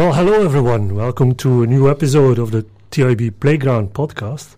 Well, 0.00 0.14
hello 0.14 0.42
everyone. 0.42 0.94
Welcome 0.94 1.34
to 1.34 1.62
a 1.62 1.66
new 1.66 1.90
episode 1.90 2.38
of 2.38 2.52
the 2.52 2.64
TIB 2.90 3.38
Playground 3.38 3.92
podcast. 3.92 4.56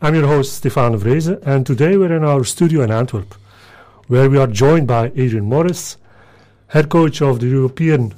I'm 0.00 0.14
your 0.14 0.28
host 0.28 0.52
Stefan 0.52 0.96
Vreze, 0.96 1.44
and 1.44 1.66
today 1.66 1.96
we're 1.96 2.16
in 2.16 2.22
our 2.22 2.44
studio 2.44 2.82
in 2.82 2.92
Antwerp, 2.92 3.34
where 4.06 4.30
we 4.30 4.38
are 4.38 4.46
joined 4.46 4.86
by 4.86 5.06
Adrian 5.16 5.46
Morris, 5.46 5.96
head 6.68 6.88
coach 6.88 7.20
of 7.20 7.40
the 7.40 7.48
European 7.48 8.14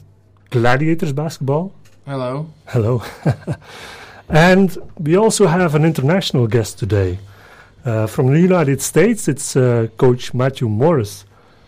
Gladiators 0.50 1.14
basketball. 1.14 1.72
Hello. 2.04 2.52
Hello. 2.66 3.02
and 4.28 4.76
we 4.98 5.16
also 5.16 5.46
have 5.46 5.74
an 5.74 5.86
international 5.86 6.46
guest 6.46 6.78
today. 6.78 7.18
Uh, 7.86 8.06
from 8.06 8.26
the 8.26 8.40
United 8.40 8.82
States, 8.82 9.26
it's 9.26 9.56
uh, 9.56 9.88
Coach 9.96 10.34
Matthew 10.34 10.68
Morris, 10.68 11.24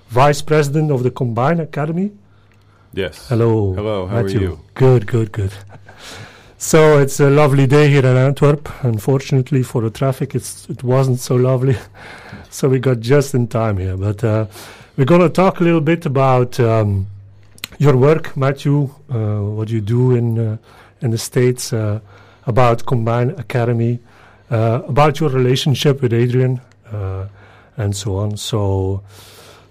Vice 0.09 0.43
President 0.43 0.91
of 0.91 1.05
the 1.05 1.10
Combine 1.10 1.59
Academy 1.59 2.12
Yes. 2.93 3.29
Hello. 3.29 3.73
Hello, 3.75 4.07
how 4.07 4.23
Matthew. 4.23 4.39
are 4.39 4.43
you? 4.43 4.61
Good, 4.75 5.07
good, 5.07 5.30
good. 5.30 5.53
So 6.59 6.99
it's 6.99 7.21
a 7.21 7.30
lovely 7.30 7.66
day 7.66 7.89
here 7.89 8.05
in 8.05 8.16
Antwerp. 8.16 8.69
Unfortunately 8.83 9.63
for 9.63 9.80
the 9.83 9.91
traffic, 9.91 10.35
it's 10.35 10.69
it 10.69 10.83
wasn't 10.83 11.21
so 11.21 11.37
lovely. 11.37 11.77
so 12.51 12.69
we 12.69 12.80
got 12.80 12.99
just 12.99 13.33
in 13.35 13.47
time 13.47 13.79
here. 13.79 13.97
But 13.97 14.25
uh, 14.25 14.47
we're 14.97 15.05
going 15.05 15.21
to 15.21 15.29
talk 15.29 15.61
a 15.61 15.65
little 15.65 15.80
bit 15.80 16.05
about 16.05 16.59
um, 16.59 17.07
your 17.79 17.97
work, 17.97 18.37
Matthew, 18.37 18.91
uh, 19.09 19.41
what 19.41 19.71
you 19.71 19.80
do 19.80 20.16
in 20.16 20.38
uh, 20.38 20.57
in 21.01 21.13
the 21.13 21.19
states, 21.19 21.73
uh, 21.73 22.01
about 22.47 22.85
Combine 22.87 23.30
Academy, 23.38 24.01
uh, 24.51 24.83
about 24.88 25.21
your 25.21 25.30
relationship 25.30 26.02
with 26.02 26.13
Adrian, 26.13 26.61
uh, 26.93 27.29
and 27.77 27.97
so 27.97 28.16
on. 28.16 28.37
So. 28.37 29.02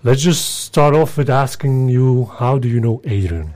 Let's 0.02 0.22
just 0.22 0.62
start 0.62 0.96
off 0.96 1.18
with 1.18 1.30
asking 1.30 1.90
you, 1.90 2.32
how 2.38 2.58
do 2.58 2.70
you 2.70 2.80
know 2.80 3.02
Adrian? 3.04 3.54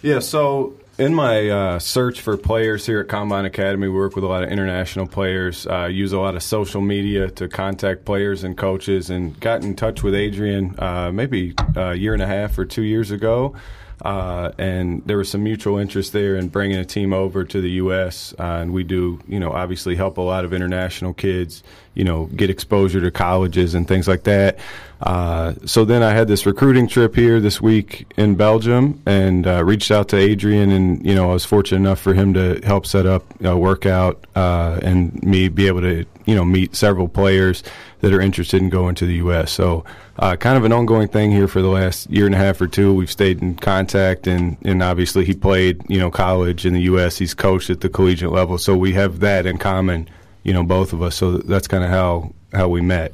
Yeah, 0.00 0.20
so 0.20 0.78
in 0.96 1.14
my 1.14 1.46
uh, 1.50 1.78
search 1.78 2.22
for 2.22 2.38
players 2.38 2.86
here 2.86 3.00
at 3.00 3.08
Combine 3.08 3.44
Academy, 3.44 3.88
we 3.88 3.94
work 3.94 4.14
with 4.14 4.24
a 4.24 4.26
lot 4.26 4.42
of 4.42 4.50
international 4.50 5.06
players, 5.06 5.66
uh, 5.66 5.88
use 5.92 6.14
a 6.14 6.18
lot 6.18 6.36
of 6.36 6.42
social 6.42 6.80
media 6.80 7.30
to 7.32 7.48
contact 7.48 8.06
players 8.06 8.44
and 8.44 8.56
coaches, 8.56 9.10
and 9.10 9.38
got 9.40 9.62
in 9.62 9.76
touch 9.76 10.02
with 10.02 10.14
Adrian 10.14 10.74
uh, 10.78 11.12
maybe 11.12 11.52
a 11.76 11.92
year 11.92 12.14
and 12.14 12.22
a 12.22 12.26
half 12.26 12.56
or 12.56 12.64
two 12.64 12.82
years 12.82 13.10
ago. 13.10 13.54
Uh, 14.02 14.52
and 14.58 15.02
there 15.06 15.16
was 15.16 15.30
some 15.30 15.42
mutual 15.42 15.78
interest 15.78 16.12
there 16.12 16.36
in 16.36 16.48
bringing 16.48 16.76
a 16.76 16.84
team 16.84 17.12
over 17.12 17.44
to 17.44 17.60
the 17.60 17.70
U.S. 17.72 18.34
Uh, 18.38 18.58
and 18.60 18.72
we 18.72 18.84
do, 18.84 19.20
you 19.28 19.38
know, 19.38 19.52
obviously 19.52 19.94
help 19.94 20.18
a 20.18 20.20
lot 20.20 20.44
of 20.44 20.52
international 20.52 21.14
kids, 21.14 21.62
you 21.94 22.04
know, 22.04 22.26
get 22.26 22.50
exposure 22.50 23.00
to 23.00 23.10
colleges 23.10 23.74
and 23.74 23.86
things 23.86 24.08
like 24.08 24.24
that. 24.24 24.58
Uh, 25.04 25.52
so 25.66 25.84
then 25.84 26.02
I 26.02 26.12
had 26.12 26.28
this 26.28 26.46
recruiting 26.46 26.88
trip 26.88 27.14
here 27.14 27.38
this 27.38 27.60
week 27.60 28.10
in 28.16 28.36
Belgium 28.36 29.02
and 29.04 29.46
uh, 29.46 29.62
reached 29.62 29.90
out 29.90 30.08
to 30.08 30.16
Adrian, 30.16 30.70
and 30.70 31.04
you 31.04 31.14
know, 31.14 31.28
I 31.28 31.34
was 31.34 31.44
fortunate 31.44 31.76
enough 31.76 32.00
for 32.00 32.14
him 32.14 32.32
to 32.32 32.58
help 32.64 32.86
set 32.86 33.04
up 33.04 33.22
a 33.42 33.54
workout 33.54 34.24
uh, 34.34 34.80
and 34.82 35.22
me 35.22 35.48
be 35.48 35.66
able 35.66 35.82
to, 35.82 36.06
you 36.24 36.34
know, 36.34 36.42
meet 36.46 36.74
several 36.74 37.06
players 37.06 37.62
that 38.00 38.14
are 38.14 38.20
interested 38.20 38.62
in 38.62 38.70
going 38.70 38.94
to 38.94 39.04
the 39.04 39.16
U.S. 39.16 39.52
So 39.52 39.84
uh, 40.18 40.36
kind 40.36 40.56
of 40.56 40.64
an 40.64 40.72
ongoing 40.72 41.08
thing 41.08 41.30
here 41.30 41.48
for 41.48 41.60
the 41.60 41.68
last 41.68 42.08
year 42.08 42.24
and 42.24 42.34
a 42.34 42.38
half 42.38 42.58
or 42.62 42.66
two. 42.66 42.94
We've 42.94 43.12
stayed 43.12 43.42
in 43.42 43.56
contact, 43.56 44.26
and, 44.26 44.56
and 44.64 44.82
obviously 44.82 45.26
he 45.26 45.34
played, 45.34 45.82
you 45.86 45.98
know, 45.98 46.10
college 46.10 46.64
in 46.64 46.72
the 46.72 46.80
U.S. 46.82 47.18
He's 47.18 47.34
coached 47.34 47.68
at 47.68 47.82
the 47.82 47.90
collegiate 47.90 48.32
level, 48.32 48.56
so 48.56 48.74
we 48.74 48.94
have 48.94 49.20
that 49.20 49.44
in 49.44 49.58
common, 49.58 50.08
you 50.44 50.54
know, 50.54 50.62
both 50.62 50.94
of 50.94 51.02
us. 51.02 51.14
So 51.14 51.36
that's 51.36 51.68
kind 51.68 51.84
of 51.84 51.90
how 51.90 52.32
how 52.54 52.68
we 52.68 52.80
met. 52.80 53.12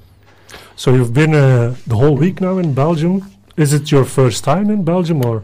So 0.81 0.95
you've 0.95 1.13
been 1.13 1.35
uh, 1.35 1.77
the 1.87 1.95
whole 1.95 2.17
week 2.17 2.41
now 2.41 2.57
in 2.57 2.73
Belgium. 2.73 3.31
Is 3.59 3.75
it 3.75 3.93
your 3.93 4.07
first 4.07 4.45
time 4.45 4.71
in 4.71 4.83
Belgium, 4.83 5.23
or? 5.23 5.43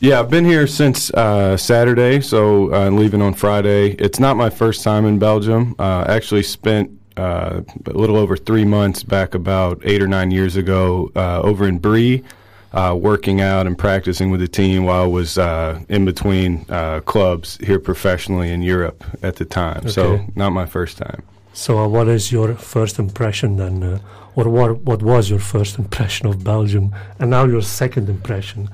Yeah, 0.00 0.18
I've 0.18 0.30
been 0.30 0.44
here 0.44 0.66
since 0.66 1.14
uh, 1.14 1.56
Saturday, 1.56 2.20
so 2.20 2.74
uh, 2.74 2.90
leaving 2.90 3.22
on 3.22 3.34
Friday. 3.34 3.92
It's 3.92 4.18
not 4.18 4.36
my 4.36 4.50
first 4.50 4.82
time 4.82 5.06
in 5.06 5.20
Belgium. 5.20 5.76
Uh, 5.78 6.06
actually, 6.08 6.42
spent 6.42 6.90
uh, 7.16 7.60
a 7.86 7.92
little 7.92 8.16
over 8.16 8.36
three 8.36 8.64
months 8.64 9.04
back 9.04 9.36
about 9.36 9.80
eight 9.84 10.02
or 10.02 10.08
nine 10.08 10.32
years 10.32 10.56
ago 10.56 11.12
uh, 11.14 11.40
over 11.40 11.68
in 11.68 11.78
Bree, 11.78 12.24
uh, 12.72 12.98
working 13.00 13.40
out 13.40 13.68
and 13.68 13.78
practicing 13.78 14.32
with 14.32 14.40
the 14.40 14.48
team 14.48 14.82
while 14.82 15.04
I 15.04 15.06
was 15.06 15.38
uh, 15.38 15.84
in 15.88 16.04
between 16.04 16.66
uh, 16.68 16.98
clubs 16.98 17.58
here 17.58 17.78
professionally 17.78 18.50
in 18.50 18.60
Europe 18.60 19.04
at 19.22 19.36
the 19.36 19.44
time. 19.44 19.88
So 19.88 20.26
not 20.34 20.50
my 20.50 20.66
first 20.66 20.98
time. 20.98 21.22
So 21.54 21.78
uh, 21.78 21.86
what 21.86 22.08
is 22.08 22.32
your 22.32 22.56
first 22.56 22.98
impression 22.98 23.56
then, 23.56 23.82
uh, 23.82 23.98
or 24.34 24.48
what 24.48 24.80
what 24.80 25.02
was 25.02 25.30
your 25.30 25.38
first 25.38 25.78
impression 25.78 26.26
of 26.26 26.42
Belgium, 26.42 26.92
and 27.20 27.30
now 27.30 27.44
your 27.46 27.62
second 27.62 28.08
impression? 28.08 28.68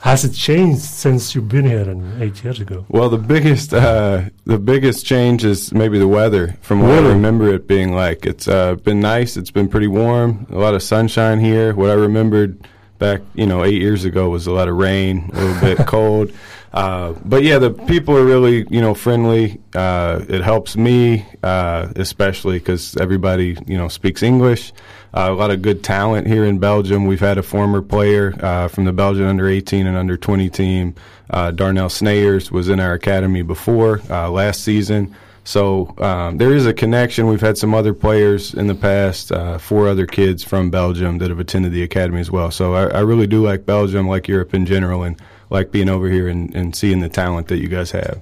Has 0.00 0.22
it 0.24 0.32
changed 0.34 0.82
since 0.82 1.34
you've 1.34 1.48
been 1.48 1.64
here 1.64 1.88
and 1.88 2.22
eight 2.22 2.44
years 2.44 2.60
ago? 2.60 2.84
Well, 2.88 3.08
the 3.08 3.18
biggest 3.18 3.72
uh, 3.72 4.22
the 4.44 4.58
biggest 4.58 5.06
change 5.06 5.44
is 5.44 5.72
maybe 5.72 5.96
the 5.98 6.08
weather. 6.08 6.56
From 6.60 6.80
what 6.80 6.88
Really? 6.90 7.06
I 7.06 7.12
remember 7.12 7.54
it 7.54 7.68
being 7.68 7.94
like, 7.94 8.26
it's 8.26 8.48
uh, 8.48 8.74
been 8.74 9.00
nice. 9.00 9.36
It's 9.36 9.52
been 9.52 9.68
pretty 9.68 9.86
warm. 9.86 10.46
A 10.50 10.58
lot 10.58 10.74
of 10.74 10.82
sunshine 10.82 11.38
here. 11.38 11.72
What 11.72 11.88
I 11.88 11.94
remembered 11.94 12.68
back, 12.98 13.22
you 13.34 13.46
know, 13.46 13.64
eight 13.64 13.80
years 13.80 14.04
ago 14.04 14.28
was 14.28 14.46
a 14.48 14.52
lot 14.52 14.68
of 14.68 14.76
rain, 14.76 15.30
a 15.32 15.40
little 15.40 15.60
bit 15.60 15.86
cold. 15.86 16.32
Uh, 16.74 17.14
but 17.24 17.44
yeah, 17.44 17.56
the 17.58 17.70
people 17.70 18.16
are 18.16 18.24
really, 18.24 18.66
you 18.68 18.80
know, 18.80 18.94
friendly. 18.94 19.60
Uh, 19.76 20.24
it 20.28 20.42
helps 20.42 20.76
me, 20.76 21.24
uh, 21.44 21.86
especially 21.94 22.58
because 22.58 22.96
everybody, 22.96 23.56
you 23.66 23.78
know, 23.78 23.86
speaks 23.86 24.24
English. 24.24 24.72
Uh, 25.16 25.28
a 25.30 25.34
lot 25.34 25.52
of 25.52 25.62
good 25.62 25.84
talent 25.84 26.26
here 26.26 26.44
in 26.44 26.58
Belgium. 26.58 27.06
We've 27.06 27.20
had 27.20 27.38
a 27.38 27.44
former 27.44 27.80
player 27.80 28.34
uh, 28.40 28.66
from 28.66 28.86
the 28.86 28.92
Belgian 28.92 29.24
under 29.24 29.48
18 29.48 29.86
and 29.86 29.96
under 29.96 30.16
20 30.16 30.50
team, 30.50 30.96
Darnell 31.30 31.88
Snayers, 31.88 32.50
was 32.50 32.68
in 32.68 32.80
our 32.80 32.94
academy 32.94 33.42
before 33.42 33.98
last 34.08 34.64
season. 34.64 35.14
So 35.44 35.94
um, 35.98 36.38
there 36.38 36.52
is 36.54 36.66
a 36.66 36.72
connection. 36.72 37.26
We've 37.26 37.40
had 37.40 37.58
some 37.58 37.74
other 37.74 37.92
players 37.92 38.54
in 38.54 38.66
the 38.66 38.74
past, 38.74 39.30
uh, 39.30 39.58
four 39.58 39.86
other 39.88 40.06
kids 40.06 40.42
from 40.42 40.70
Belgium 40.70 41.18
that 41.18 41.28
have 41.28 41.38
attended 41.38 41.72
the 41.72 41.82
academy 41.82 42.20
as 42.20 42.30
well. 42.30 42.50
So 42.50 42.74
I, 42.74 42.86
I 42.86 43.00
really 43.00 43.26
do 43.26 43.44
like 43.44 43.66
Belgium, 43.66 44.08
like 44.08 44.26
Europe 44.26 44.54
in 44.54 44.64
general, 44.64 45.02
and 45.02 45.20
like 45.54 45.70
being 45.70 45.88
over 45.88 46.08
here 46.16 46.26
and, 46.28 46.54
and 46.58 46.66
seeing 46.80 47.00
the 47.00 47.08
talent 47.08 47.46
that 47.48 47.58
you 47.62 47.68
guys 47.68 47.92
have. 47.92 48.18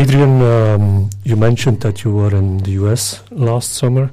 Adrian, 0.00 0.34
um, 0.42 1.10
you 1.24 1.36
mentioned 1.36 1.80
that 1.80 2.04
you 2.04 2.10
were 2.18 2.34
in 2.42 2.58
the 2.58 2.72
US 2.82 3.22
last 3.30 3.74
summer 3.80 4.10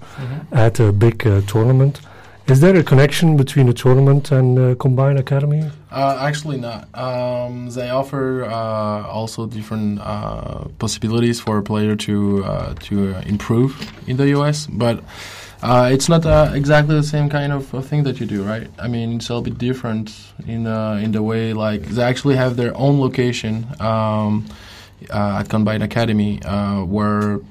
at 0.52 0.80
a 0.80 0.92
big 0.92 1.18
uh, 1.28 1.42
tournament. 1.54 2.02
Is 2.48 2.62
there 2.62 2.76
a 2.76 2.84
connection 2.84 3.38
between 3.38 3.68
the 3.68 3.74
tournament 3.74 4.32
and 4.32 4.58
uh, 4.58 4.76
Combine 4.76 5.18
Academy? 5.18 5.70
Uh, 5.92 6.18
actually, 6.20 6.58
not. 6.58 6.82
Um, 6.96 7.70
they 7.70 7.90
offer 7.92 8.46
uh, 8.46 9.18
also 9.18 9.46
different 9.46 10.00
uh, 10.02 10.64
possibilities 10.80 11.40
for 11.40 11.60
a 11.60 11.64
player 11.72 11.96
to 12.08 12.44
uh, 12.44 12.74
to 12.88 12.96
uh, 13.14 13.22
improve 13.34 13.72
in 14.08 14.18
the 14.18 14.28
US, 14.38 14.66
but 14.66 14.96
uh, 15.62 15.90
it's 15.92 16.08
not 16.08 16.26
uh, 16.26 16.52
exactly 16.54 16.96
the 16.96 17.04
same 17.04 17.30
kind 17.30 17.52
of 17.52 17.74
uh, 17.76 17.82
thing 17.82 18.04
that 18.04 18.20
you 18.20 18.26
do, 18.26 18.44
right? 18.44 18.70
I 18.80 18.88
mean, 18.88 19.18
it's 19.18 19.30
a 19.30 19.34
little 19.34 19.44
bit 19.44 19.58
different 19.58 20.16
in 20.48 20.66
uh, 20.68 20.94
in 21.04 21.12
the 21.12 21.22
way 21.22 21.54
like 21.54 21.82
they 21.84 22.02
actually 22.02 22.36
have 22.38 22.56
their 22.56 22.76
own 22.78 23.00
location 23.00 23.68
um, 23.80 24.46
uh, 25.10 25.40
at 25.40 25.50
Combine 25.50 25.82
Academy, 25.82 26.42
uh, 26.44 26.84
where 26.86 27.42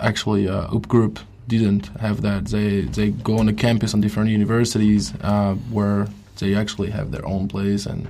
actually 0.00 0.48
uh, 0.48 0.74
Up 0.74 0.86
Group 0.86 1.18
didn't 1.48 1.86
have 1.98 2.22
that. 2.22 2.46
They 2.46 2.82
they 2.82 3.10
go 3.10 3.38
on 3.38 3.46
the 3.46 3.52
campus 3.52 3.92
on 3.92 4.00
different 4.00 4.30
universities 4.30 5.12
uh, 5.20 5.54
where 5.70 6.08
they 6.38 6.54
actually 6.54 6.90
have 6.90 7.10
their 7.10 7.26
own 7.26 7.48
place 7.48 7.86
and 7.86 8.08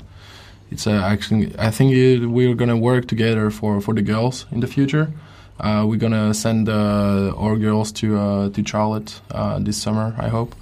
it's 0.71 0.87
actually 0.87 1.55
I 1.59 1.71
think 1.71 1.95
it, 1.95 2.27
we're 2.27 2.55
gonna 2.55 2.77
work 2.77 3.09
together 3.09 3.51
for, 3.51 3.81
for 3.81 3.95
the 3.95 4.03
girls 4.03 4.45
in 4.53 4.61
the 4.61 4.67
future. 4.67 5.11
Uh, 5.61 5.85
we're 5.89 5.99
gonna 5.99 6.33
send 6.35 6.69
uh, 6.69 7.33
our 7.37 7.57
girls 7.57 7.93
to 7.93 8.17
uh, 8.19 8.49
to 8.51 8.63
Charlotte 8.65 9.21
uh, 9.31 9.59
this 9.59 9.77
summer. 9.77 10.15
I 10.19 10.29
hope, 10.29 10.55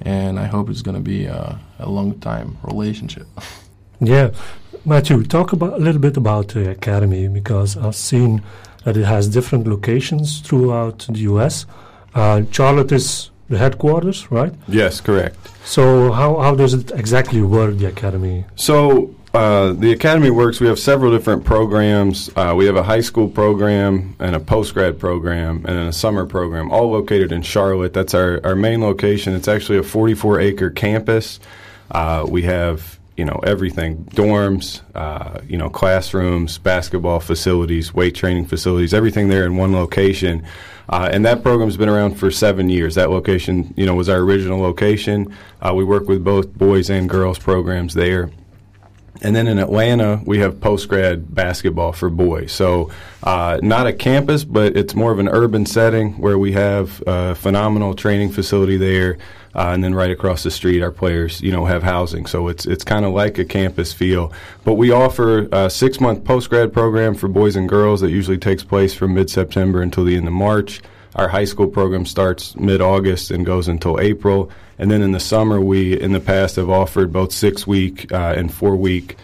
and 0.00 0.38
I 0.38 0.44
hope 0.46 0.68
it's 0.70 0.82
gonna 0.82 1.00
be 1.00 1.28
uh, 1.28 1.54
a 1.78 1.88
long 1.88 2.18
time 2.20 2.56
relationship. 2.62 3.26
Yeah, 4.04 4.32
Matthew, 4.84 5.22
talk 5.22 5.52
about 5.52 5.74
a 5.74 5.76
little 5.78 6.00
bit 6.00 6.16
about 6.16 6.48
the 6.48 6.70
academy 6.70 7.28
because 7.28 7.76
I've 7.76 7.94
seen 7.94 8.42
that 8.84 8.96
it 8.96 9.04
has 9.04 9.28
different 9.28 9.68
locations 9.68 10.40
throughout 10.40 11.06
the 11.08 11.20
U.S. 11.30 11.66
Uh, 12.12 12.42
Charlotte 12.50 12.90
is 12.90 13.30
the 13.48 13.58
headquarters, 13.58 14.28
right? 14.32 14.52
Yes, 14.66 15.00
correct. 15.00 15.36
So 15.64 16.10
how 16.10 16.40
how 16.40 16.56
does 16.56 16.74
it 16.74 16.90
exactly 16.90 17.42
work, 17.42 17.78
the 17.78 17.86
academy? 17.86 18.44
So 18.56 19.14
uh, 19.34 19.72
the 19.72 19.92
academy 19.92 20.30
works. 20.30 20.60
We 20.60 20.66
have 20.66 20.78
several 20.78 21.10
different 21.10 21.44
programs. 21.44 22.30
Uh, 22.36 22.54
we 22.56 22.66
have 22.66 22.76
a 22.76 22.82
high 22.82 23.00
school 23.00 23.28
program 23.28 24.14
and 24.18 24.36
a 24.36 24.40
post 24.40 24.74
grad 24.74 24.98
program 24.98 25.64
and 25.66 25.88
a 25.88 25.92
summer 25.92 26.26
program, 26.26 26.70
all 26.70 26.90
located 26.90 27.32
in 27.32 27.42
Charlotte. 27.42 27.94
That's 27.94 28.12
our, 28.12 28.40
our 28.44 28.54
main 28.54 28.82
location. 28.82 29.34
It's 29.34 29.48
actually 29.48 29.78
a 29.78 29.82
44 29.82 30.40
acre 30.40 30.70
campus. 30.70 31.40
Uh, 31.90 32.26
we 32.28 32.42
have 32.42 32.98
you 33.16 33.24
know 33.24 33.40
everything: 33.44 34.04
dorms, 34.14 34.80
uh, 34.94 35.40
you 35.46 35.56
know 35.56 35.70
classrooms, 35.70 36.58
basketball 36.58 37.20
facilities, 37.20 37.94
weight 37.94 38.14
training 38.14 38.46
facilities, 38.46 38.92
everything 38.92 39.28
there 39.28 39.44
in 39.44 39.56
one 39.56 39.72
location. 39.72 40.44
Uh, 40.88 41.08
and 41.10 41.24
that 41.24 41.42
program's 41.42 41.76
been 41.76 41.88
around 41.88 42.16
for 42.16 42.30
seven 42.30 42.68
years. 42.68 42.96
That 42.96 43.08
location, 43.10 43.72
you 43.76 43.86
know, 43.86 43.94
was 43.94 44.08
our 44.08 44.18
original 44.18 44.60
location. 44.60 45.34
Uh, 45.60 45.72
we 45.74 45.84
work 45.84 46.06
with 46.08 46.22
both 46.22 46.52
boys 46.52 46.90
and 46.90 47.08
girls 47.08 47.38
programs 47.38 47.94
there. 47.94 48.30
And 49.20 49.36
then 49.36 49.46
in 49.46 49.58
Atlanta, 49.58 50.20
we 50.24 50.38
have 50.38 50.60
post 50.60 50.88
grad 50.88 51.34
basketball 51.34 51.92
for 51.92 52.08
boys. 52.08 52.50
So, 52.50 52.90
uh, 53.22 53.60
not 53.62 53.86
a 53.86 53.92
campus, 53.92 54.42
but 54.42 54.76
it's 54.76 54.94
more 54.94 55.12
of 55.12 55.18
an 55.18 55.28
urban 55.28 55.66
setting 55.66 56.18
where 56.18 56.38
we 56.38 56.52
have 56.52 57.02
a 57.06 57.34
phenomenal 57.34 57.94
training 57.94 58.32
facility 58.32 58.76
there. 58.76 59.18
Uh, 59.54 59.72
and 59.74 59.84
then 59.84 59.94
right 59.94 60.10
across 60.10 60.42
the 60.42 60.50
street, 60.50 60.82
our 60.82 60.90
players, 60.90 61.42
you 61.42 61.52
know, 61.52 61.66
have 61.66 61.82
housing. 61.82 62.24
So 62.24 62.48
it's 62.48 62.64
it's 62.64 62.84
kind 62.84 63.04
of 63.04 63.12
like 63.12 63.36
a 63.38 63.44
campus 63.44 63.92
feel. 63.92 64.32
But 64.64 64.74
we 64.74 64.90
offer 64.92 65.46
a 65.52 65.68
six 65.68 66.00
month 66.00 66.24
post 66.24 66.48
grad 66.48 66.72
program 66.72 67.14
for 67.14 67.28
boys 67.28 67.54
and 67.54 67.68
girls 67.68 68.00
that 68.00 68.10
usually 68.10 68.38
takes 68.38 68.64
place 68.64 68.94
from 68.94 69.12
mid 69.12 69.28
September 69.28 69.82
until 69.82 70.04
the 70.04 70.16
end 70.16 70.26
of 70.26 70.32
March. 70.32 70.80
Our 71.14 71.28
high 71.28 71.44
school 71.44 71.68
program 71.68 72.06
starts 72.06 72.56
mid 72.56 72.80
August 72.80 73.30
and 73.30 73.44
goes 73.44 73.68
until 73.68 74.00
April. 74.00 74.50
And 74.78 74.90
then 74.90 75.02
in 75.02 75.12
the 75.12 75.20
summer, 75.20 75.60
we 75.60 76.00
in 76.00 76.12
the 76.12 76.20
past 76.20 76.56
have 76.56 76.70
offered 76.70 77.12
both 77.12 77.32
six 77.32 77.66
week 77.66 78.10
uh, 78.12 78.34
and 78.36 78.52
four 78.52 78.76
week 78.76 79.16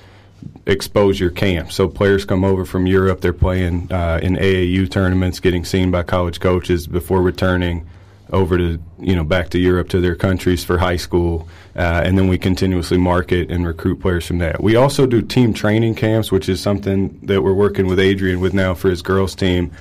exposure 0.66 1.30
camp. 1.30 1.72
So 1.72 1.88
players 1.88 2.24
come 2.24 2.44
over 2.44 2.64
from 2.64 2.86
Europe, 2.86 3.20
they're 3.20 3.32
playing 3.32 3.90
uh, 3.90 4.20
in 4.22 4.36
AAU 4.36 4.90
tournaments, 4.90 5.40
getting 5.40 5.64
seen 5.64 5.90
by 5.90 6.02
college 6.02 6.40
coaches 6.40 6.86
before 6.86 7.22
returning 7.22 7.88
over 8.30 8.58
to 8.58 8.78
you 8.98 9.16
know 9.16 9.24
back 9.24 9.48
to 9.48 9.58
Europe 9.58 9.88
to 9.88 10.00
their 10.00 10.14
countries 10.14 10.62
for 10.62 10.76
high 10.76 10.96
school, 10.96 11.48
uh, 11.76 12.02
and 12.04 12.18
then 12.18 12.28
we 12.28 12.36
continuously 12.36 12.98
market 12.98 13.50
and 13.50 13.66
recruit 13.66 14.00
players 14.00 14.26
from 14.26 14.38
that. 14.38 14.62
We 14.62 14.76
also 14.76 15.06
do 15.06 15.22
team 15.22 15.54
training 15.54 15.94
camps, 15.94 16.30
which 16.30 16.48
is 16.48 16.60
something 16.60 17.18
that 17.22 17.42
we're 17.42 17.54
working 17.54 17.86
with 17.86 17.98
Adrian 17.98 18.40
with 18.40 18.52
now 18.52 18.74
for 18.74 18.90
his 18.90 19.00
girls 19.00 19.34
team, 19.34 19.72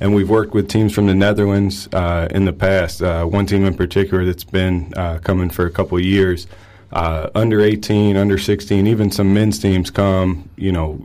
and 0.00 0.14
we've 0.14 0.28
worked 0.28 0.54
with 0.54 0.68
teams 0.68 0.94
from 0.94 1.06
the 1.06 1.14
Netherlands 1.14 1.88
uh, 1.92 2.28
in 2.30 2.44
the 2.44 2.52
past. 2.52 3.02
Uh, 3.02 3.24
one 3.24 3.46
team 3.46 3.64
in 3.64 3.74
particular 3.74 4.24
that's 4.24 4.44
been 4.44 4.92
uh, 4.96 5.18
coming 5.18 5.50
for 5.50 5.66
a 5.66 5.70
couple 5.70 5.96
of 5.98 6.04
years. 6.04 6.46
Uh, 6.92 7.28
under 7.34 7.60
18, 7.60 8.16
under 8.16 8.38
16, 8.38 8.86
even 8.86 9.10
some 9.10 9.34
men's 9.34 9.58
teams 9.58 9.90
come, 9.90 10.48
you 10.56 10.72
know, 10.72 11.00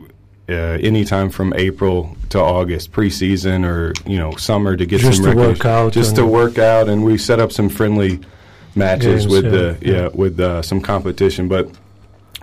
uh, 0.48 0.78
anytime 0.80 1.30
from 1.30 1.52
April 1.54 2.16
to 2.30 2.38
August, 2.38 2.92
preseason 2.92 3.64
or 3.64 3.92
you 4.10 4.18
know 4.18 4.34
summer 4.36 4.76
to 4.76 4.84
get 4.84 5.00
Just 5.00 5.22
some 5.22 5.32
to 5.32 5.36
work 5.36 5.64
out 5.64 5.92
just 5.92 6.16
to 6.16 6.26
work 6.26 6.58
out, 6.58 6.88
and 6.88 7.04
we 7.04 7.16
set 7.16 7.40
up 7.40 7.52
some 7.52 7.68
friendly 7.68 8.20
matches 8.74 9.22
Games, 9.22 9.26
with 9.28 9.44
yeah, 9.44 9.50
the 9.50 9.78
yeah, 9.80 9.92
yeah. 9.92 10.08
with 10.08 10.40
uh, 10.40 10.60
some 10.62 10.80
competition. 10.80 11.48
But 11.48 11.70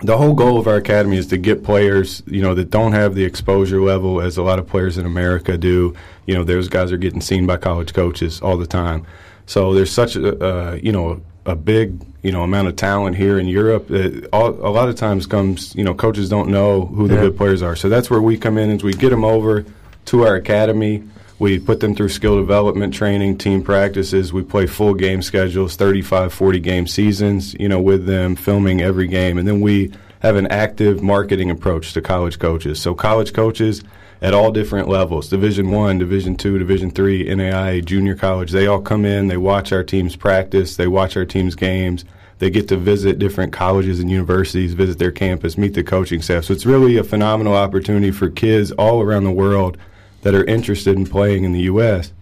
the 0.02 0.16
whole 0.16 0.34
goal 0.34 0.58
of 0.58 0.66
our 0.66 0.76
academy 0.76 1.16
is 1.16 1.26
to 1.28 1.36
get 1.36 1.62
players 1.62 2.22
you 2.26 2.40
know 2.42 2.54
that 2.54 2.70
don't 2.70 2.92
have 2.92 3.14
the 3.14 3.24
exposure 3.24 3.80
level 3.82 4.20
as 4.20 4.36
a 4.36 4.42
lot 4.42 4.58
of 4.58 4.66
players 4.66 4.98
in 4.98 5.06
America 5.06 5.56
do. 5.58 5.94
You 6.26 6.34
know, 6.36 6.44
those 6.44 6.68
guys 6.68 6.92
are 6.92 6.96
getting 6.96 7.20
seen 7.20 7.46
by 7.46 7.56
college 7.56 7.92
coaches 7.92 8.40
all 8.40 8.56
the 8.56 8.66
time. 8.66 9.04
So 9.46 9.74
there's 9.74 9.90
such 9.92 10.16
a 10.16 10.44
uh, 10.44 10.74
you 10.82 10.92
know 10.92 11.20
a 11.46 11.56
big 11.56 12.00
you 12.22 12.30
know 12.32 12.42
amount 12.42 12.68
of 12.68 12.76
talent 12.76 13.16
here 13.16 13.38
in 13.38 13.46
Europe. 13.48 13.88
That 13.88 14.28
all, 14.32 14.50
a 14.50 14.70
lot 14.70 14.88
of 14.88 14.96
times 14.96 15.26
comes 15.26 15.74
you 15.74 15.84
know 15.84 15.94
coaches 15.94 16.28
don't 16.28 16.48
know 16.50 16.86
who 16.86 17.08
the 17.08 17.14
Yeah. 17.14 17.20
good 17.22 17.36
players 17.36 17.62
are. 17.62 17.74
So 17.76 17.88
that's 17.88 18.10
where 18.10 18.20
we 18.22 18.36
come 18.38 18.58
in 18.58 18.70
is 18.70 18.82
we 18.84 18.92
get 18.92 19.10
them 19.10 19.24
over 19.24 19.64
to 20.06 20.22
our 20.26 20.36
academy. 20.36 21.02
We 21.40 21.58
put 21.58 21.80
them 21.80 21.94
through 21.94 22.10
skill 22.10 22.36
development 22.36 22.92
training, 22.92 23.38
team 23.38 23.62
practices. 23.62 24.30
We 24.30 24.42
play 24.42 24.66
full 24.66 24.92
game 24.92 25.22
schedules, 25.22 25.74
35, 25.74 26.34
40 26.34 26.60
game 26.60 26.86
seasons, 26.86 27.54
you 27.54 27.66
know, 27.66 27.80
with 27.80 28.04
them 28.04 28.36
filming 28.36 28.82
every 28.82 29.06
game. 29.06 29.38
And 29.38 29.48
then 29.48 29.62
we 29.62 29.90
have 30.20 30.36
an 30.36 30.48
active 30.48 31.02
marketing 31.02 31.50
approach 31.50 31.94
to 31.94 32.02
college 32.02 32.38
coaches. 32.38 32.78
So 32.78 32.94
college 32.94 33.32
coaches 33.32 33.82
at 34.20 34.34
all 34.34 34.52
different 34.52 34.90
levels, 34.90 35.30
Division 35.30 35.70
1, 35.70 35.96
Division 35.96 36.36
2, 36.36 36.58
Division 36.58 36.90
3, 36.90 37.28
NAIA, 37.28 37.82
junior 37.82 38.14
college, 38.14 38.50
they 38.50 38.66
all 38.66 38.82
come 38.82 39.06
in, 39.06 39.28
they 39.28 39.38
watch 39.38 39.72
our 39.72 39.82
teams 39.82 40.16
practice, 40.16 40.76
they 40.76 40.88
watch 40.88 41.16
our 41.16 41.24
teams 41.24 41.54
games. 41.54 42.04
They 42.38 42.50
get 42.50 42.68
to 42.68 42.76
visit 42.76 43.18
different 43.18 43.52
colleges 43.52 44.00
and 44.00 44.10
universities, 44.10 44.72
visit 44.72 44.98
their 44.98 45.12
campus, 45.12 45.58
meet 45.58 45.74
the 45.74 45.84
coaching 45.84 46.22
staff. 46.22 46.44
So 46.44 46.54
it's 46.54 46.64
really 46.64 46.96
a 46.96 47.04
phenomenal 47.04 47.54
opportunity 47.54 48.10
for 48.10 48.30
kids 48.30 48.72
all 48.72 49.02
around 49.02 49.24
the 49.24 49.30
world 49.30 49.76
that 50.22 50.34
are 50.34 50.44
interested 50.44 50.96
in 50.96 51.06
playing 51.06 51.44
in 51.44 51.52
the 51.52 51.62
U.S. 51.62 52.12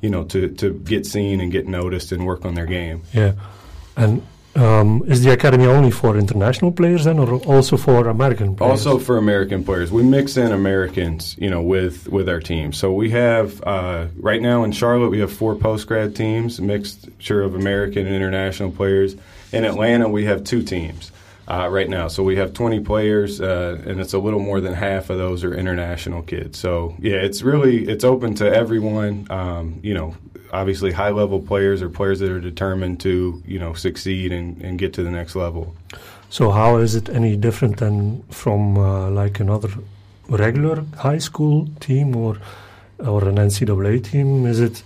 You 0.00 0.10
know, 0.10 0.24
to 0.24 0.48
to 0.48 0.74
get 0.74 1.06
seen 1.06 1.40
and 1.40 1.52
get 1.52 1.66
noticed 1.66 2.12
and 2.12 2.26
work 2.26 2.44
on 2.44 2.54
their 2.54 2.66
game. 2.66 3.02
Yeah. 3.12 3.34
And 3.96 4.22
um, 4.54 5.02
is 5.06 5.22
the 5.22 5.32
academy 5.32 5.64
only 5.64 5.90
for 5.90 6.18
international 6.18 6.72
players 6.72 7.04
then, 7.04 7.18
or 7.18 7.36
also 7.44 7.76
for 7.78 8.08
American 8.08 8.54
players? 8.54 8.86
Also 8.86 8.98
for 8.98 9.16
American 9.16 9.64
players, 9.64 9.90
we 9.90 10.02
mix 10.02 10.36
in 10.36 10.52
Americans, 10.52 11.36
you 11.38 11.48
know, 11.48 11.62
with 11.62 12.08
with 12.08 12.28
our 12.28 12.40
team. 12.40 12.72
So 12.72 12.92
we 12.92 13.10
have 13.10 13.62
uh, 13.62 14.08
right 14.16 14.42
now 14.42 14.64
in 14.64 14.72
Charlotte, 14.72 15.08
we 15.08 15.20
have 15.20 15.32
four 15.32 15.54
post 15.54 15.86
grad 15.86 16.14
teams, 16.14 16.60
mixture 16.60 17.42
of 17.42 17.54
American 17.54 18.06
and 18.06 18.14
international 18.14 18.70
players. 18.72 19.16
In 19.52 19.64
Atlanta, 19.64 20.08
we 20.08 20.24
have 20.26 20.44
two 20.44 20.62
teams 20.62 21.12
uh, 21.48 21.68
right 21.70 21.88
now. 21.88 22.08
So 22.08 22.22
we 22.22 22.36
have 22.36 22.52
20 22.52 22.80
players, 22.80 23.40
uh, 23.40 23.82
and 23.86 24.00
it's 24.00 24.12
a 24.12 24.18
little 24.18 24.40
more 24.40 24.60
than 24.60 24.74
half 24.74 25.10
of 25.10 25.18
those 25.18 25.44
are 25.44 25.54
international 25.54 26.22
kids. 26.22 26.58
So 26.58 26.96
yeah, 26.98 27.16
it's 27.16 27.42
really 27.42 27.88
it's 27.88 28.04
open 28.04 28.34
to 28.36 28.52
everyone. 28.52 29.26
Um, 29.30 29.80
you 29.82 29.94
know, 29.94 30.14
obviously 30.52 30.92
high 30.92 31.10
level 31.10 31.40
players 31.40 31.82
or 31.82 31.88
players 31.88 32.20
that 32.20 32.30
are 32.30 32.40
determined 32.40 33.00
to 33.00 33.42
you 33.46 33.58
know 33.58 33.72
succeed 33.74 34.32
and, 34.32 34.60
and 34.62 34.78
get 34.78 34.92
to 34.94 35.02
the 35.02 35.10
next 35.10 35.34
level. 35.34 35.74
So 36.30 36.50
how 36.50 36.76
is 36.76 36.94
it 36.94 37.08
any 37.08 37.36
different 37.36 37.78
than 37.78 38.22
from 38.30 38.78
uh, 38.78 39.10
like 39.10 39.40
another 39.40 39.70
regular 40.28 40.84
high 40.98 41.18
school 41.18 41.68
team 41.80 42.16
or 42.16 42.38
or 42.98 43.28
an 43.28 43.36
NCAA 43.36 44.04
team? 44.04 44.46
Is 44.46 44.60
it 44.60 44.82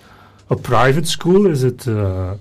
a 0.48 0.56
private 0.56 1.06
school? 1.06 1.46
Is 1.46 1.64
it 1.64 1.86
uh, 1.86 2.36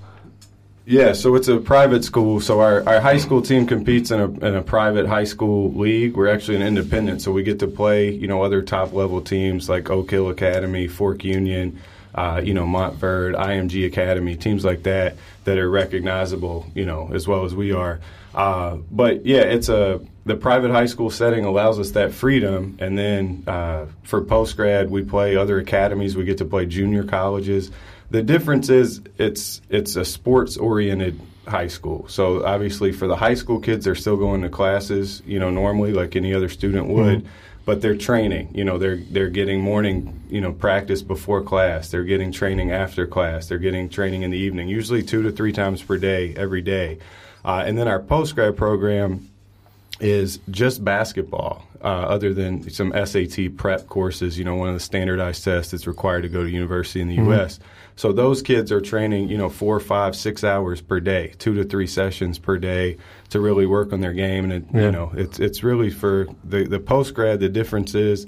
Yeah, 0.88 1.14
so 1.14 1.34
it's 1.34 1.48
a 1.48 1.58
private 1.58 2.04
school. 2.04 2.40
So 2.40 2.60
our, 2.60 2.88
our 2.88 3.02
high 3.02 3.18
school 3.18 3.42
team 3.42 3.66
competes 3.66 4.12
in 4.12 4.20
a, 4.20 4.26
in 4.26 4.56
a 4.56 4.62
private 4.62 5.08
high 5.08 5.24
school 5.24 5.74
league. 5.74 6.16
We're 6.16 6.28
actually 6.28 6.58
an 6.58 6.62
independent, 6.62 7.24
so 7.24 7.32
we 7.32 7.42
get 7.42 7.58
to 7.60 7.68
play, 7.68 8.12
you 8.12 8.28
know, 8.28 8.44
other 8.44 8.62
top 8.62 8.94
level 8.94 9.20
teams 9.20 9.68
like 9.68 9.90
Oak 9.90 10.12
Hill 10.12 10.30
Academy, 10.30 10.88
Fork 10.88 11.24
Union, 11.24 11.82
uh, 12.14 12.40
you 12.44 12.54
know, 12.54 12.66
Montverde, 12.66 13.36
IMG 13.36 13.88
Academy, 13.88 14.36
teams 14.36 14.64
like 14.64 14.84
that 14.84 15.16
that 15.46 15.58
are 15.58 15.70
recognizable, 15.70 16.68
you 16.76 16.86
know, 16.86 17.10
as 17.14 17.28
well 17.28 17.46
as 17.46 17.56
we 17.56 17.72
are. 17.72 18.00
Uh, 18.36 18.76
but 18.92 19.26
yeah, 19.26 19.42
it's 19.42 19.70
a 19.70 20.00
the 20.26 20.36
private 20.36 20.72
high 20.72 20.86
school 20.86 21.10
setting 21.10 21.46
allows 21.46 21.80
us 21.80 21.92
that 21.92 22.14
freedom, 22.14 22.78
and 22.80 22.98
then 22.98 23.44
uh, 23.48 23.86
for 24.04 24.22
post 24.22 24.56
grad, 24.56 24.90
we 24.92 25.04
play 25.04 25.36
other 25.36 25.58
academies. 25.58 26.16
We 26.16 26.26
get 26.26 26.38
to 26.40 26.46
play 26.46 26.66
junior 26.68 27.04
colleges. 27.04 27.72
The 28.15 28.24
difference 28.24 28.69
is 28.69 29.01
it's 29.17 29.60
it's 29.69 29.98
a 29.98 30.05
sports 30.05 30.55
oriented 30.55 31.19
high 31.45 31.67
school. 31.67 32.07
So 32.07 32.45
obviously 32.45 32.93
for 32.93 33.07
the 33.07 33.15
high 33.17 33.34
school 33.34 33.60
kids, 33.60 33.84
they're 33.84 33.93
still 33.93 34.15
going 34.15 34.41
to 34.43 34.50
classes, 34.50 35.22
you 35.25 35.38
know, 35.38 35.50
normally 35.50 35.91
like 35.91 36.15
any 36.15 36.34
other 36.34 36.48
student 36.48 36.88
would. 36.88 37.27
But 37.65 37.81
they're 37.81 37.98
training, 37.98 38.51
you 38.53 38.63
know, 38.63 38.77
they're 38.77 38.95
they're 38.95 39.29
getting 39.29 39.60
morning, 39.60 40.22
you 40.29 40.39
know, 40.39 40.53
practice 40.53 41.01
before 41.01 41.41
class. 41.41 41.91
They're 41.91 42.05
getting 42.05 42.31
training 42.31 42.72
after 42.72 43.05
class. 43.05 43.50
They're 43.50 43.57
getting 43.57 43.89
training 43.89 44.22
in 44.22 44.31
the 44.31 44.38
evening, 44.38 44.69
usually 44.69 45.03
two 45.03 45.22
to 45.24 45.31
three 45.31 45.51
times 45.51 45.84
per 45.84 45.98
day, 45.98 46.34
every 46.36 46.62
day. 46.62 47.00
Uh, 47.43 47.63
and 47.65 47.77
then 47.77 47.89
our 47.89 48.00
post 48.00 48.36
grad 48.36 48.55
program 48.55 49.29
is 50.00 50.39
just 50.50 50.86
basketball, 50.86 51.67
uh, 51.81 51.88
other 51.88 52.34
than 52.34 52.69
some 52.69 52.93
SAT 53.05 53.57
prep 53.57 53.88
courses, 53.88 54.38
you 54.38 54.45
know, 54.45 54.55
one 54.55 54.69
of 54.69 54.74
the 54.74 54.79
standardized 54.79 55.43
tests 55.43 55.72
that's 55.72 55.88
required 55.88 56.22
to 56.22 56.29
go 56.29 56.43
to 56.43 56.50
university 56.50 57.01
in 57.01 57.07
the 57.07 57.15
U.S. 57.15 57.60
So 57.98 58.12
those 58.12 58.42
kids 58.42 58.72
are 58.72 58.82
training, 58.82 59.30
you 59.30 59.38
know, 59.38 59.50
four, 59.50 59.80
five, 59.80 60.16
six 60.16 60.44
hours 60.44 60.82
per 60.82 61.00
day, 61.00 61.34
two 61.40 61.54
to 61.56 61.64
three 61.64 61.88
sessions 61.88 62.38
per 62.38 62.58
day 62.58 62.98
to 63.30 63.40
really 63.40 63.66
work 63.66 63.94
on 63.94 64.02
their 64.02 64.14
game. 64.14 64.52
And, 64.52 64.54
it, 64.54 64.64
Yeah. 64.74 64.82
you 64.82 64.92
know, 64.92 65.12
it's, 65.16 65.40
it's 65.40 65.64
really 65.64 65.90
for 65.90 66.28
the, 66.44 66.66
the 66.66 66.80
post 66.80 67.14
grad, 67.14 67.40
the 67.40 67.48
difference 67.50 67.96
is 67.96 68.28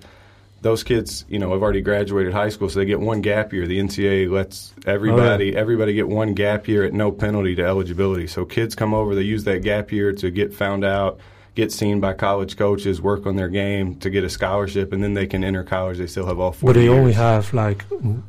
those 0.61 0.83
kids, 0.83 1.25
you 1.29 1.37
know, 1.37 1.51
have 1.51 1.61
already 1.61 1.81
graduated 1.81 2.33
high 2.33 2.49
school, 2.49 2.69
so 2.69 2.79
they 2.79 2.85
get 2.85 2.99
one 2.99 3.21
gap 3.21 3.53
year. 3.53 3.67
The 3.67 3.79
NCAA 3.79 4.31
lets 4.31 4.73
everybody 4.85 5.55
oh, 5.55 5.59
everybody 5.59 5.93
get 5.93 6.07
one 6.07 6.33
gap 6.33 6.67
year 6.67 6.83
at 6.83 6.93
no 6.93 7.11
penalty 7.11 7.53
to 7.55 7.63
eligibility. 7.63 8.25
So 8.27 8.43
kids 8.45 8.73
come 8.73 8.93
over, 8.93 9.13
they 9.15 9.21
use 9.21 9.43
that 9.43 9.61
gap 9.63 9.91
year 9.91 10.13
to 10.13 10.31
get 10.31 10.53
found 10.53 10.83
out, 10.83 11.19
get 11.57 11.71
seen 11.71 11.99
by 11.99 12.13
college 12.27 12.53
coaches, 12.63 12.95
work 13.11 13.25
on 13.29 13.35
their 13.39 13.49
game 13.63 13.85
to 14.03 14.07
get 14.15 14.23
a 14.23 14.29
scholarship, 14.29 14.87
and 14.93 14.99
then 15.03 15.13
they 15.19 15.27
can 15.33 15.43
enter 15.43 15.63
college. 15.63 15.97
They 15.97 16.07
still 16.07 16.27
have 16.31 16.39
all 16.43 16.51
four. 16.53 16.67
but 16.69 16.75
they 16.79 16.83
years. 16.87 16.97
only 16.99 17.13
have 17.13 17.45
like 17.65 17.79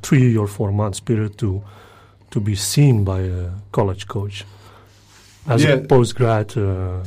three 0.02 0.36
or 0.42 0.46
four 0.56 0.70
months 0.72 1.00
period 1.00 1.32
to 1.38 1.62
to 2.30 2.40
be 2.40 2.54
seen 2.54 3.04
by 3.04 3.20
a 3.20 3.50
college 3.70 4.04
coach 4.06 4.44
as 5.46 5.62
Yeah. 5.62 5.74
a 5.76 5.86
post 5.94 6.12
grad 6.18 6.56
uh, 6.56 7.02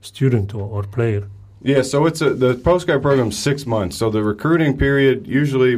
student 0.00 0.54
or, 0.54 0.66
or 0.76 0.82
player. 0.96 1.22
Yeah, 1.64 1.82
so 1.82 2.06
it's 2.08 2.20
a 2.22 2.30
the 2.44 2.54
postgrad 2.54 3.00
program's 3.02 3.36
six 3.38 3.66
months. 3.66 3.96
So 3.96 4.10
the 4.10 4.22
recruiting 4.22 4.76
period 4.78 5.26
usually, 5.42 5.74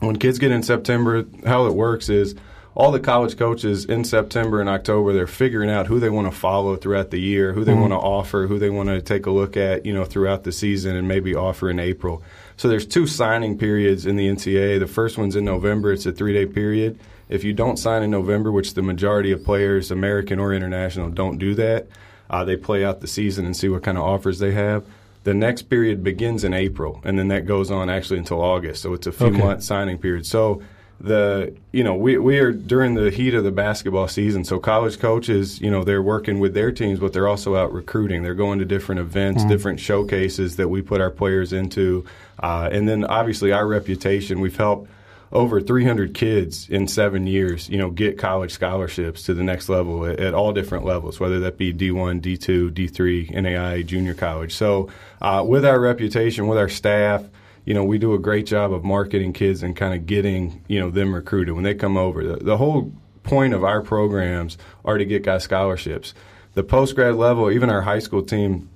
when 0.00 0.16
kids 0.18 0.38
get 0.38 0.50
in 0.50 0.62
September, 0.62 1.24
how 1.46 1.66
it 1.68 1.74
works 1.74 2.08
is 2.08 2.34
all 2.78 2.92
the 2.92 3.00
college 3.00 3.36
coaches 3.36 3.84
in 3.86 4.04
September 4.04 4.60
and 4.60 4.70
October 4.70 5.12
they're 5.12 5.26
figuring 5.26 5.68
out 5.68 5.88
who 5.88 5.98
they 5.98 6.08
want 6.08 6.32
to 6.32 6.38
follow 6.38 6.76
throughout 6.76 7.10
the 7.10 7.18
year, 7.20 7.52
who 7.52 7.64
they 7.64 7.72
Mhm. 7.72 7.80
want 7.80 7.92
to 7.92 7.96
offer, 7.98 8.46
who 8.46 8.56
they 8.56 8.70
want 8.70 8.88
to 8.88 9.02
take 9.02 9.26
a 9.26 9.32
look 9.32 9.56
at, 9.56 9.84
you 9.84 9.92
know, 9.92 10.04
throughout 10.04 10.44
the 10.44 10.52
season, 10.52 10.94
and 10.94 11.08
maybe 11.08 11.34
offer 11.34 11.68
in 11.68 11.80
April. 11.80 12.22
So 12.56 12.68
there's 12.68 12.86
two 12.86 13.08
signing 13.08 13.58
periods 13.58 14.06
in 14.06 14.14
the 14.14 14.28
NCAA. 14.28 14.78
The 14.78 14.86
first 14.86 15.18
one's 15.18 15.34
in 15.34 15.44
November. 15.44 15.90
It's 15.92 16.06
a 16.06 16.12
three 16.12 16.32
day 16.32 16.46
period. 16.46 16.98
If 17.28 17.42
you 17.42 17.52
don't 17.52 17.78
sign 17.80 18.04
in 18.04 18.12
November, 18.12 18.52
which 18.52 18.74
the 18.74 18.82
majority 18.82 19.32
of 19.32 19.44
players, 19.44 19.90
American 19.90 20.38
or 20.38 20.54
international, 20.54 21.10
don't 21.10 21.36
do 21.38 21.54
that, 21.56 21.88
Uh, 22.30 22.44
they 22.44 22.56
play 22.56 22.84
out 22.84 23.00
the 23.00 23.06
season 23.06 23.46
and 23.46 23.56
see 23.56 23.70
what 23.70 23.82
kind 23.82 23.96
of 23.96 24.04
offers 24.04 24.38
they 24.38 24.50
have. 24.52 24.82
The 25.24 25.32
next 25.32 25.62
period 25.70 26.04
begins 26.04 26.44
in 26.44 26.52
April, 26.52 27.00
and 27.02 27.18
then 27.18 27.28
that 27.28 27.46
goes 27.46 27.70
on 27.70 27.88
actually 27.88 28.18
until 28.18 28.42
August. 28.42 28.82
So 28.82 28.92
it's 28.92 29.06
a 29.06 29.12
few 29.12 29.28
Okay. 29.28 29.38
month 29.38 29.62
signing 29.62 29.96
period. 29.96 30.26
So 30.26 30.60
the 31.00 31.54
you 31.70 31.84
know 31.84 31.94
we 31.94 32.18
we 32.18 32.38
are 32.38 32.50
during 32.50 32.94
the 32.94 33.10
heat 33.10 33.34
of 33.34 33.44
the 33.44 33.52
basketball 33.52 34.08
season. 34.08 34.44
So 34.44 34.58
college 34.58 34.98
coaches, 34.98 35.60
you 35.60 35.70
know, 35.70 35.84
they're 35.84 36.02
working 36.02 36.40
with 36.40 36.54
their 36.54 36.72
teams, 36.72 36.98
but 36.98 37.12
they're 37.12 37.28
also 37.28 37.56
out 37.56 37.72
recruiting. 37.72 38.22
They're 38.22 38.34
going 38.34 38.58
to 38.58 38.64
different 38.64 39.00
events, 39.00 39.44
different 39.44 39.80
showcases 39.80 40.56
that 40.56 40.68
we 40.68 40.82
put 40.82 41.00
our 41.00 41.10
players 41.10 41.52
into, 41.52 42.04
uh, 42.40 42.68
and 42.72 42.88
then 42.88 43.04
obviously 43.04 43.52
our 43.52 43.66
reputation. 43.66 44.40
We've 44.40 44.56
helped 44.56 44.90
over 45.30 45.60
300 45.60 46.14
kids 46.14 46.68
in 46.70 46.88
seven 46.88 47.26
years, 47.26 47.68
you 47.68 47.76
know, 47.76 47.90
get 47.90 48.18
college 48.18 48.52
scholarships 48.52 49.24
to 49.24 49.34
the 49.34 49.42
next 49.42 49.68
level 49.68 50.06
at, 50.06 50.18
at 50.18 50.34
all 50.34 50.52
different 50.52 50.84
levels, 50.84 51.20
whether 51.20 51.40
that 51.40 51.58
be 51.58 51.72
D1, 51.72 52.20
D2, 52.20 52.70
D3, 52.70 53.42
NAI, 53.42 53.82
junior 53.82 54.14
college. 54.14 54.54
So, 54.54 54.88
uh, 55.20 55.44
with 55.46 55.64
our 55.64 55.78
reputation, 55.78 56.46
with 56.46 56.58
our 56.58 56.68
staff, 56.68 57.24
you 57.68 57.74
know, 57.74 57.84
we 57.84 57.98
do 57.98 58.14
a 58.14 58.18
great 58.18 58.46
job 58.46 58.72
of 58.72 58.82
marketing 58.82 59.34
kids 59.34 59.62
and 59.62 59.76
kind 59.76 59.92
of 59.92 60.06
getting, 60.06 60.64
you 60.68 60.80
know, 60.80 60.88
them 60.88 61.14
recruited 61.14 61.54
when 61.54 61.64
they 61.64 61.74
come 61.74 61.98
over. 61.98 62.24
The, 62.24 62.36
the 62.42 62.56
whole 62.56 62.90
point 63.24 63.52
of 63.52 63.62
our 63.62 63.82
programs 63.82 64.56
are 64.86 64.96
to 64.96 65.04
get 65.04 65.22
guys 65.22 65.42
scholarships. 65.42 66.14
The 66.54 66.64
post 66.64 66.94
grad 66.94 67.16
level, 67.16 67.50
even 67.50 67.68
our 67.68 67.82
high 67.82 67.98
school 67.98 68.22
team, 68.22 68.70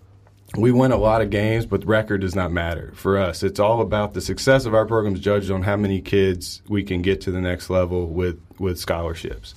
we 0.58 0.72
win 0.72 0.92
a 0.92 0.98
lot 0.98 1.22
of 1.22 1.30
games, 1.30 1.64
but 1.64 1.86
record 1.86 2.20
does 2.20 2.34
not 2.34 2.52
matter 2.52 2.92
for 2.94 3.16
us. 3.16 3.42
It's 3.42 3.58
all 3.58 3.80
about 3.80 4.12
the 4.12 4.20
success 4.20 4.66
of 4.66 4.74
our 4.74 4.84
programs 4.84 5.20
judged 5.20 5.50
on 5.50 5.62
how 5.62 5.78
many 5.78 6.02
kids 6.02 6.60
we 6.68 6.82
can 6.82 7.00
get 7.00 7.22
to 7.22 7.30
the 7.30 7.40
next 7.40 7.70
level 7.70 8.08
with, 8.08 8.38
with 8.58 8.78
scholarships. 8.78 9.54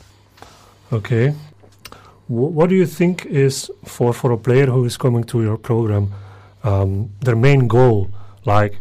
Okay. 0.93 1.35
What 2.29 2.69
do 2.69 2.75
you 2.75 2.85
think 2.85 3.25
is 3.25 3.69
for 3.83 4.13
for 4.13 4.31
a 4.31 4.37
player 4.37 4.67
who 4.67 4.85
is 4.85 4.95
coming 4.95 5.25
to 5.25 5.41
your 5.41 5.57
program, 5.57 6.13
um, 6.63 7.11
their 7.19 7.35
main 7.35 7.67
goal? 7.67 8.09
Like 8.45 8.79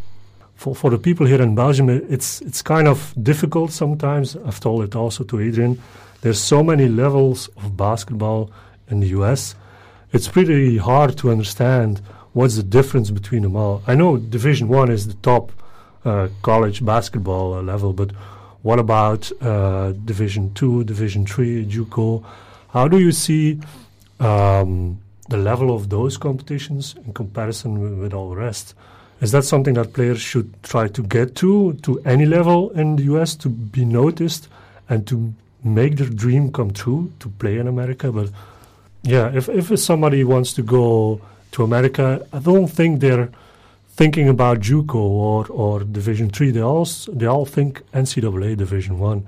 for 0.64 0.74
for 0.74 0.90
the 0.90 0.98
people 0.98 1.26
here 1.26 1.42
in 1.42 1.54
Belgium, 1.54 1.88
it's 1.90 2.40
it's 2.40 2.62
kind 2.62 2.88
of 2.88 3.14
difficult 3.30 3.70
sometimes. 3.70 4.36
I've 4.46 4.60
told 4.60 4.82
it 4.86 4.96
also 4.96 5.24
to 5.24 5.40
Adrian. 5.40 5.78
There's 6.22 6.40
so 6.40 6.62
many 6.62 6.88
levels 6.88 7.48
of 7.58 7.76
basketball 7.76 8.50
in 8.90 9.00
the 9.00 9.08
U.S. 9.18 9.54
It's 10.12 10.28
pretty 10.28 10.78
hard 10.78 11.18
to 11.18 11.30
understand 11.30 12.00
what's 12.32 12.56
the 12.56 12.68
difference 12.78 13.10
between 13.10 13.42
them 13.42 13.56
all. 13.56 13.82
I 13.86 13.94
know 13.94 14.16
Division 14.16 14.68
One 14.68 14.90
is 14.90 15.06
the 15.06 15.18
top 15.30 15.52
uh, 16.04 16.28
college 16.40 16.78
basketball 16.82 17.54
uh, 17.54 17.62
level, 17.62 17.92
but 17.92 18.10
what 18.62 18.78
about 18.78 19.30
uh, 19.42 19.92
Division 20.12 20.54
Two, 20.54 20.84
Division 20.84 21.26
Three, 21.26 21.66
JUCO? 21.66 22.24
How 22.68 22.88
do 22.88 22.98
you 22.98 23.12
see 23.12 23.60
um, 24.18 24.98
the 25.28 25.36
level 25.36 25.68
of 25.76 25.90
those 25.90 26.16
competitions 26.16 26.94
in 27.04 27.12
comparison 27.12 27.70
with, 27.82 27.94
with 28.02 28.14
all 28.14 28.30
the 28.30 28.36
rest? 28.36 28.74
Is 29.24 29.30
that 29.32 29.44
something 29.44 29.72
that 29.74 29.94
players 29.94 30.20
should 30.20 30.52
try 30.62 30.86
to 30.86 31.02
get 31.02 31.34
to 31.36 31.72
to 31.84 31.98
any 32.04 32.26
level 32.26 32.68
in 32.80 32.96
the 32.96 33.04
US 33.14 33.34
to 33.36 33.48
be 33.48 33.86
noticed 33.86 34.48
and 34.90 35.06
to 35.06 35.32
make 35.62 35.96
their 35.96 36.10
dream 36.10 36.52
come 36.52 36.72
true 36.72 37.10
to 37.20 37.30
play 37.30 37.56
in 37.56 37.66
America? 37.66 38.12
But 38.12 38.28
yeah, 39.02 39.30
if 39.32 39.48
if 39.48 39.78
somebody 39.80 40.24
wants 40.24 40.52
to 40.58 40.62
go 40.62 41.22
to 41.52 41.64
America, 41.64 42.06
I 42.34 42.38
don't 42.38 42.68
think 42.68 43.00
they're 43.00 43.30
thinking 43.96 44.28
about 44.28 44.60
JUCO 44.60 44.94
or, 44.94 45.46
or 45.48 45.84
Division 45.84 46.28
Three. 46.28 46.50
They 46.50 46.60
all 46.60 46.86
they 47.08 47.24
all 47.24 47.46
think 47.46 47.80
NCAA 47.94 48.58
Division 48.58 48.98
One. 48.98 49.26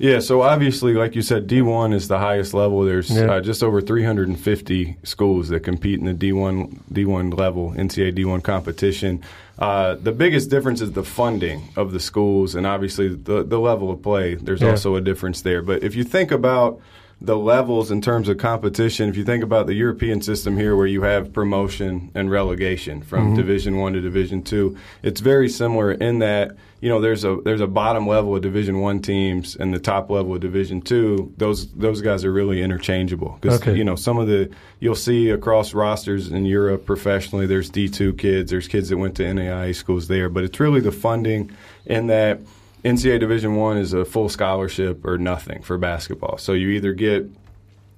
Yeah, 0.00 0.20
so 0.20 0.40
obviously, 0.40 0.94
like 0.94 1.14
you 1.14 1.20
said, 1.20 1.46
D1 1.46 1.92
is 1.92 2.08
the 2.08 2.18
highest 2.18 2.54
level. 2.54 2.84
There's 2.84 3.10
Yeah. 3.10 3.32
uh, 3.34 3.40
just 3.42 3.62
over 3.62 3.82
350 3.82 4.96
schools 5.02 5.50
that 5.50 5.60
compete 5.60 5.98
in 6.00 6.06
the 6.06 6.14
D1 6.14 6.80
D1 6.90 7.36
level 7.36 7.74
NCAA 7.76 8.10
D1 8.10 8.40
competition. 8.42 9.20
Uh, 9.58 9.96
the 10.02 10.12
biggest 10.12 10.48
difference 10.48 10.80
is 10.80 10.92
the 10.92 11.02
funding 11.04 11.64
of 11.76 11.92
the 11.92 12.00
schools, 12.00 12.54
and 12.54 12.66
obviously 12.66 13.08
the 13.08 13.44
the 13.44 13.60
level 13.60 13.90
of 13.90 14.00
play. 14.02 14.36
There's 14.36 14.62
Yeah. 14.62 14.70
also 14.70 14.94
a 14.96 15.02
difference 15.02 15.42
there. 15.42 15.60
But 15.60 15.82
if 15.82 15.94
you 15.94 16.02
think 16.04 16.32
about 16.32 16.80
the 17.22 17.36
levels 17.36 17.90
in 17.90 18.00
terms 18.00 18.28
of 18.28 18.38
competition, 18.38 19.10
if 19.10 19.16
you 19.16 19.24
think 19.24 19.44
about 19.44 19.66
the 19.66 19.74
European 19.74 20.22
system 20.22 20.56
here, 20.56 20.74
where 20.74 20.86
you 20.86 21.02
have 21.02 21.32
promotion 21.34 22.10
and 22.14 22.30
relegation 22.30 23.02
from 23.02 23.26
mm-hmm. 23.26 23.36
Division 23.36 23.76
One 23.76 23.92
to 23.92 24.00
Division 24.00 24.42
Two, 24.42 24.76
it's 25.02 25.20
very 25.20 25.48
similar 25.50 25.92
in 25.92 26.20
that 26.20 26.56
you 26.80 26.88
know 26.88 26.98
there's 26.98 27.24
a 27.24 27.36
there's 27.44 27.60
a 27.60 27.66
bottom 27.66 28.06
level 28.06 28.34
of 28.34 28.40
Division 28.40 28.80
One 28.80 29.00
teams 29.00 29.54
and 29.54 29.74
the 29.74 29.78
top 29.78 30.08
level 30.08 30.34
of 30.34 30.40
Division 30.40 30.80
Two. 30.80 31.32
Those 31.36 31.70
those 31.72 32.00
guys 32.00 32.24
are 32.24 32.32
really 32.32 32.62
interchangeable 32.62 33.36
because 33.40 33.60
Okay. 33.60 33.76
you 33.76 33.84
know 33.84 33.96
some 33.96 34.16
of 34.16 34.26
the 34.26 34.50
you'll 34.78 34.94
see 34.94 35.28
across 35.28 35.74
rosters 35.74 36.30
in 36.30 36.46
Europe 36.46 36.86
professionally. 36.86 37.46
There's 37.46 37.70
D2 37.70 38.16
kids, 38.18 38.50
there's 38.50 38.66
kids 38.66 38.88
that 38.88 38.96
went 38.96 39.16
to 39.16 39.24
NAIA 39.24 39.74
schools 39.74 40.08
there, 40.08 40.30
but 40.30 40.44
it's 40.44 40.58
really 40.58 40.80
the 40.80 40.92
funding 40.92 41.50
in 41.84 42.06
that. 42.06 42.40
NCAA 42.84 43.20
Division 43.20 43.56
One 43.56 43.76
is 43.76 43.92
a 43.92 44.04
full 44.04 44.28
scholarship 44.28 45.04
or 45.04 45.18
nothing 45.18 45.62
for 45.62 45.76
basketball. 45.76 46.38
So 46.38 46.52
you 46.52 46.70
either 46.70 46.92
get 46.92 47.26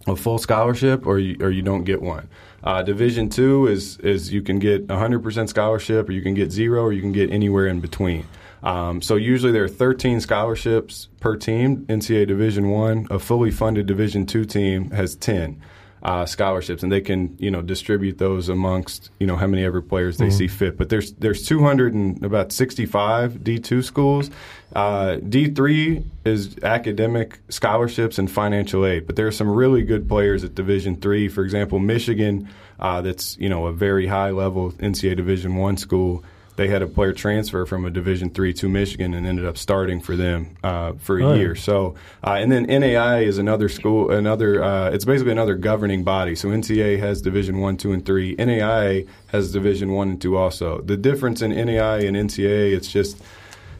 a 0.06 0.16
full 0.16 0.38
scholarship 0.38 1.06
or 1.06 1.18
you, 1.18 1.36
or 1.40 1.50
you 1.50 1.62
don't 1.62 1.84
get 1.84 2.02
one. 2.02 2.28
Uh, 2.64 2.82
Division 2.82 3.28
two 3.28 3.66
is 3.66 3.98
is 3.98 4.32
you 4.32 4.42
can 4.42 4.58
get 4.58 4.86
100% 4.88 5.48
scholarship 5.48 6.08
or 6.08 6.12
you 6.12 6.22
can 6.22 6.34
get 6.34 6.50
zero 6.50 6.82
or 6.82 6.92
you 6.92 7.00
can 7.00 7.12
get 7.12 7.30
anywhere 7.30 7.66
in 7.66 7.80
between. 7.80 8.26
Um, 8.62 9.02
so 9.02 9.16
usually 9.16 9.52
there 9.52 9.64
are 9.64 9.68
13 9.68 10.20
scholarships 10.20 11.08
per 11.20 11.36
team. 11.36 11.84
NCAA 11.86 12.26
Division 12.26 12.70
one, 12.70 13.06
a 13.10 13.18
fully 13.18 13.50
funded 13.50 13.86
Division 13.86 14.26
two 14.26 14.44
team 14.44 14.90
has 14.90 15.14
10 15.16 15.60
uh, 16.02 16.26
scholarships, 16.26 16.82
and 16.82 16.90
they 16.90 17.00
can 17.00 17.37
you 17.38 17.50
know 17.50 17.62
distribute 17.62 18.18
those 18.18 18.49
amongst 18.49 19.11
you 19.21 19.26
know 19.26 19.37
how 19.37 19.47
many 19.47 19.64
ever 19.64 19.80
players 19.80 20.18
they 20.18 20.30
see 20.30 20.49
fit. 20.49 20.76
But 20.76 20.88
there's 20.88 21.12
there's 21.12 21.47
200 21.47 21.94
and 21.94 22.25
about 22.25 22.52
65 22.52 23.35
D2 23.35 23.85
schools. 23.85 24.30
Uh, 24.75 25.18
D3 25.21 26.04
is 26.25 26.56
academic 26.62 27.40
scholarships 27.49 28.18
and 28.18 28.30
financial 28.30 28.85
aid, 28.87 29.06
but 29.06 29.16
there 29.16 29.26
are 29.26 29.32
some 29.32 29.50
really 29.50 29.82
good 29.82 30.09
players 30.09 30.44
at 30.44 30.54
Division 30.54 30.97
three. 30.97 31.28
For 31.28 31.44
example, 31.44 31.78
Michigan, 31.78 32.49
uh, 32.80 33.00
that's 33.02 33.37
you 33.38 33.49
know 33.49 33.66
a 33.66 33.73
very 33.73 34.06
high 34.06 34.30
level 34.30 34.73
NCAA 34.73 35.16
Division 35.16 35.56
one 35.56 35.76
school. 35.76 36.25
They 36.56 36.68
had 36.68 36.82
a 36.82 36.87
player 36.87 37.12
transfer 37.14 37.64
from 37.64 37.87
a 37.87 37.90
Division 37.90 38.28
three 38.28 38.52
to 38.54 38.68
Michigan 38.68 39.14
and 39.14 39.26
ended 39.26 39.47
up 39.47 39.56
starting 39.56 40.00
for 40.00 40.16
them 40.16 40.56
uh, 40.62 40.92
for 40.99 41.18
a 41.18 41.25
Oh, 41.25 41.32
yeah. 41.32 41.38
year. 41.40 41.54
So, 41.54 41.94
uh, 42.23 42.32
and 42.32 42.52
then 42.52 42.64
NAI 42.64 43.21
is 43.23 43.38
another 43.38 43.71
school, 43.71 44.11
another. 44.11 44.62
Uh, 44.62 44.90
it's 44.90 45.06
basically 45.06 45.32
another 45.32 45.54
governing 45.54 46.04
body. 46.04 46.35
So 46.35 46.49
NCA 46.49 46.99
has 46.99 47.23
Division 47.23 47.59
one, 47.59 47.78
two, 47.78 47.92
and 47.92 48.04
three. 48.04 48.35
NAI 48.38 49.06
has 49.28 49.50
Division 49.50 49.92
one 49.92 50.11
and 50.11 50.21
two 50.21 50.37
also. 50.37 50.82
The 50.82 50.97
difference 50.99 51.40
in 51.40 51.52
NAI 51.52 52.00
and 52.00 52.16
NCA, 52.16 52.75
it's 52.76 52.92
just, 52.92 53.16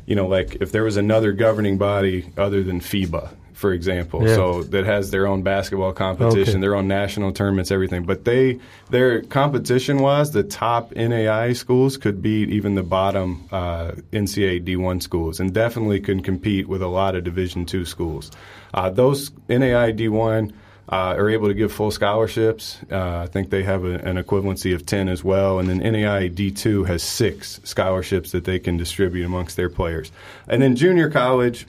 you 0.07 0.17
know, 0.17 0.27
like 0.27 0.57
if 0.63 0.73
there 0.73 0.83
was 0.85 0.97
another 0.97 1.33
governing 1.33 1.77
body 1.77 2.33
other 2.39 2.63
than 2.63 2.81
FIBA, 2.81 3.35
for 3.63 3.73
example, 3.73 4.27
Yeah. 4.27 4.35
so 4.35 4.63
that 4.65 4.85
has 4.87 5.13
their 5.13 5.29
own 5.29 5.43
basketball 5.43 5.93
competition, 5.93 6.55
Okay. 6.57 6.61
their 6.61 6.75
own 6.75 6.89
national 6.89 7.31
tournaments, 7.31 7.71
everything. 7.71 8.03
But 8.03 8.25
they, 8.25 8.59
their 8.91 9.23
competition 9.23 9.99
wise, 10.01 10.33
the 10.33 10.43
top 10.43 10.93
NAI 10.97 11.53
schools 11.53 11.97
could 11.97 12.21
beat 12.21 12.51
even 12.51 12.75
the 12.75 12.83
bottom 12.83 13.45
uh, 13.53 13.93
NCAA 14.13 14.59
D1 14.59 15.01
schools, 15.01 15.39
and 15.39 15.55
definitely 15.55 16.01
can 16.01 16.23
compete 16.23 16.69
with 16.69 16.83
a 16.83 16.89
lot 16.89 17.15
of 17.15 17.23
Division 17.23 17.65
two 17.65 17.85
schools. 17.85 18.33
Uh, 18.75 18.91
those 18.91 19.31
NAI 19.49 19.93
D1 19.93 20.51
uh, 20.89 21.15
are 21.17 21.31
able 21.31 21.47
to 21.47 21.55
give 21.55 21.71
full 21.71 21.93
scholarships. 21.93 22.79
Uh, 22.91 23.21
I 23.21 23.27
think 23.29 23.51
they 23.51 23.63
have 23.63 23.85
a, 23.85 23.95
an 24.01 24.17
equivalency 24.17 24.75
of 24.75 24.85
10 24.85 25.09
as 25.09 25.23
well. 25.23 25.61
And 25.61 25.69
then 25.69 25.79
NAI 25.79 26.29
D2 26.31 26.89
has 26.89 27.05
six 27.05 27.61
scholarships 27.63 28.33
that 28.33 28.45
they 28.45 28.59
can 28.59 28.77
distribute 28.77 29.25
amongst 29.25 29.57
their 29.57 29.71
players. 29.71 30.11
And 30.49 30.61
then 30.61 30.75
junior 30.75 31.09
college 31.09 31.67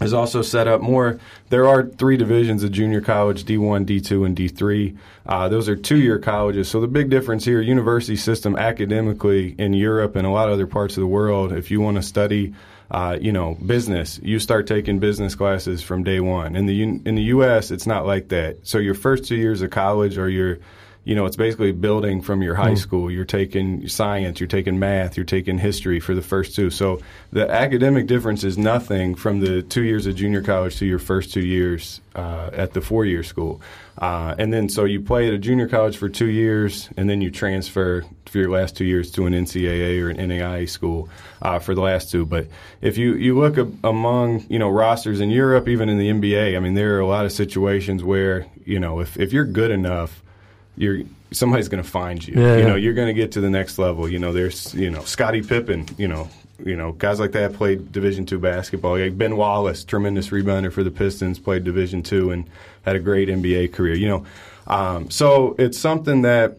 is 0.00 0.12
also 0.12 0.42
set 0.42 0.68
up 0.68 0.80
more. 0.80 1.18
There 1.48 1.66
are 1.66 1.84
three 1.84 2.16
divisions 2.16 2.62
of 2.62 2.72
junior 2.72 3.00
college 3.00 3.44
D1, 3.44 3.86
D2, 3.86 4.26
and 4.26 4.36
D3. 4.36 4.96
Uh, 5.26 5.48
those 5.48 5.68
are 5.68 5.76
two 5.76 5.98
year 5.98 6.18
colleges. 6.18 6.68
So 6.68 6.80
the 6.80 6.86
big 6.86 7.10
difference 7.10 7.44
here, 7.44 7.60
university 7.60 8.16
system 8.16 8.56
academically 8.56 9.54
in 9.58 9.72
Europe 9.72 10.16
and 10.16 10.26
a 10.26 10.30
lot 10.30 10.48
of 10.48 10.54
other 10.54 10.66
parts 10.66 10.96
of 10.96 11.00
the 11.00 11.06
world, 11.06 11.52
if 11.52 11.70
you 11.70 11.80
want 11.80 11.96
to 11.96 12.02
study, 12.02 12.54
uh, 12.90 13.18
you 13.20 13.32
know, 13.32 13.54
business, 13.66 14.20
you 14.22 14.38
start 14.38 14.66
taking 14.66 14.98
business 14.98 15.34
classes 15.34 15.82
from 15.82 16.04
day 16.04 16.20
one. 16.20 16.56
In 16.56 16.66
the 16.66 16.82
in 16.82 17.14
the 17.14 17.24
U.S., 17.24 17.70
it's 17.70 17.86
not 17.86 18.06
like 18.06 18.28
that. 18.28 18.66
So 18.66 18.78
your 18.78 18.94
first 18.94 19.24
two 19.24 19.36
years 19.36 19.62
of 19.62 19.70
college 19.70 20.16
are 20.16 20.28
your 20.28 20.58
you 21.08 21.14
know, 21.14 21.24
it's 21.24 21.36
basically 21.36 21.72
building 21.72 22.20
from 22.20 22.42
your 22.42 22.54
high 22.54 22.74
school. 22.74 23.10
You're 23.10 23.24
taking 23.24 23.88
science, 23.88 24.40
you're 24.40 24.46
taking 24.46 24.78
math, 24.78 25.16
you're 25.16 25.24
taking 25.24 25.56
history 25.56 26.00
for 26.00 26.14
the 26.14 26.20
first 26.20 26.54
two. 26.54 26.68
So 26.68 27.00
the 27.32 27.50
academic 27.50 28.06
difference 28.06 28.44
is 28.44 28.58
nothing 28.58 29.14
from 29.14 29.40
the 29.40 29.62
two 29.62 29.84
years 29.84 30.06
of 30.06 30.16
junior 30.16 30.42
college 30.42 30.76
to 30.76 30.84
your 30.84 30.98
first 30.98 31.32
two 31.32 31.40
years 31.40 32.02
uh, 32.14 32.50
at 32.52 32.74
the 32.74 32.82
four 32.82 33.06
year 33.06 33.22
school. 33.22 33.62
Uh, 33.96 34.34
and 34.38 34.52
then 34.52 34.68
so 34.68 34.84
you 34.84 35.00
play 35.00 35.28
at 35.28 35.32
a 35.32 35.38
junior 35.38 35.66
college 35.66 35.96
for 35.96 36.10
two 36.10 36.28
years, 36.28 36.90
and 36.98 37.08
then 37.08 37.22
you 37.22 37.30
transfer 37.30 38.04
for 38.26 38.36
your 38.36 38.50
last 38.50 38.76
two 38.76 38.84
years 38.84 39.10
to 39.12 39.24
an 39.24 39.32
NCAA 39.32 40.02
or 40.02 40.10
an 40.10 40.18
NAIA 40.18 40.68
school 40.68 41.08
uh, 41.40 41.58
for 41.58 41.74
the 41.74 41.80
last 41.80 42.10
two. 42.10 42.26
But 42.26 42.48
if 42.82 42.98
you, 42.98 43.14
you 43.14 43.38
look 43.38 43.56
ab- 43.56 43.78
among, 43.82 44.44
you 44.50 44.58
know, 44.58 44.68
rosters 44.68 45.20
in 45.20 45.30
Europe, 45.30 45.68
even 45.68 45.88
in 45.88 45.96
the 45.96 46.10
NBA, 46.10 46.54
I 46.54 46.60
mean, 46.60 46.74
there 46.74 46.96
are 46.96 47.00
a 47.00 47.06
lot 47.06 47.24
of 47.24 47.32
situations 47.32 48.04
where, 48.04 48.46
you 48.66 48.78
know, 48.78 49.00
if, 49.00 49.18
if 49.18 49.32
you're 49.32 49.46
good 49.46 49.70
enough, 49.70 50.22
you're 50.78 51.02
somebody's 51.32 51.68
going 51.68 51.82
to 51.82 51.88
find 51.88 52.26
you. 52.26 52.40
Yeah, 52.40 52.54
you 52.54 52.60
yeah. 52.60 52.66
know, 52.68 52.76
you're 52.76 52.94
going 52.94 53.08
to 53.08 53.14
get 53.14 53.32
to 53.32 53.40
the 53.40 53.50
next 53.50 53.78
level. 53.78 54.08
You 54.08 54.18
know, 54.18 54.32
there's 54.32 54.74
you 54.74 54.90
know 54.90 55.02
Scottie 55.02 55.42
Pippen. 55.42 55.86
You 55.96 56.08
know, 56.08 56.28
you 56.64 56.76
know 56.76 56.92
guys 56.92 57.20
like 57.20 57.32
that 57.32 57.52
played 57.52 57.92
Division 57.92 58.26
two 58.26 58.38
basketball. 58.38 58.98
Like 58.98 59.18
ben 59.18 59.36
Wallace, 59.36 59.84
tremendous 59.84 60.28
rebounder 60.28 60.72
for 60.72 60.82
the 60.82 60.90
Pistons, 60.90 61.38
played 61.38 61.64
Division 61.64 62.02
two 62.02 62.30
and 62.30 62.48
had 62.82 62.96
a 62.96 63.00
great 63.00 63.28
NBA 63.28 63.72
career. 63.72 63.94
You 63.94 64.08
know, 64.08 64.26
um, 64.66 65.10
so 65.10 65.54
it's 65.58 65.78
something 65.78 66.22
that 66.22 66.58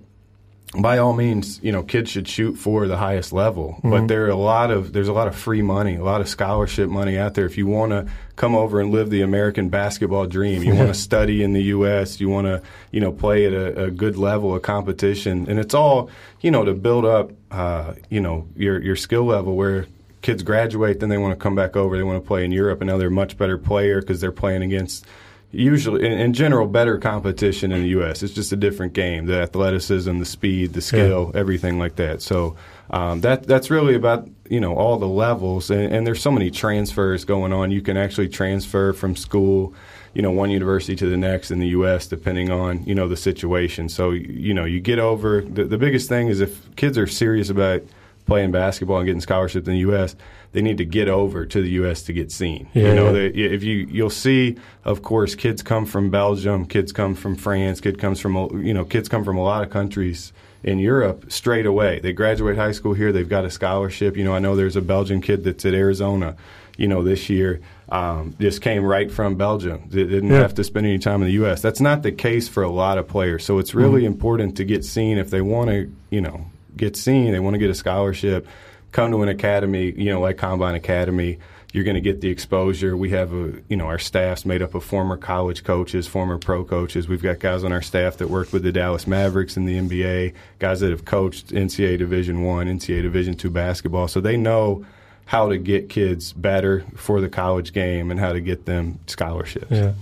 by 0.77 0.99
all 0.99 1.13
means, 1.13 1.59
you 1.63 1.71
know, 1.71 1.81
kids 1.81 2.11
should 2.11 2.27
shoot 2.27 2.55
for 2.55 2.87
the 2.87 2.97
highest 2.97 3.33
level. 3.33 3.75
Mm-hmm. 3.77 3.89
But 3.89 4.07
there 4.07 4.25
are 4.25 4.29
a 4.29 4.35
lot 4.35 4.69
of 4.69 4.93
there's 4.93 5.07
a 5.07 5.13
lot 5.13 5.27
of 5.27 5.35
free 5.35 5.63
money, 5.63 5.95
a 5.95 6.03
lot 6.03 6.21
of 6.21 6.29
scholarship 6.29 6.89
money 6.89 7.17
out 7.17 7.33
there. 7.33 7.45
If 7.45 7.57
you 7.57 7.65
want 7.65 7.91
to 7.91 8.07
come 8.35 8.55
over 8.55 8.79
and 8.79 8.91
live 8.91 9.09
the 9.09 9.21
American 9.21 9.69
basketball 9.69 10.27
dream, 10.27 10.61
you 10.61 10.75
want 10.75 10.89
to 10.89 10.93
study 10.99 11.41
in 11.41 11.53
the 11.53 11.63
U.S., 11.63 12.19
you 12.19 12.29
want 12.29 12.45
to 12.45 12.61
you 12.91 12.99
know 12.99 13.11
play 13.11 13.45
at 13.45 13.53
a, 13.53 13.85
a 13.85 13.91
good 13.91 14.15
level 14.15 14.55
of 14.55 14.61
competition, 14.61 15.49
and 15.49 15.59
it's 15.59 15.73
all 15.73 16.11
you 16.41 16.51
know 16.51 16.63
to 16.63 16.73
build 16.73 17.03
up 17.03 17.31
uh, 17.49 17.95
you 18.09 18.21
know 18.21 18.47
your 18.55 18.79
your 18.81 18.95
skill 18.95 19.25
level 19.25 19.55
where. 19.55 19.87
Kids 20.21 20.43
graduate, 20.43 20.99
then 20.99 21.07
they 21.07 21.17
want 21.17 21.31
to 21.31 21.41
come 21.41 21.55
back 21.55 21.77
over. 21.77 21.95
They 21.95 22.03
want 22.03 22.21
to 22.21 22.27
play 22.27 22.43
in 22.43 22.51
Europe, 22.51 22.81
and 22.81 22.89
now 22.89 22.97
they're 22.97 23.07
a 23.07 23.11
much 23.11 23.37
better 23.37 23.57
player 23.57 24.01
because 24.01 24.19
they're 24.19 24.33
playing 24.33 24.63
against 24.63 25.05
usually 25.51 26.05
in, 26.05 26.13
in 26.13 26.33
general 26.33 26.67
better 26.67 26.97
competition 26.97 27.71
in 27.71 27.81
the 27.81 27.89
U.S. 27.89 28.21
It's 28.21 28.33
just 28.33 28.51
a 28.51 28.55
different 28.55 28.93
game. 28.93 29.25
The 29.25 29.41
athleticism, 29.41 30.19
the 30.19 30.25
speed, 30.25 30.73
the 30.73 30.81
skill, 30.81 31.31
everything 31.33 31.79
like 31.79 31.95
that. 31.95 32.21
So 32.21 32.55
um, 32.91 33.21
that 33.21 33.43
that's 33.43 33.69
really 33.69 33.95
about 33.95 34.27
you 34.49 34.59
know 34.59 34.75
all 34.75 34.97
the 34.97 35.07
levels, 35.07 35.69
and, 35.69 35.93
and 35.93 36.07
there's 36.07 36.21
so 36.21 36.31
many 36.31 36.51
transfers 36.51 37.25
going 37.25 37.53
on. 37.53 37.71
You 37.71 37.81
can 37.81 37.97
actually 37.97 38.29
transfer 38.29 38.93
from 38.93 39.15
school. 39.15 39.73
You 40.15 40.23
know, 40.23 40.31
one 40.31 40.49
university 40.49 40.95
to 40.95 41.07
the 41.07 41.17
next 41.17 41.51
in 41.51 41.59
the 41.59 41.67
U.S. 41.67 42.07
depending 42.07 42.51
on 42.51 42.83
you 42.85 42.95
know 42.95 43.07
the 43.07 43.17
situation. 43.17 43.89
So 43.89 44.11
you 44.11 44.53
know, 44.53 44.65
you 44.65 44.79
get 44.79 44.99
over 44.99 45.41
the, 45.41 45.65
the 45.65 45.77
biggest 45.77 46.09
thing 46.09 46.27
is 46.27 46.41
if 46.41 46.75
kids 46.75 46.97
are 46.97 47.07
serious 47.07 47.49
about 47.49 47.83
playing 48.25 48.51
basketball 48.51 48.97
and 48.97 49.05
getting 49.05 49.21
scholarships 49.21 49.67
in 49.67 49.73
the 49.73 49.79
U.S., 49.79 50.15
they 50.51 50.61
need 50.61 50.77
to 50.77 50.85
get 50.85 51.07
over 51.09 51.45
to 51.45 51.61
the 51.61 51.69
U.S. 51.71 52.01
to 52.03 52.13
get 52.13 52.31
seen. 52.31 52.67
Yeah, 52.73 52.89
you 52.89 52.95
know, 52.95 53.05
yeah. 53.07 53.11
they, 53.11 53.27
if 53.27 53.63
you 53.63 53.87
you'll 53.91 54.09
see, 54.09 54.57
of 54.83 55.01
course, 55.03 55.35
kids 55.35 55.61
come 55.61 55.85
from 55.85 56.09
Belgium, 56.09 56.65
kids 56.65 56.91
come 56.91 57.13
from 57.15 57.35
France, 57.35 57.79
kid 57.81 57.99
comes 57.99 58.19
from 58.19 58.35
you 58.65 58.73
know, 58.73 58.85
kids 58.85 59.07
come 59.09 59.23
from 59.23 59.37
a 59.37 59.43
lot 59.43 59.63
of 59.63 59.69
countries 59.69 60.33
in 60.63 60.79
Europe 60.79 61.31
straight 61.31 61.65
away. 61.65 61.99
They 61.99 62.11
graduate 62.13 62.57
high 62.57 62.71
school 62.73 62.93
here, 62.93 63.11
they've 63.11 63.29
got 63.29 63.45
a 63.45 63.51
scholarship. 63.51 64.17
You 64.17 64.23
know, 64.23 64.33
I 64.33 64.39
know 64.39 64.55
there's 64.55 64.75
a 64.75 64.81
Belgian 64.81 65.21
kid 65.21 65.43
that's 65.43 65.65
at 65.65 65.73
Arizona. 65.73 66.35
You 66.77 66.87
know, 66.87 67.03
this 67.03 67.29
year 67.29 67.59
um, 67.89 68.33
just 68.39 68.61
came 68.61 68.83
right 68.85 69.11
from 69.11 69.35
Belgium. 69.35 69.83
They 69.89 70.05
didn't 70.05 70.29
Yeah. 70.29 70.37
have 70.39 70.53
to 70.55 70.63
spend 70.63 70.85
any 70.85 70.97
time 70.97 71.21
in 71.21 71.27
the 71.27 71.33
U.S. 71.33 71.61
That's 71.61 71.81
not 71.81 72.03
the 72.03 72.11
case 72.13 72.47
for 72.47 72.63
a 72.63 72.69
lot 72.71 72.97
of 72.97 73.05
players. 73.07 73.43
So 73.45 73.59
it's 73.59 73.75
really 73.75 74.01
Mm-hmm. 74.03 74.13
important 74.13 74.57
to 74.57 74.63
get 74.63 74.85
seen 74.85 75.17
if 75.17 75.29
they 75.29 75.41
want 75.41 75.69
to, 75.71 75.91
you 76.09 76.21
know, 76.21 76.45
get 76.77 76.95
seen. 76.95 77.33
They 77.33 77.39
want 77.41 77.55
to 77.55 77.57
get 77.57 77.69
a 77.69 77.75
scholarship. 77.75 78.47
Come 78.91 79.11
to 79.11 79.21
an 79.21 79.29
academy, 79.29 79.91
you 79.91 80.11
know, 80.11 80.19
like 80.19 80.37
Combine 80.37 80.75
Academy. 80.75 81.39
You're 81.71 81.83
going 81.83 81.95
to 81.95 82.01
get 82.01 82.21
the 82.21 82.29
exposure. 82.29 82.97
We 82.97 83.11
have 83.11 83.31
a, 83.31 83.53
you 83.69 83.77
know, 83.77 83.85
our 83.85 83.99
staff's 83.99 84.43
made 84.43 84.63
up 84.63 84.73
of 84.73 84.83
former 84.83 85.17
college 85.17 85.63
coaches, 85.63 86.07
former 86.07 86.39
pro 86.39 86.63
coaches. 86.63 87.07
We've 87.07 87.21
got 87.21 87.37
guys 87.37 87.63
on 87.63 87.71
our 87.71 87.83
staff 87.83 88.17
that 88.17 88.27
worked 88.27 88.51
with 88.51 88.63
the 88.63 88.71
Dallas 88.71 89.05
Mavericks 89.05 89.55
in 89.55 89.65
the 89.65 89.77
NBA, 89.77 90.33
guys 90.57 90.79
that 90.79 90.89
have 90.89 91.05
coached 91.05 91.49
NCAA 91.49 91.99
Division 91.99 92.41
One, 92.43 92.65
NCAA 92.65 93.03
Division 93.03 93.35
Two 93.35 93.51
basketball, 93.51 94.07
so 94.07 94.19
they 94.19 94.35
know 94.35 94.83
how 95.25 95.47
to 95.47 95.59
get 95.59 95.89
kids 95.89 96.33
better 96.33 96.83
for 96.95 97.21
the 97.21 97.29
college 97.29 97.71
game 97.71 98.09
and 98.09 98.19
how 98.19 98.33
to 98.33 98.41
get 98.41 98.65
them 98.65 98.97
scholarships. 99.05 99.69
Yeah. 99.69 99.93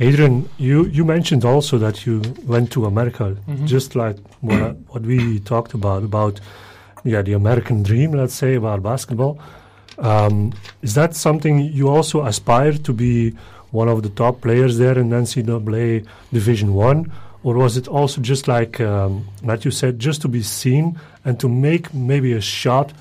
Adrian, 0.00 0.48
you, 0.58 0.86
you 0.86 1.04
mentioned 1.04 1.44
also 1.44 1.78
that 1.78 2.04
you 2.04 2.20
went 2.44 2.72
to 2.72 2.84
America, 2.84 3.36
mm-hmm. 3.48 3.64
just 3.64 3.94
like 3.94 4.18
what, 4.40 4.76
what 4.88 5.02
we 5.02 5.38
talked 5.38 5.72
about, 5.72 6.02
about 6.02 6.40
yeah, 7.06 7.22
the 7.22 7.32
American 7.32 7.82
dream, 7.82 8.12
let's 8.12 8.34
say, 8.34 8.54
about 8.54 8.82
basketball. 8.82 9.38
Um, 9.98 10.52
is 10.82 10.94
that 10.94 11.14
something 11.14 11.60
you 11.60 11.88
also 11.88 12.24
aspire 12.24 12.72
to 12.72 12.92
be 12.92 13.30
one 13.70 13.88
of 13.88 14.02
the 14.02 14.10
top 14.10 14.40
players 14.40 14.78
there 14.78 14.98
in 14.98 15.10
NCAA 15.10 16.06
Division 16.32 16.74
One, 16.74 17.12
or 17.42 17.54
was 17.54 17.76
it 17.76 17.88
also 17.88 18.20
just 18.20 18.48
like 18.48 18.80
um, 18.80 19.26
Matthew 19.42 19.70
said, 19.70 19.98
just 19.98 20.20
to 20.22 20.28
be 20.28 20.42
seen 20.42 20.98
and 21.24 21.38
to 21.40 21.48
make 21.48 21.94
maybe 21.94 22.32
a 22.32 22.40
shot 22.40 22.92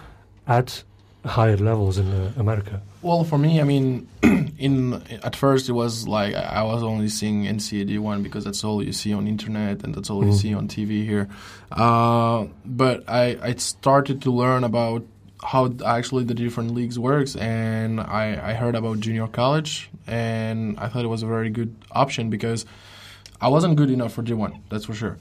at 0.47 0.83
higher 1.25 1.57
levels 1.57 1.97
in 1.97 2.07
uh, 2.11 2.31
America? 2.37 2.81
Well, 3.01 3.23
for 3.23 3.37
me, 3.37 3.59
I 3.59 3.63
mean, 3.63 4.07
in 4.57 5.01
at 5.23 5.35
first 5.35 5.69
it 5.69 5.73
was 5.73 6.07
like 6.07 6.33
I 6.35 6.63
was 6.63 6.83
only 6.83 7.09
seeing 7.09 7.43
NCAD 7.45 7.99
one 7.99 8.23
because 8.23 8.43
that's 8.45 8.63
all 8.63 8.81
you 8.83 8.93
see 8.93 9.13
on 9.13 9.27
internet 9.27 9.83
and 9.83 9.93
that's 9.95 10.09
all 10.09 10.23
you 10.23 10.31
Mhm. 10.31 10.41
see 10.41 10.53
on 10.53 10.67
TV 10.67 11.05
here. 11.05 11.27
Uh, 11.71 12.45
but 12.65 13.03
I 13.09 13.37
I 13.43 13.55
started 13.55 14.21
to 14.23 14.31
learn 14.31 14.63
about 14.63 15.03
how 15.43 15.71
actually 15.85 16.23
the 16.23 16.33
different 16.33 16.71
leagues 16.73 16.97
works, 16.97 17.35
and 17.35 17.99
I 17.99 18.51
I 18.51 18.53
heard 18.53 18.75
about 18.75 18.99
junior 18.99 19.27
college, 19.27 19.89
and 20.07 20.77
I 20.79 20.87
thought 20.89 21.03
it 21.03 21.09
was 21.09 21.23
a 21.23 21.27
very 21.27 21.49
good 21.49 21.75
option 21.91 22.29
because 22.29 22.65
I 23.41 23.49
wasn't 23.49 23.75
good 23.75 23.91
enough 23.91 24.13
for 24.13 24.23
D1, 24.23 24.51
that's 24.69 24.85
for 24.85 24.93
sure. 24.95 25.17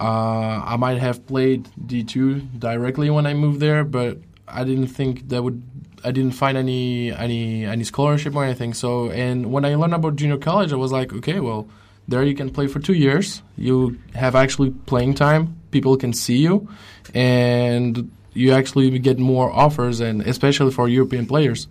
Uh, 0.00 0.62
I 0.74 0.76
might 0.76 0.98
have 0.98 1.26
played 1.26 1.68
D2 1.86 2.58
directly 2.58 3.10
when 3.10 3.26
I 3.26 3.34
moved 3.34 3.60
there, 3.60 3.84
but 3.84 4.18
I 4.50 4.64
didn't 4.64 4.88
think 4.88 5.28
that 5.28 5.42
would. 5.42 5.62
I 6.04 6.12
didn't 6.12 6.34
find 6.34 6.56
any 6.56 7.12
any 7.12 7.64
any 7.64 7.84
scholarship 7.84 8.34
or 8.34 8.44
anything. 8.44 8.74
So, 8.74 9.10
and 9.10 9.50
when 9.52 9.64
I 9.64 9.74
learned 9.74 9.94
about 9.94 10.16
junior 10.16 10.38
college, 10.38 10.72
I 10.72 10.76
was 10.76 10.92
like, 10.92 11.12
okay, 11.12 11.40
well, 11.40 11.68
there 12.06 12.22
you 12.22 12.34
can 12.34 12.50
play 12.50 12.66
for 12.66 12.78
two 12.78 12.94
years. 12.94 13.42
You 13.56 13.98
have 14.14 14.34
actually 14.34 14.70
playing 14.70 15.14
time. 15.14 15.60
People 15.70 15.96
can 15.96 16.12
see 16.12 16.38
you, 16.38 16.68
and 17.14 18.10
you 18.32 18.52
actually 18.52 18.96
get 18.98 19.18
more 19.18 19.50
offers, 19.50 20.00
and 20.00 20.22
especially 20.22 20.70
for 20.70 20.88
European 20.88 21.26
players. 21.26 21.68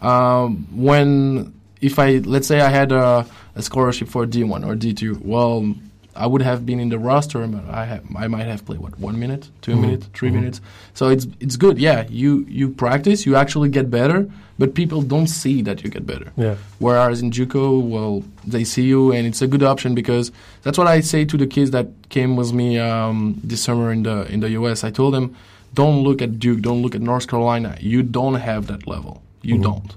Um, 0.00 0.66
when 0.72 1.54
if 1.80 1.98
I 1.98 2.18
let's 2.18 2.46
say 2.46 2.60
I 2.60 2.68
had 2.68 2.92
a, 2.92 3.26
a 3.54 3.62
scholarship 3.62 4.08
for 4.08 4.26
D1 4.26 4.66
or 4.66 4.74
D2, 4.74 5.20
well, 5.22 5.74
I 6.16 6.26
would 6.26 6.42
have 6.42 6.64
been 6.64 6.80
in 6.80 6.88
the 6.88 6.98
roster, 6.98 7.46
but 7.46 7.64
I 7.70 7.84
have 7.84 8.02
I 8.16 8.26
might 8.28 8.46
have 8.46 8.64
played 8.64 8.80
what 8.80 8.98
one 8.98 9.18
minute, 9.18 9.48
2 9.62 9.72
Mhm. 9.72 9.80
minutes, 9.80 10.08
3 10.14 10.30
Mhm. 10.30 10.34
minutes. 10.34 10.60
So 10.94 11.08
it's 11.08 11.26
it's 11.40 11.56
good. 11.56 11.78
Yeah, 11.78 12.04
you 12.10 12.46
you 12.48 12.68
practice, 12.70 13.26
you 13.26 13.36
actually 13.36 13.68
get 13.68 13.90
better, 13.90 14.26
but 14.58 14.74
people 14.74 15.02
don't 15.02 15.26
see 15.28 15.62
that 15.62 15.82
you 15.84 15.90
get 15.90 16.06
better. 16.06 16.28
Yeah. 16.36 16.54
Whereas 16.78 17.20
in 17.22 17.30
JUCO, 17.30 17.64
well, 17.94 18.22
they 18.46 18.64
see 18.64 18.84
you, 18.92 19.12
and 19.12 19.26
it's 19.26 19.42
a 19.42 19.46
good 19.46 19.62
option 19.62 19.94
because 19.94 20.32
that's 20.62 20.78
what 20.78 20.86
I 20.86 21.02
say 21.02 21.24
to 21.26 21.36
the 21.36 21.46
kids 21.46 21.70
that 21.72 21.86
came 22.08 22.34
with 22.36 22.52
me 22.52 22.78
um, 22.78 23.18
this 23.44 23.60
summer 23.62 23.92
in 23.92 24.02
the 24.04 24.16
in 24.32 24.40
the 24.40 24.50
US. 24.58 24.84
I 24.84 24.90
told 24.90 25.12
them, 25.14 25.26
don't 25.74 26.02
look 26.02 26.22
at 26.22 26.30
Duke, 26.38 26.60
don't 26.62 26.80
look 26.82 26.94
at 26.94 27.02
North 27.02 27.26
Carolina. 27.30 27.76
You 27.80 28.02
don't 28.02 28.34
have 28.50 28.66
that 28.68 28.86
level. 28.86 29.14
You 29.42 29.56
Mhm. 29.56 29.62
don't. 29.62 29.90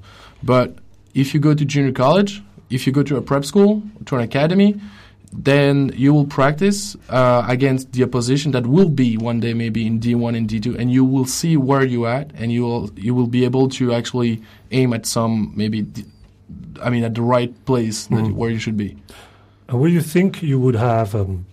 But 0.44 0.68
if 1.14 1.34
you 1.34 1.40
go 1.40 1.54
to 1.54 1.64
junior 1.74 1.92
college, 1.94 2.42
if 2.70 2.86
you 2.86 2.92
go 2.94 3.04
to 3.04 3.16
a 3.18 3.22
prep 3.22 3.44
school, 3.46 3.82
to 4.08 4.16
an 4.18 4.22
academy, 4.22 4.76
then 5.32 5.92
you 5.96 6.14
will 6.14 6.26
practice 6.26 6.96
uh, 7.10 7.46
against 7.48 7.92
the 7.94 8.04
opposition 8.04 8.52
that 8.52 8.66
will 8.66 8.90
be 8.90 9.16
one 9.18 9.40
day 9.40 9.54
maybe 9.54 9.86
in 9.86 10.00
D1 10.00 10.36
and 10.36 10.50
D2, 10.50 10.78
and 10.80 10.92
you 10.92 11.06
will 11.06 11.26
see 11.26 11.56
where 11.56 11.86
you 11.86 12.06
at, 12.08 12.32
and 12.36 12.52
you 12.52 12.64
will 12.64 12.90
you 12.96 13.14
will 13.14 13.28
be 13.28 13.46
able 13.46 13.70
to 13.70 13.94
actually 13.94 14.42
aim 14.72 14.92
at 14.94 15.06
some 15.06 15.54
maybe, 15.56 15.86
I 16.82 16.90
mean, 16.90 17.04
at 17.04 17.14
the 17.14 17.22
right 17.22 17.54
place 17.66 18.08
that, 18.08 18.16
Mhm. 18.26 18.34
where 18.34 18.50
you 18.50 18.60
should 18.60 18.78
be. 18.78 18.96
And 19.68 19.80
would 19.80 19.92
you 19.92 20.02
think 20.02 20.42
you 20.42 20.60
would 20.60 20.76
have 20.76 21.14
um, 21.14 21.46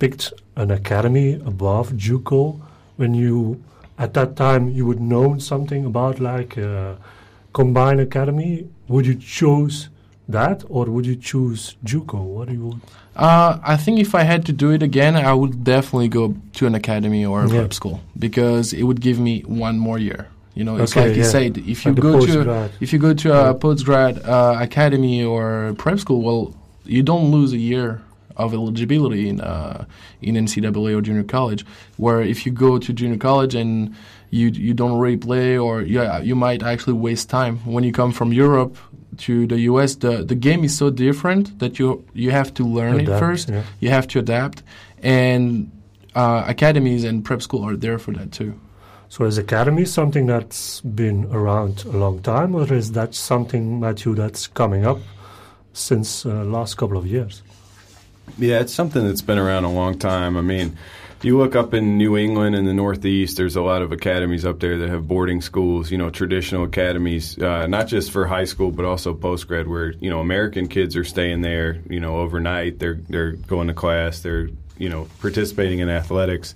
picked 0.00 0.32
an 0.56 0.70
academy 0.70 1.34
above 1.34 1.92
JUCO 1.96 2.58
when 2.96 3.14
you, 3.14 3.62
at 3.98 4.14
that 4.14 4.34
time, 4.34 4.68
you 4.68 4.84
would 4.84 5.00
know 5.00 5.38
something 5.38 5.84
about 5.84 6.18
like 6.18 6.58
uh, 6.58 6.94
Combine 7.52 8.00
Academy? 8.00 8.66
Would 8.88 9.06
you 9.06 9.14
choose 9.14 9.88
that, 10.32 10.64
or 10.68 10.86
would 10.86 11.06
you 11.06 11.16
choose 11.16 11.76
JUCO? 11.84 12.18
What 12.22 12.48
do 12.48 12.54
you? 12.54 12.80
Uh, 13.16 13.58
I 13.62 13.76
think 13.76 13.98
if 14.00 14.14
I 14.14 14.22
had 14.22 14.46
to 14.46 14.52
do 14.52 14.70
it 14.70 14.82
again, 14.82 15.16
I 15.16 15.34
would 15.34 15.64
definitely 15.64 16.08
go 16.08 16.34
to 16.54 16.66
an 16.66 16.74
academy 16.74 17.24
or 17.24 17.42
a 17.44 17.48
Yeah. 17.48 17.58
prep 17.60 17.72
school 17.74 18.00
because 18.18 18.72
it 18.72 18.84
would 18.84 19.00
give 19.00 19.18
me 19.18 19.42
one 19.46 19.78
more 19.78 19.98
year. 19.98 20.28
You 20.54 20.64
know, 20.64 20.76
it's 20.76 20.92
Okay, 20.92 21.08
like 21.08 21.16
you 21.16 21.22
yeah. 21.22 21.28
said, 21.36 21.58
if 21.58 21.84
you 21.84 21.92
Like 21.92 22.00
go 22.02 22.26
to 22.26 22.68
if 22.80 22.92
you 22.92 22.98
go 22.98 23.14
to 23.14 23.28
Yeah. 23.28 23.50
a 23.50 23.54
postgrad 23.54 24.26
uh, 24.26 24.56
academy 24.60 25.22
or 25.24 25.74
prep 25.78 25.98
school, 26.00 26.20
well, 26.22 26.54
you 26.84 27.02
don't 27.02 27.30
lose 27.30 27.52
a 27.52 27.58
year 27.58 28.00
of 28.36 28.52
eligibility 28.54 29.28
in 29.28 29.40
uh, 29.40 29.84
in 30.22 30.34
NCAA 30.36 30.96
or 30.96 31.00
junior 31.02 31.22
college. 31.24 31.64
Where 31.98 32.20
if 32.22 32.46
you 32.46 32.52
go 32.52 32.78
to 32.78 32.92
junior 32.92 33.18
college 33.18 33.54
and 33.54 33.94
you 34.30 34.48
you 34.48 34.74
don't 34.74 34.98
really 34.98 35.16
play, 35.16 35.58
or 35.58 35.82
yeah, 35.82 36.20
you 36.20 36.34
might 36.34 36.62
actually 36.62 36.94
waste 36.94 37.28
time 37.28 37.58
when 37.64 37.84
you 37.84 37.92
come 37.92 38.12
from 38.12 38.32
Europe 38.32 38.76
to 39.18 39.46
the 39.46 39.60
US. 39.60 39.96
The 39.96 40.24
the 40.24 40.34
game 40.34 40.64
is 40.64 40.76
so 40.76 40.90
different 40.90 41.58
that 41.58 41.78
you 41.78 42.04
you 42.14 42.30
have 42.30 42.52
to 42.54 42.64
learn 42.64 43.00
it 43.00 43.06
first. 43.06 43.48
yeah. 43.48 43.64
You 43.80 43.90
have 43.90 44.06
to 44.08 44.18
adapt, 44.20 44.62
and 45.02 45.70
uh, 46.14 46.44
academies 46.46 47.04
and 47.04 47.24
prep 47.24 47.42
school 47.42 47.64
are 47.68 47.76
there 47.76 47.98
for 47.98 48.12
that 48.12 48.32
too. 48.32 48.58
So 49.08 49.24
is 49.24 49.38
academy 49.38 49.86
something 49.86 50.26
that's 50.26 50.80
been 50.82 51.26
around 51.32 51.84
a 51.84 51.96
long 51.96 52.22
time, 52.22 52.54
or 52.54 52.72
is 52.72 52.92
that 52.92 53.12
something, 53.12 53.80
Matthew, 53.80 54.14
that's 54.14 54.46
coming 54.46 54.86
up 54.86 54.98
since 55.72 56.24
uh, 56.24 56.44
last 56.44 56.76
couple 56.76 56.96
of 56.96 57.08
years? 57.08 57.42
Yeah, 58.38 58.60
it's 58.60 58.72
something 58.72 59.04
that's 59.04 59.22
been 59.22 59.38
around 59.38 59.64
a 59.64 59.72
long 59.72 59.98
time. 59.98 60.36
I 60.36 60.42
mean, 60.42 60.78
you 61.24 61.36
look 61.36 61.54
up 61.54 61.74
in 61.74 61.98
New 61.98 62.16
England 62.16 62.56
and 62.56 62.66
the 62.66 62.72
Northeast, 62.72 63.36
there's 63.36 63.56
a 63.56 63.62
lot 63.62 63.82
of 63.82 63.92
academies 63.92 64.44
up 64.44 64.60
there 64.60 64.78
that 64.78 64.88
have 64.88 65.06
boarding 65.06 65.40
schools, 65.40 65.90
you 65.90 65.98
know, 65.98 66.08
traditional 66.08 66.64
academies, 66.64 67.38
uh, 67.38 67.66
not 67.66 67.88
just 67.88 68.10
for 68.10 68.26
high 68.26 68.44
school, 68.44 68.70
but 68.70 68.84
also 68.84 69.12
post 69.12 69.46
grad, 69.46 69.68
where, 69.68 69.90
you 69.92 70.08
know, 70.08 70.20
American 70.20 70.68
kids 70.68 70.96
are 70.96 71.04
staying 71.04 71.42
there, 71.42 71.78
you 71.88 72.00
know, 72.00 72.16
overnight. 72.16 72.78
They're, 72.78 73.00
they're 73.08 73.32
going 73.32 73.68
to 73.68 73.74
class, 73.74 74.20
they're, 74.20 74.48
you 74.78 74.88
know, 74.88 75.08
participating 75.20 75.80
in 75.80 75.90
athletics. 75.90 76.54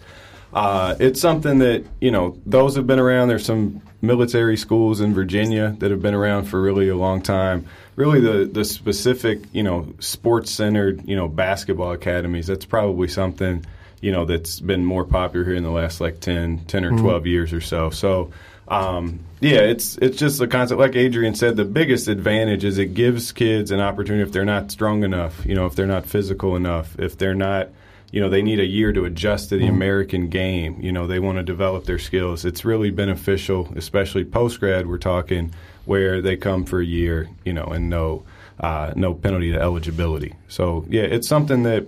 Uh, 0.53 0.95
it's 1.01 1.21
something 1.21 1.59
that, 1.59 1.85
you 2.01 2.11
know, 2.11 2.41
those 2.47 2.77
have 2.77 2.87
been 2.87 3.01
around. 3.01 3.29
There's 3.29 3.45
some 3.45 3.83
military 4.01 4.57
schools 4.57 5.01
in 5.01 5.13
Virginia 5.13 5.75
that 5.81 5.91
have 5.91 6.01
been 6.01 6.15
around 6.15 6.45
for 6.45 6.63
really 6.63 6.89
a 6.89 6.97
long 6.97 7.21
time. 7.23 7.67
Really, 7.97 8.21
the, 8.21 8.45
the 8.45 8.65
specific, 8.65 9.41
you 9.53 9.63
know, 9.63 9.93
sports 9.99 10.53
centered, 10.53 11.07
you 11.09 11.17
know, 11.17 11.29
basketball 11.29 11.93
academies, 11.93 12.47
that's 12.47 12.65
probably 12.65 13.09
something 13.09 13.65
you 14.05 14.13
know 14.13 14.27
that's 14.27 14.61
been 14.61 14.85
more 14.85 15.05
popular 15.05 15.47
here 15.47 15.55
in 15.55 15.63
the 15.63 15.71
last 15.71 15.99
like 15.99 16.21
10, 16.21 16.67
10 16.67 16.85
or 16.85 16.91
mm-hmm. 16.91 17.03
12 17.03 17.27
years 17.27 17.53
or 17.55 17.63
so. 17.63 17.89
So 17.89 18.31
um, 18.69 19.21
yeah, 19.41 19.61
it's 19.61 19.97
it's 19.97 20.19
just 20.19 20.43
a 20.43 20.47
concept. 20.47 20.79
Like 20.79 20.95
Adrian 20.95 21.35
said, 21.35 21.57
the 21.57 21.65
biggest 21.65 22.07
advantage 22.09 22.65
is 22.65 22.77
it 22.77 22.93
gives 22.93 23.33
kids 23.33 23.71
an 23.71 23.81
opportunity 23.81 24.23
if 24.23 24.31
they're 24.31 24.45
not 24.45 24.71
strong 24.71 25.05
enough, 25.05 25.45
you 25.47 25.55
know, 25.55 25.65
if 25.65 25.75
they're 25.75 25.87
not 25.87 26.05
physical 26.05 26.55
enough, 26.55 26.99
if 26.99 27.17
they're 27.17 27.35
not, 27.35 27.71
you 28.13 28.21
know, 28.21 28.29
they 28.29 28.43
need 28.43 28.61
a 28.61 28.67
year 28.67 28.93
to 28.93 29.07
adjust 29.07 29.49
to 29.49 29.57
the 29.57 29.65
mm-hmm. 29.65 29.75
American 29.75 30.29
game. 30.29 30.79
You 30.83 30.93
know, 30.93 31.07
they 31.07 31.19
want 31.19 31.39
to 31.39 31.43
develop 31.43 31.85
their 31.85 31.99
skills. 31.99 32.45
It's 32.45 32.63
really 32.63 32.91
beneficial, 32.91 33.73
especially 33.75 34.25
post 34.27 34.61
grad. 34.61 34.87
We're 34.87 34.99
talking 34.99 35.55
where 35.87 36.21
they 36.21 36.37
come 36.37 36.65
for 36.67 36.81
a 36.81 36.85
year, 36.85 37.31
you 37.45 37.55
know, 37.55 37.65
and 37.65 37.89
no 37.89 38.23
uh, 38.61 38.93
no 38.97 39.15
penalty 39.15 39.53
to 39.53 39.61
eligibility. 39.61 40.35
So 40.49 40.85
yeah, 40.91 41.05
it's 41.05 41.27
something 41.27 41.63
that 41.63 41.87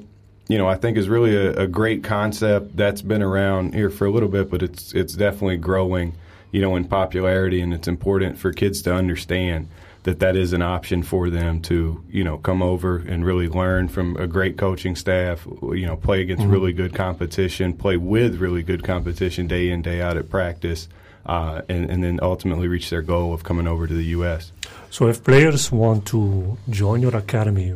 you 0.49 0.59
know, 0.59 0.69
I 0.69 0.77
think 0.77 0.97
is 0.97 1.09
really 1.09 1.37
a, 1.37 1.63
a, 1.63 1.67
great 1.67 2.05
concept 2.05 2.77
that's 2.77 3.03
been 3.03 3.23
around 3.23 3.75
here 3.75 3.91
for 3.91 4.07
a 4.07 4.11
little 4.11 4.29
bit, 4.29 4.51
but 4.51 4.63
it's 4.63 4.93
it's 4.95 5.15
definitely 5.15 5.57
growing, 5.57 6.15
you 6.53 6.61
know, 6.61 6.77
in 6.77 6.85
popularity, 6.85 7.61
and 7.61 7.75
it's 7.75 7.89
important 7.89 8.39
for 8.39 8.53
kids 8.53 8.83
to 8.83 8.95
understand 8.95 9.69
that 10.05 10.21
that 10.21 10.37
is 10.37 10.53
an 10.53 10.63
option 10.63 11.03
for 11.03 11.29
them 11.31 11.61
to, 11.61 12.01
you 12.09 12.23
know, 12.23 12.39
come 12.39 12.63
over 12.63 12.99
and 12.99 13.27
really 13.27 13.49
learn 13.49 13.89
from 13.89 14.17
a 14.19 14.27
great 14.29 14.57
coaching 14.57 14.95
staff, 14.95 15.45
you 15.63 15.85
know, 15.85 15.97
play 15.97 16.23
against 16.23 16.45
mm-hmm. 16.45 16.53
really 16.53 16.73
good 16.73 16.95
competition, 16.95 17.73
play 17.73 17.97
with 17.97 18.37
really 18.37 18.63
good 18.63 18.85
competition 18.85 19.49
day 19.49 19.69
in 19.69 19.83
day 19.83 20.01
out 20.01 20.17
at 20.17 20.31
practice, 20.31 20.89
uh, 21.27 21.63
and, 21.69 21.91
and 21.91 22.05
then 22.05 22.21
ultimately 22.23 22.69
reach 22.69 22.89
their 22.89 23.03
goal 23.03 23.35
of 23.35 23.43
coming 23.43 23.67
over 23.67 23.89
to 23.89 23.95
the 23.95 24.05
U.S. 24.19 24.53
So, 24.91 25.09
if 25.09 25.25
players 25.25 25.73
want 25.73 26.07
to 26.07 26.57
join 26.71 27.03
your 27.03 27.17
academy, 27.17 27.71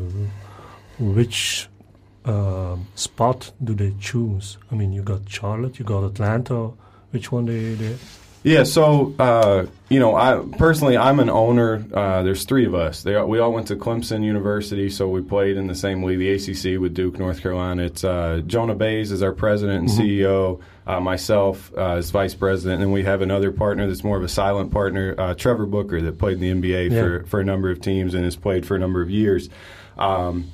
which 1.01 1.69
uh, 2.31 2.77
spot 2.95 3.53
do 3.63 3.75
they 3.75 3.95
choose? 4.01 4.59
I 4.71 4.75
mean, 4.75 4.93
you 4.93 5.03
got 5.03 5.29
Charlotte, 5.29 5.79
you 5.79 5.85
got 5.85 6.05
Atlanta. 6.05 6.71
Which 7.11 7.33
one 7.33 7.47
they? 7.47 7.75
they 7.75 7.97
yeah, 8.43 8.63
so 8.65 9.15
uh, 9.19 9.67
you 9.91 10.01
know, 10.01 10.17
I 10.17 10.43
personally, 10.57 10.97
I'm 10.97 11.21
an 11.21 11.29
owner. 11.29 11.85
Uh, 11.93 12.23
there's 12.23 12.45
three 12.45 12.65
of 12.65 12.75
us. 12.75 13.03
They 13.03 13.21
we 13.23 13.39
all 13.39 13.53
went 13.53 13.69
to 13.69 13.77
Clemson 13.77 14.25
University, 14.25 14.89
so 14.89 15.09
we 15.09 15.21
played 15.21 15.59
in 15.59 15.67
the 15.67 15.75
same 15.75 16.03
league, 16.03 16.19
the 16.19 16.31
ACC, 16.33 16.81
with 16.81 16.95
Duke, 16.95 17.19
North 17.19 17.43
Carolina. 17.43 17.83
It's 17.85 18.03
uh, 18.03 18.41
Jonah 18.47 18.75
Bays 18.75 19.13
is 19.13 19.23
our 19.23 19.33
president 19.33 19.81
and 19.81 19.89
mm-hmm. 19.91 20.01
CEO. 20.01 20.61
Uh, 20.87 20.99
myself 20.99 21.71
uh, 21.77 21.97
as 21.97 22.11
vice 22.11 22.35
president, 22.35 22.83
and 22.83 22.93
we 22.93 23.05
have 23.05 23.21
another 23.21 23.53
partner 23.53 23.87
that's 23.87 24.03
more 24.03 24.17
of 24.17 24.25
a 24.25 24.29
silent 24.29 24.73
partner, 24.73 25.15
uh, 25.19 25.35
Trevor 25.35 25.67
Booker, 25.67 26.01
that 26.01 26.19
played 26.19 26.43
in 26.43 26.61
the 26.61 26.69
NBA 26.71 26.91
yeah. 26.91 27.01
for 27.01 27.25
for 27.27 27.41
a 27.41 27.45
number 27.45 27.71
of 27.71 27.81
teams 27.81 28.15
and 28.15 28.25
has 28.25 28.37
played 28.37 28.65
for 28.65 28.75
a 28.75 28.79
number 28.79 29.03
of 29.03 29.11
years. 29.11 29.51
Um, 29.99 30.51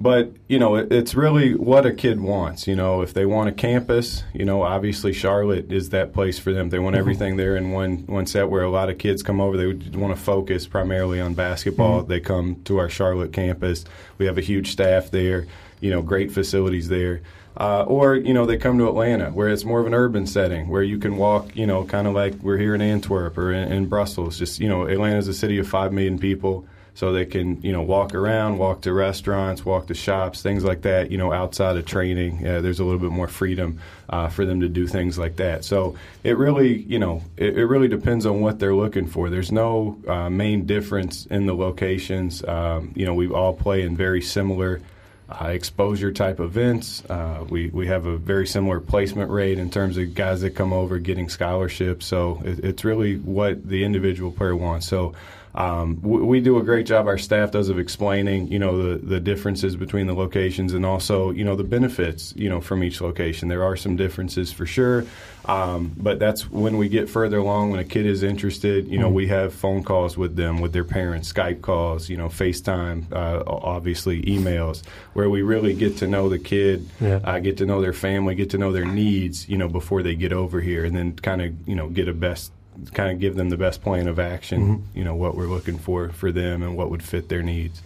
but 0.00 0.32
you 0.48 0.58
know 0.58 0.76
it, 0.76 0.90
it's 0.90 1.14
really 1.14 1.54
what 1.54 1.86
a 1.86 1.92
kid 1.92 2.20
wants 2.20 2.66
you 2.66 2.74
know. 2.74 3.02
If 3.02 3.14
they 3.14 3.26
want 3.26 3.48
a 3.50 3.52
campus 3.52 4.24
you 4.34 4.44
know 4.44 4.62
obviously 4.62 5.12
charlotte 5.12 5.70
is 5.70 5.90
that 5.90 6.12
place 6.12 6.38
for 6.38 6.52
them. 6.52 6.70
They 6.70 6.78
want 6.78 6.94
mm-hmm. 6.94 7.00
everything 7.00 7.36
there 7.36 7.56
in 7.56 7.70
one 7.70 7.98
one 8.06 8.26
set 8.26 8.48
where 8.48 8.62
a 8.62 8.70
lot 8.70 8.88
of 8.88 8.98
kids 8.98 9.22
come 9.22 9.40
over. 9.40 9.56
They 9.56 9.96
want 9.96 10.16
to 10.16 10.20
focus 10.20 10.66
primarily 10.66 11.20
on 11.20 11.34
basketball. 11.34 12.00
Mm-hmm. 12.00 12.10
they 12.10 12.20
come 12.20 12.62
to 12.64 12.78
our 12.78 12.88
charlotte 12.88 13.32
campus. 13.32 13.84
We 14.18 14.26
have 14.26 14.38
a 14.38 14.42
huge 14.42 14.72
staff 14.72 15.10
there 15.10 15.46
you 15.80 15.90
know 15.90 16.02
great 16.02 16.30
facilities 16.30 16.88
there. 16.88 17.22
Uh, 17.56 17.82
or 17.82 18.14
you 18.14 18.32
know 18.32 18.46
they 18.46 18.56
come 18.56 18.78
to 18.78 18.88
Atlanta, 18.88 19.30
where 19.30 19.48
it's 19.48 19.64
more 19.64 19.80
of 19.80 19.86
an 19.86 19.92
urban 19.92 20.26
setting, 20.26 20.68
where 20.68 20.82
you 20.82 20.98
can 20.98 21.16
walk, 21.16 21.54
you 21.56 21.66
know, 21.66 21.84
kind 21.84 22.06
of 22.06 22.14
like 22.14 22.34
we're 22.42 22.56
here 22.56 22.74
in 22.74 22.80
Antwerp 22.80 23.36
or 23.36 23.52
in, 23.52 23.72
in 23.72 23.86
Brussels. 23.86 24.38
Just 24.38 24.60
you 24.60 24.68
know, 24.68 24.86
Atlanta 24.86 25.18
is 25.18 25.28
a 25.28 25.34
city 25.34 25.58
of 25.58 25.66
five 25.66 25.92
million 25.92 26.18
people 26.18 26.64
so 27.00 27.12
they 27.12 27.24
can 27.24 27.62
you 27.62 27.72
know 27.72 27.80
walk 27.80 28.14
around, 28.14 28.58
walk 28.58 28.82
to 28.82 28.92
restaurants, 28.92 29.64
walk 29.64 29.86
to 29.86 29.94
shops, 29.94 30.42
things 30.42 30.64
like 30.64 30.82
that. 30.82 31.10
You 31.10 31.16
know, 31.16 31.32
outside 31.32 31.78
of 31.78 31.86
training, 31.86 32.46
uh, 32.46 32.60
there's 32.60 32.78
a 32.78 32.84
little 32.84 33.00
bit 33.00 33.10
more 33.10 33.26
freedom 33.26 33.80
uh, 34.10 34.28
for 34.28 34.44
them 34.44 34.60
to 34.60 34.68
do 34.68 34.86
things 34.86 35.18
like 35.18 35.36
that. 35.36 35.64
So 35.64 35.96
it 36.24 36.36
really 36.36 36.82
you 36.82 36.98
know 36.98 37.22
it, 37.38 37.56
it 37.56 37.64
really 37.64 37.88
depends 37.88 38.26
on 38.26 38.42
what 38.42 38.58
they're 38.58 38.74
looking 38.74 39.06
for. 39.06 39.30
There's 39.30 39.50
no 39.50 39.98
uh, 40.06 40.28
main 40.28 40.66
difference 40.66 41.24
in 41.24 41.46
the 41.46 41.54
locations. 41.54 42.44
Um, 42.44 42.92
you 42.94 43.06
know, 43.06 43.14
we 43.14 43.28
all 43.28 43.54
play 43.54 43.80
in 43.80 43.96
very 43.96 44.20
similar. 44.20 44.82
Uh, 45.30 45.46
exposure 45.46 46.12
type 46.12 46.40
events. 46.40 47.04
Uh, 47.08 47.44
we, 47.48 47.68
we 47.68 47.86
have 47.86 48.04
a 48.04 48.16
very 48.16 48.44
similar 48.48 48.80
placement 48.80 49.30
rate 49.30 49.60
in 49.60 49.70
terms 49.70 49.96
of 49.96 50.12
guys 50.12 50.40
that 50.40 50.56
come 50.56 50.72
over 50.72 50.98
getting 50.98 51.28
scholarships. 51.28 52.04
So 52.04 52.42
it, 52.44 52.58
it's 52.64 52.84
really 52.84 53.16
what 53.16 53.64
the 53.64 53.84
individual 53.84 54.32
player 54.32 54.56
wants. 54.56 54.88
So 54.88 55.14
um, 55.54 56.00
we, 56.02 56.20
we, 56.20 56.40
do 56.40 56.58
a 56.58 56.62
great 56.62 56.86
job. 56.86 57.08
Our 57.08 57.18
staff 57.18 57.50
does 57.50 57.68
of 57.68 57.78
explaining, 57.78 58.48
you 58.48 58.58
know, 58.58 58.92
the, 58.92 58.98
the 58.98 59.20
differences 59.20 59.74
between 59.74 60.06
the 60.06 60.14
locations 60.14 60.74
and 60.74 60.86
also, 60.86 61.30
you 61.30 61.42
know, 61.42 61.56
the 61.56 61.64
benefits, 61.64 62.32
you 62.36 62.48
know, 62.48 62.60
from 62.60 62.84
each 62.84 63.00
location. 63.00 63.48
There 63.48 63.64
are 63.64 63.76
some 63.76 63.96
differences 63.96 64.52
for 64.52 64.64
sure, 64.64 65.04
um, 65.46 65.92
but 65.96 66.20
that's 66.20 66.48
when 66.50 66.76
we 66.76 66.88
get 66.88 67.08
further 67.08 67.38
along. 67.38 67.70
When 67.72 67.80
a 67.80 67.84
kid 67.84 68.06
is 68.06 68.22
interested, 68.22 68.86
you 68.86 68.98
know, 68.98 69.06
mm-hmm. 69.06 69.14
we 69.16 69.26
have 69.26 69.52
phone 69.52 69.82
calls 69.82 70.16
with 70.16 70.36
them, 70.36 70.60
with 70.60 70.72
their 70.72 70.84
parents, 70.84 71.32
Skype 71.32 71.62
calls, 71.62 72.08
you 72.08 72.16
know, 72.16 72.28
FaceTime, 72.28 73.12
uh, 73.12 73.42
obviously 73.46 74.22
emails, 74.22 74.84
where 75.14 75.28
we 75.28 75.42
really 75.42 75.74
get 75.74 75.96
to 75.96 76.06
know 76.06 76.28
the 76.28 76.38
kid, 76.38 76.88
yeah. 77.00 77.20
uh, 77.24 77.40
get 77.40 77.56
to 77.56 77.66
know 77.66 77.80
their 77.80 77.92
family, 77.92 78.36
get 78.36 78.50
to 78.50 78.58
know 78.58 78.70
their 78.70 78.84
needs, 78.86 79.48
you 79.48 79.58
know, 79.58 79.68
before 79.68 80.04
they 80.04 80.14
get 80.14 80.32
over 80.32 80.60
here, 80.60 80.84
and 80.84 80.94
then 80.94 81.16
kind 81.16 81.42
of, 81.42 81.68
you 81.68 81.74
know, 81.74 81.88
get 81.88 82.06
a 82.06 82.14
best 82.14 82.52
kind 82.94 83.10
of 83.10 83.18
give 83.18 83.36
them 83.36 83.50
the 83.50 83.56
best 83.56 83.82
plan 83.82 84.08
of 84.08 84.18
action, 84.18 84.60
mm-hmm. 84.60 84.98
you 84.98 85.04
know, 85.04 85.14
what 85.14 85.34
we're 85.36 85.46
looking 85.46 85.78
for 85.78 86.10
for 86.10 86.32
them 86.32 86.62
and 86.62 86.76
what 86.76 86.90
would 86.90 87.02
fit 87.02 87.28
their 87.28 87.42
needs. 87.42 87.82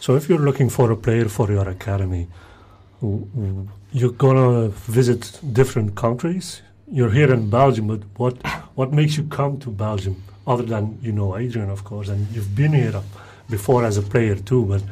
So 0.00 0.16
if 0.16 0.28
you're 0.28 0.38
looking 0.38 0.68
for 0.68 0.90
a 0.90 0.96
player 0.96 1.28
for 1.28 1.50
your 1.50 1.68
academy, 1.68 2.28
you're 3.00 4.12
going 4.12 4.36
to 4.36 4.68
visit 4.68 5.40
different 5.52 5.94
countries. 5.94 6.62
You're 6.90 7.10
here 7.10 7.32
in 7.32 7.50
Belgium, 7.50 7.86
but 7.88 8.02
what 8.16 8.34
what 8.74 8.92
makes 8.92 9.16
you 9.16 9.24
come 9.24 9.58
to 9.60 9.70
Belgium 9.70 10.22
other 10.46 10.64
than 10.64 10.98
you 11.02 11.12
know 11.12 11.36
Adrian, 11.36 11.70
of 11.70 11.84
course, 11.84 12.08
and 12.08 12.28
you've 12.34 12.54
been 12.54 12.72
here 12.72 13.00
before 13.48 13.84
as 13.84 13.96
a 13.96 14.02
player 14.02 14.36
too. 14.36 14.64
But 14.64 14.82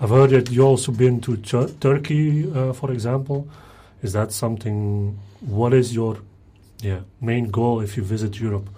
I've 0.00 0.10
heard 0.10 0.30
that 0.30 0.50
you 0.50 0.62
also 0.62 0.92
been 0.92 1.20
to 1.22 1.36
Ch- 1.38 1.80
Turkey, 1.80 2.52
uh, 2.52 2.72
for 2.72 2.92
example. 2.92 3.48
Is 4.02 4.12
that 4.12 4.32
something? 4.32 5.18
What 5.40 5.72
is 5.72 5.94
your 5.94 6.18
yeah 6.80 7.00
main 7.20 7.50
goal 7.50 7.80
if 7.80 7.96
you 7.96 8.02
visit 8.02 8.40
Europe? 8.40 8.68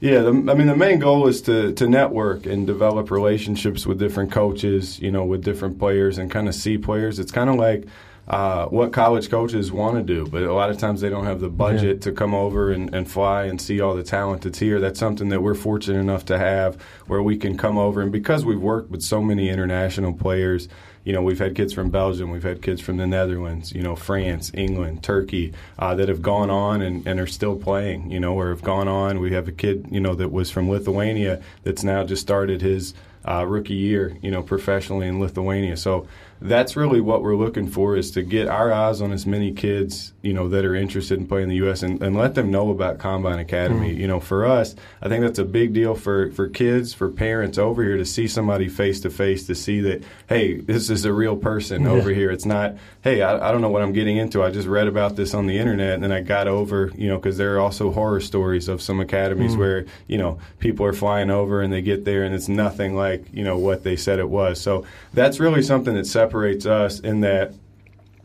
Yeah, 0.00 0.20
the, 0.20 0.30
I 0.30 0.54
mean 0.54 0.66
the 0.66 0.76
main 0.76 0.98
goal 0.98 1.28
is 1.28 1.42
to 1.42 1.72
to 1.74 1.88
network 1.88 2.46
and 2.46 2.66
develop 2.66 3.10
relationships 3.10 3.86
with 3.86 3.98
different 3.98 4.32
coaches, 4.32 4.98
you 4.98 5.10
know, 5.10 5.24
with 5.24 5.44
different 5.44 5.78
players 5.78 6.18
and 6.18 6.30
kind 6.30 6.48
of 6.48 6.54
see 6.54 6.78
players. 6.78 7.18
It's 7.18 7.32
kind 7.32 7.50
of 7.50 7.56
like 7.56 7.86
uh, 8.30 8.66
what 8.66 8.92
college 8.92 9.28
coaches 9.28 9.72
want 9.72 9.96
to 9.96 10.02
do, 10.02 10.24
but 10.24 10.44
a 10.44 10.52
lot 10.52 10.70
of 10.70 10.78
times 10.78 11.00
they 11.00 11.08
don't 11.08 11.26
have 11.26 11.40
the 11.40 11.48
budget 11.48 11.96
yeah. 11.96 12.02
to 12.02 12.12
come 12.12 12.32
over 12.32 12.70
and, 12.70 12.94
and 12.94 13.10
fly 13.10 13.44
and 13.44 13.60
see 13.60 13.80
all 13.80 13.94
the 13.96 14.04
talent 14.04 14.42
that's 14.42 14.58
here. 14.60 14.78
That's 14.78 15.00
something 15.00 15.30
that 15.30 15.42
we're 15.42 15.54
fortunate 15.54 15.98
enough 15.98 16.24
to 16.26 16.38
have 16.38 16.80
where 17.08 17.22
we 17.22 17.36
can 17.36 17.58
come 17.58 17.76
over. 17.76 18.00
And 18.00 18.12
because 18.12 18.44
we've 18.44 18.60
worked 18.60 18.90
with 18.90 19.02
so 19.02 19.20
many 19.20 19.48
international 19.48 20.12
players, 20.12 20.68
you 21.04 21.12
know, 21.12 21.22
we've 21.22 21.38
had 21.38 21.54
kids 21.54 21.72
from 21.72 21.90
Belgium, 21.90 22.30
we've 22.30 22.42
had 22.42 22.62
kids 22.62 22.80
from 22.80 22.98
the 22.98 23.06
Netherlands, 23.06 23.72
you 23.72 23.82
know, 23.82 23.96
France, 23.96 24.50
England, 24.54 25.02
Turkey 25.02 25.52
uh, 25.78 25.94
that 25.94 26.08
have 26.08 26.22
gone 26.22 26.50
on 26.50 26.82
and, 26.82 27.06
and 27.06 27.18
are 27.18 27.26
still 27.26 27.56
playing, 27.56 28.10
you 28.10 28.20
know, 28.20 28.34
or 28.34 28.50
have 28.50 28.62
gone 28.62 28.88
on. 28.88 29.20
We 29.20 29.32
have 29.32 29.48
a 29.48 29.52
kid, 29.52 29.86
you 29.90 30.00
know, 30.00 30.14
that 30.14 30.30
was 30.30 30.50
from 30.50 30.68
Lithuania 30.68 31.42
that's 31.64 31.82
now 31.82 32.04
just 32.04 32.22
started 32.22 32.60
his 32.60 32.94
uh, 33.26 33.44
rookie 33.46 33.74
year, 33.74 34.16
you 34.22 34.30
know, 34.30 34.42
professionally 34.42 35.06
in 35.06 35.20
Lithuania. 35.20 35.76
So 35.76 36.06
that's 36.40 36.74
really 36.74 37.00
what 37.00 37.22
we're 37.22 37.36
looking 37.36 37.68
for 37.68 37.96
is 37.96 38.10
to 38.12 38.22
get 38.22 38.48
our 38.48 38.72
eyes 38.72 39.02
on 39.02 39.12
as 39.12 39.26
many 39.26 39.52
kids, 39.52 40.12
you 40.22 40.32
know, 40.32 40.48
that 40.48 40.64
are 40.64 40.74
interested 40.74 41.18
in 41.18 41.26
playing 41.26 41.48
the 41.48 41.56
U.S. 41.56 41.82
and, 41.82 42.02
and 42.02 42.16
let 42.16 42.34
them 42.34 42.50
know 42.50 42.70
about 42.70 42.98
Combine 42.98 43.38
Academy. 43.38 43.90
Mm-hmm. 43.90 44.00
You 44.00 44.08
know, 44.08 44.20
for 44.20 44.46
us, 44.46 44.74
I 45.02 45.08
think 45.08 45.22
that's 45.22 45.38
a 45.38 45.44
big 45.44 45.74
deal 45.74 45.94
for, 45.94 46.30
for 46.32 46.48
kids, 46.48 46.94
for 46.94 47.10
parents 47.10 47.58
over 47.58 47.82
here 47.82 47.98
to 47.98 48.06
see 48.06 48.26
somebody 48.26 48.68
face 48.68 49.00
to 49.00 49.10
face, 49.10 49.46
to 49.48 49.54
see 49.54 49.80
that, 49.80 50.02
hey, 50.28 50.60
this 50.60 50.88
is 50.88 51.04
a 51.04 51.12
real 51.12 51.36
person 51.36 51.82
yeah. 51.82 51.90
over 51.90 52.10
here. 52.10 52.30
It's 52.30 52.46
not, 52.46 52.76
hey, 53.02 53.22
I, 53.22 53.48
I, 53.48 53.52
don't 53.52 53.62
know 53.62 53.70
what 53.70 53.82
I'm 53.82 53.92
getting 53.92 54.18
into. 54.18 54.42
I 54.42 54.50
just 54.50 54.68
read 54.68 54.86
about 54.86 55.16
this 55.16 55.32
on 55.32 55.46
the 55.46 55.58
internet 55.58 55.94
and 55.94 56.04
then 56.04 56.12
I 56.12 56.20
got 56.20 56.48
over, 56.48 56.92
you 56.94 57.08
know, 57.08 57.16
because 57.16 57.38
there 57.38 57.56
are 57.56 57.60
also 57.60 57.90
horror 57.90 58.20
stories 58.20 58.68
of 58.68 58.82
some 58.82 59.00
academies 59.00 59.52
mm-hmm. 59.52 59.60
where, 59.60 59.86
you 60.06 60.18
know, 60.18 60.38
people 60.58 60.84
are 60.84 60.92
flying 60.92 61.30
over 61.30 61.62
and 61.62 61.72
they 61.72 61.80
get 61.80 62.04
there 62.04 62.24
and 62.24 62.34
it's 62.34 62.48
nothing 62.48 62.94
like, 62.94 63.24
you 63.32 63.42
know, 63.42 63.56
what 63.56 63.84
they 63.84 63.96
said 63.96 64.18
it 64.18 64.28
was. 64.28 64.60
So 64.60 64.84
that's 65.14 65.40
really 65.40 65.62
something 65.62 65.94
that 65.94 66.06
separates 66.06 66.66
us 66.66 67.00
in 67.00 67.20
that 67.20 67.54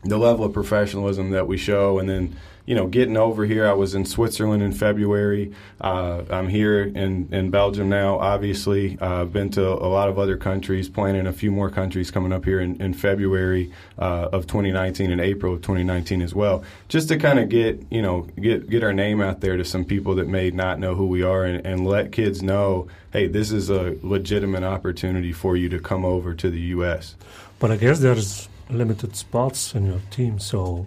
the 0.04 0.18
level 0.18 0.44
of 0.44 0.52
professionalism 0.52 1.30
that 1.30 1.46
we 1.46 1.56
show, 1.56 1.98
and 1.98 2.08
then 2.08 2.36
you 2.66 2.74
know, 2.74 2.88
getting 2.88 3.16
over 3.16 3.44
here, 3.44 3.66
I 3.66 3.72
was 3.72 3.94
in 3.94 4.04
Switzerland 4.04 4.60
in 4.60 4.72
February. 4.72 5.52
Uh, 5.80 6.24
I'm 6.28 6.48
here 6.48 6.82
in, 6.82 7.28
in 7.32 7.50
Belgium 7.50 7.88
now, 7.88 8.18
obviously. 8.18 8.98
Uh, 9.00 9.22
I've 9.22 9.32
been 9.32 9.50
to 9.50 9.64
a 9.64 9.86
lot 9.88 10.08
of 10.08 10.18
other 10.18 10.36
countries, 10.36 10.88
planning 10.88 11.28
a 11.28 11.32
few 11.32 11.52
more 11.52 11.70
countries 11.70 12.10
coming 12.10 12.32
up 12.32 12.44
here 12.44 12.58
in, 12.58 12.80
in 12.82 12.92
February 12.92 13.72
uh, 13.98 14.30
of 14.32 14.48
2019 14.48 15.12
and 15.12 15.20
April 15.20 15.54
of 15.54 15.62
2019 15.62 16.20
as 16.20 16.34
well, 16.34 16.64
just 16.88 17.06
to 17.08 17.16
kind 17.16 17.38
of 17.38 17.48
get, 17.48 17.80
you 17.88 18.02
know, 18.02 18.22
get, 18.40 18.68
get 18.68 18.82
our 18.82 18.92
name 18.92 19.20
out 19.20 19.40
there 19.40 19.56
to 19.56 19.64
some 19.64 19.84
people 19.84 20.16
that 20.16 20.26
may 20.26 20.50
not 20.50 20.80
know 20.80 20.96
who 20.96 21.06
we 21.06 21.22
are 21.22 21.44
and, 21.44 21.64
and 21.64 21.86
let 21.86 22.10
kids 22.10 22.42
know, 22.42 22.88
hey, 23.12 23.28
this 23.28 23.52
is 23.52 23.70
a 23.70 23.96
legitimate 24.02 24.64
opportunity 24.64 25.32
for 25.32 25.56
you 25.56 25.68
to 25.68 25.78
come 25.78 26.04
over 26.04 26.34
to 26.34 26.50
the 26.50 26.60
U.S. 26.60 27.14
But 27.60 27.70
I 27.70 27.76
guess 27.76 28.00
there's 28.00 28.48
limited 28.68 29.14
spots 29.14 29.72
in 29.72 29.86
your 29.86 30.00
team, 30.10 30.40
so 30.40 30.86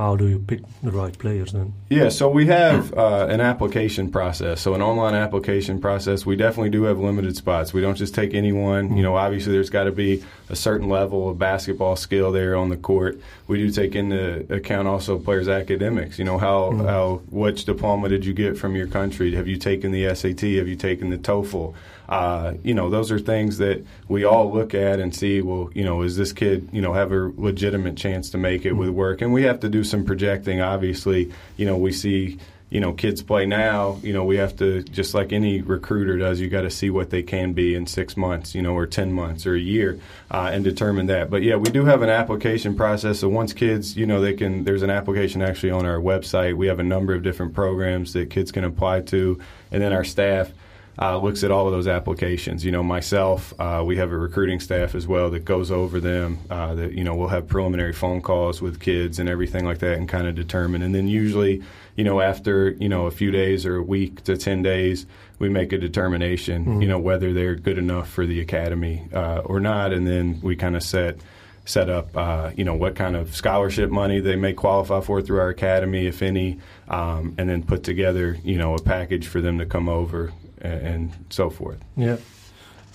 how 0.00 0.16
do 0.16 0.26
you 0.28 0.38
pick 0.38 0.62
the 0.82 0.90
right 0.90 1.16
players 1.18 1.52
then? 1.52 1.74
Yeah, 1.90 2.08
so 2.08 2.30
we 2.30 2.46
have 2.46 2.94
uh, 2.94 3.26
an 3.28 3.42
application 3.42 4.10
process, 4.10 4.62
so 4.62 4.72
an 4.72 4.80
online 4.80 5.14
application 5.14 5.78
process. 5.78 6.24
We 6.24 6.36
definitely 6.36 6.70
do 6.70 6.84
have 6.84 6.98
limited 6.98 7.36
spots. 7.36 7.74
We 7.74 7.82
don't 7.82 7.96
just 7.96 8.14
take 8.14 8.32
anyone. 8.32 8.96
You 8.96 9.02
know, 9.02 9.16
obviously 9.16 9.52
there's 9.52 9.68
got 9.68 9.84
to 9.84 9.92
be 9.92 10.24
a 10.48 10.56
certain 10.56 10.88
level 10.88 11.28
of 11.28 11.38
basketball 11.38 11.96
skill 11.96 12.32
there 12.32 12.56
on 12.56 12.70
the 12.70 12.78
court. 12.78 13.20
We 13.46 13.58
do 13.58 13.70
take 13.70 13.94
into 13.94 14.50
account 14.50 14.88
also 14.88 15.18
players' 15.18 15.48
academics. 15.48 16.18
You 16.18 16.24
know, 16.24 16.38
how 16.38 16.70
mm-hmm. 16.70 16.86
how 16.86 17.20
which 17.28 17.66
diploma 17.66 18.08
did 18.08 18.24
you 18.24 18.32
get 18.32 18.56
from 18.56 18.74
your 18.76 18.86
country? 18.86 19.34
Have 19.34 19.48
you 19.48 19.58
taken 19.58 19.92
the 19.92 20.14
SAT? 20.14 20.40
Have 20.40 20.68
you 20.68 20.76
taken 20.76 21.10
the 21.10 21.18
TOEFL? 21.18 21.74
Uh, 22.10 22.54
you 22.64 22.74
know, 22.74 22.90
those 22.90 23.12
are 23.12 23.20
things 23.20 23.58
that 23.58 23.84
we 24.08 24.24
all 24.24 24.52
look 24.52 24.74
at 24.74 24.98
and 24.98 25.14
see. 25.14 25.40
Well, 25.40 25.70
you 25.74 25.84
know, 25.84 26.02
is 26.02 26.16
this 26.16 26.32
kid, 26.32 26.68
you 26.72 26.82
know, 26.82 26.92
have 26.92 27.12
a 27.12 27.32
legitimate 27.36 27.96
chance 27.96 28.30
to 28.30 28.38
make 28.38 28.66
it 28.66 28.72
with 28.72 28.90
work? 28.90 29.22
And 29.22 29.32
we 29.32 29.44
have 29.44 29.60
to 29.60 29.68
do 29.68 29.84
some 29.84 30.04
projecting. 30.04 30.60
Obviously, 30.60 31.32
you 31.56 31.66
know, 31.66 31.76
we 31.76 31.92
see 31.92 32.38
you 32.70 32.78
know 32.80 32.92
kids 32.92 33.20
play 33.20 33.44
now 33.46 33.98
you 34.02 34.12
know 34.12 34.24
we 34.24 34.36
have 34.36 34.56
to 34.56 34.82
just 34.84 35.12
like 35.12 35.32
any 35.32 35.60
recruiter 35.60 36.16
does 36.16 36.40
you 36.40 36.48
got 36.48 36.62
to 36.62 36.70
see 36.70 36.88
what 36.88 37.10
they 37.10 37.22
can 37.22 37.52
be 37.52 37.74
in 37.74 37.84
six 37.84 38.16
months 38.16 38.54
you 38.54 38.62
know 38.62 38.74
or 38.74 38.86
ten 38.86 39.12
months 39.12 39.44
or 39.44 39.54
a 39.54 39.60
year 39.60 39.98
uh, 40.30 40.50
and 40.52 40.62
determine 40.62 41.06
that 41.06 41.28
but 41.28 41.42
yeah 41.42 41.56
we 41.56 41.68
do 41.70 41.84
have 41.84 42.00
an 42.00 42.08
application 42.08 42.76
process 42.76 43.18
so 43.18 43.28
once 43.28 43.52
kids 43.52 43.96
you 43.96 44.06
know 44.06 44.20
they 44.20 44.32
can 44.32 44.62
there's 44.62 44.82
an 44.82 44.90
application 44.90 45.42
actually 45.42 45.70
on 45.70 45.84
our 45.84 45.98
website 45.98 46.56
we 46.56 46.68
have 46.68 46.78
a 46.78 46.84
number 46.84 47.12
of 47.12 47.24
different 47.24 47.52
programs 47.52 48.12
that 48.12 48.30
kids 48.30 48.52
can 48.52 48.62
apply 48.62 49.00
to 49.00 49.36
and 49.72 49.82
then 49.82 49.92
our 49.92 50.04
staff 50.04 50.52
uh, 51.00 51.16
looks 51.18 51.42
at 51.42 51.50
all 51.50 51.66
of 51.66 51.72
those 51.72 51.88
applications. 51.88 52.64
You 52.64 52.72
know, 52.72 52.82
myself, 52.82 53.54
uh, 53.58 53.82
we 53.84 53.96
have 53.96 54.12
a 54.12 54.18
recruiting 54.18 54.60
staff 54.60 54.94
as 54.94 55.06
well 55.06 55.30
that 55.30 55.44
goes 55.44 55.70
over 55.70 55.98
them. 55.98 56.38
Uh, 56.50 56.74
that 56.74 56.92
you 56.92 57.02
know, 57.02 57.14
we'll 57.14 57.28
have 57.28 57.48
preliminary 57.48 57.94
phone 57.94 58.20
calls 58.20 58.60
with 58.60 58.80
kids 58.80 59.18
and 59.18 59.28
everything 59.28 59.64
like 59.64 59.78
that, 59.78 59.96
and 59.96 60.08
kind 60.08 60.26
of 60.26 60.34
determine. 60.34 60.82
And 60.82 60.94
then 60.94 61.08
usually, 61.08 61.62
you 61.96 62.04
know, 62.04 62.20
after 62.20 62.70
you 62.70 62.88
know 62.88 63.06
a 63.06 63.10
few 63.10 63.30
days 63.30 63.64
or 63.64 63.76
a 63.76 63.82
week 63.82 64.24
to 64.24 64.36
ten 64.36 64.62
days, 64.62 65.06
we 65.38 65.48
make 65.48 65.72
a 65.72 65.78
determination. 65.78 66.66
Mm-hmm. 66.66 66.82
You 66.82 66.88
know, 66.88 66.98
whether 66.98 67.32
they're 67.32 67.54
good 67.54 67.78
enough 67.78 68.10
for 68.10 68.26
the 68.26 68.40
academy 68.40 69.08
uh, 69.14 69.38
or 69.38 69.58
not, 69.58 69.94
and 69.94 70.06
then 70.06 70.38
we 70.42 70.54
kind 70.54 70.76
of 70.76 70.82
set 70.82 71.16
set 71.64 71.88
up, 71.88 72.16
uh, 72.16 72.50
you 72.56 72.64
know, 72.64 72.74
what 72.74 72.96
kind 72.96 73.14
of 73.14 73.34
scholarship 73.36 73.90
money 73.90 74.18
they 74.18 74.34
may 74.34 74.52
qualify 74.52 75.00
for 75.00 75.22
through 75.22 75.38
our 75.38 75.50
academy, 75.50 76.06
if 76.06 76.20
any, 76.20 76.58
um, 76.88 77.34
and 77.38 77.48
then 77.48 77.62
put 77.62 77.84
together, 77.84 78.36
you 78.42 78.58
know, 78.58 78.74
a 78.74 78.82
package 78.82 79.28
for 79.28 79.40
them 79.40 79.58
to 79.58 79.66
come 79.66 79.88
over 79.88 80.32
and, 80.60 81.12
so 81.30 81.50
forth. 81.50 81.78
Yeah. 81.96 82.16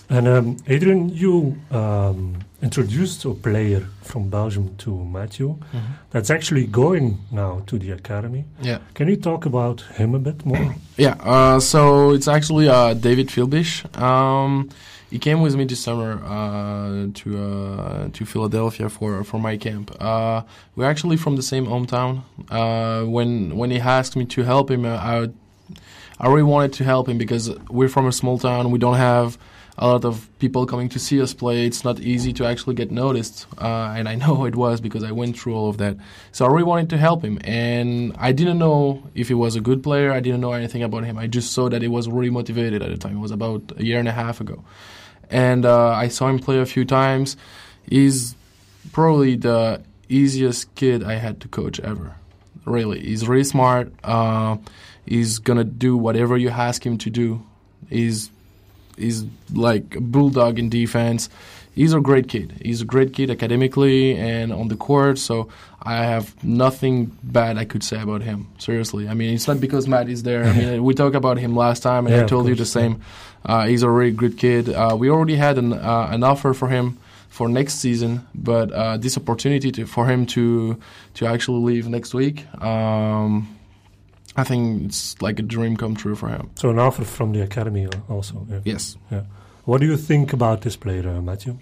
And 0.08 0.28
um, 0.28 0.56
Adrian, 0.68 1.08
you 1.08 1.56
um, 1.70 2.38
introduced 2.62 3.24
a 3.24 3.34
player 3.34 3.88
from 4.02 4.30
Belgium 4.30 4.76
to 4.76 5.04
Matthew 5.04 5.56
mm-hmm. 5.56 5.78
that's 6.10 6.30
actually 6.30 6.66
going 6.66 7.18
now 7.32 7.62
to 7.66 7.76
the 7.76 7.90
academy. 7.90 8.44
Yeah. 8.62 8.78
Can 8.94 9.08
you 9.08 9.16
talk 9.16 9.46
about 9.46 9.80
him 9.80 10.14
a 10.14 10.20
bit 10.20 10.46
more? 10.46 10.76
yeah. 10.96 11.16
Uh, 11.20 11.58
so 11.58 12.12
it's 12.12 12.28
actually 12.28 12.68
uh, 12.68 12.94
David 12.94 13.28
Philbish. 13.28 13.84
Um, 14.00 14.70
he 15.10 15.18
came 15.18 15.40
with 15.40 15.54
me 15.54 15.64
this 15.64 15.80
summer 15.80 16.20
uh, 16.24 17.06
to 17.14 17.38
uh, 17.38 18.08
to 18.12 18.26
Philadelphia 18.26 18.88
for 18.88 19.22
for 19.24 19.38
my 19.38 19.56
camp. 19.56 19.94
Uh, 20.00 20.42
we're 20.74 20.90
actually 20.90 21.16
from 21.16 21.36
the 21.36 21.42
same 21.42 21.66
hometown. 21.66 22.22
Uh, 22.50 23.04
when 23.04 23.56
when 23.56 23.70
he 23.70 23.78
asked 23.78 24.16
me 24.16 24.24
to 24.26 24.42
help 24.42 24.70
him, 24.70 24.84
I 24.84 25.30
I 26.18 26.28
really 26.28 26.42
wanted 26.42 26.72
to 26.74 26.84
help 26.84 27.08
him 27.08 27.18
because 27.18 27.50
we're 27.68 27.88
from 27.88 28.06
a 28.06 28.12
small 28.12 28.38
town. 28.38 28.70
We 28.70 28.78
don't 28.78 28.96
have 28.96 29.38
a 29.78 29.88
lot 29.88 30.04
of 30.04 30.28
people 30.38 30.64
coming 30.64 30.88
to 30.90 30.98
see 30.98 31.20
us 31.20 31.34
play. 31.34 31.66
It's 31.66 31.84
not 31.84 32.00
easy 32.00 32.32
to 32.34 32.46
actually 32.46 32.74
get 32.74 32.90
noticed, 32.90 33.46
uh, 33.58 33.94
and 33.96 34.08
I 34.08 34.14
know 34.22 34.46
it 34.46 34.56
was 34.56 34.80
because 34.80 35.04
I 35.04 35.12
went 35.12 35.38
through 35.38 35.54
all 35.54 35.68
of 35.68 35.78
that. 35.78 35.96
So 36.32 36.46
I 36.46 36.48
really 36.48 36.64
wanted 36.64 36.90
to 36.90 36.96
help 36.96 37.22
him, 37.22 37.38
and 37.44 38.16
I 38.18 38.32
didn't 38.32 38.58
know 38.58 39.02
if 39.14 39.28
he 39.28 39.34
was 39.34 39.56
a 39.56 39.60
good 39.60 39.82
player. 39.82 40.12
I 40.12 40.20
didn't 40.20 40.40
know 40.40 40.52
anything 40.52 40.82
about 40.82 41.04
him. 41.04 41.18
I 41.18 41.26
just 41.26 41.52
saw 41.52 41.68
that 41.68 41.82
he 41.82 41.88
was 41.88 42.08
really 42.08 42.30
motivated 42.30 42.82
at 42.82 42.88
the 42.88 42.96
time. 42.96 43.16
It 43.16 43.20
was 43.20 43.32
about 43.32 43.72
a 43.76 43.84
year 43.84 43.98
and 43.98 44.08
a 44.08 44.12
half 44.12 44.40
ago, 44.40 44.64
and 45.30 45.66
uh, 45.66 45.90
I 45.90 46.08
saw 46.08 46.28
him 46.28 46.38
play 46.38 46.58
a 46.58 46.66
few 46.66 46.84
times. 46.84 47.36
He's 47.88 48.34
probably 48.92 49.36
the 49.36 49.82
easiest 50.08 50.74
kid 50.74 51.04
I 51.04 51.14
had 51.14 51.40
to 51.42 51.48
coach 51.48 51.80
ever. 51.80 52.16
Really, 52.64 53.00
he's 53.00 53.28
really 53.28 53.44
smart. 53.44 53.92
Uh, 54.02 54.56
He's 55.06 55.38
gonna 55.38 55.64
do 55.64 55.96
whatever 55.96 56.36
you 56.36 56.50
ask 56.50 56.84
him 56.84 56.98
to 56.98 57.10
do. 57.10 57.42
He's 57.88 58.30
he's 58.96 59.24
like 59.52 59.96
a 59.96 60.00
bulldog 60.00 60.58
in 60.58 60.68
defense. 60.68 61.28
He's 61.74 61.92
a 61.92 62.00
great 62.00 62.28
kid. 62.28 62.54
He's 62.62 62.80
a 62.80 62.86
great 62.86 63.12
kid 63.12 63.30
academically 63.30 64.16
and 64.16 64.50
on 64.52 64.68
the 64.68 64.76
court. 64.76 65.18
So 65.18 65.48
I 65.82 65.96
have 65.96 66.42
nothing 66.42 67.12
bad 67.22 67.58
I 67.58 67.66
could 67.66 67.84
say 67.84 68.00
about 68.00 68.22
him. 68.22 68.48
Seriously, 68.58 69.08
I 69.08 69.14
mean 69.14 69.34
it's 69.34 69.46
not 69.46 69.60
because 69.60 69.86
Matt 69.86 70.08
is 70.08 70.22
there. 70.22 70.44
I 70.44 70.52
mean 70.52 70.84
we 70.88 70.94
talked 70.94 71.16
about 71.16 71.38
him 71.38 71.54
last 71.54 71.82
time, 71.82 72.06
and 72.06 72.16
yeah, 72.16 72.22
I 72.22 72.26
told 72.26 72.48
you 72.48 72.54
the 72.54 72.66
same. 72.66 73.02
Uh, 73.44 73.66
he's 73.66 73.82
a 73.82 73.90
really 73.90 74.10
good 74.10 74.38
kid. 74.38 74.70
Uh, 74.70 74.96
we 74.98 75.08
already 75.08 75.36
had 75.36 75.58
an 75.58 75.72
uh, 75.72 76.08
an 76.10 76.24
offer 76.24 76.52
for 76.52 76.68
him 76.68 76.98
for 77.28 77.48
next 77.48 77.74
season, 77.74 78.26
but 78.34 78.72
uh, 78.72 78.96
this 78.96 79.16
opportunity 79.18 79.70
to, 79.70 79.86
for 79.86 80.06
him 80.06 80.24
to 80.24 80.80
to 81.14 81.26
actually 81.26 81.60
leave 81.60 81.86
next 81.86 82.14
week. 82.14 82.46
Um, 82.62 83.55
I 84.36 84.44
think 84.44 84.84
it's 84.84 85.20
like 85.22 85.38
a 85.38 85.42
dream 85.42 85.76
come 85.76 85.94
true 85.96 86.14
for 86.14 86.28
him. 86.28 86.50
So 86.56 86.70
an 86.70 86.78
offer 86.78 87.04
from 87.04 87.32
the 87.32 87.42
academy 87.42 87.88
also. 88.08 88.46
Yeah. 88.50 88.60
Yes. 88.64 88.96
Yeah. 89.10 89.22
What 89.64 89.80
do 89.80 89.86
you 89.86 89.96
think 89.96 90.32
about 90.32 90.60
this 90.60 90.76
player, 90.76 91.08
uh, 91.08 91.20
Matthew? 91.20 91.58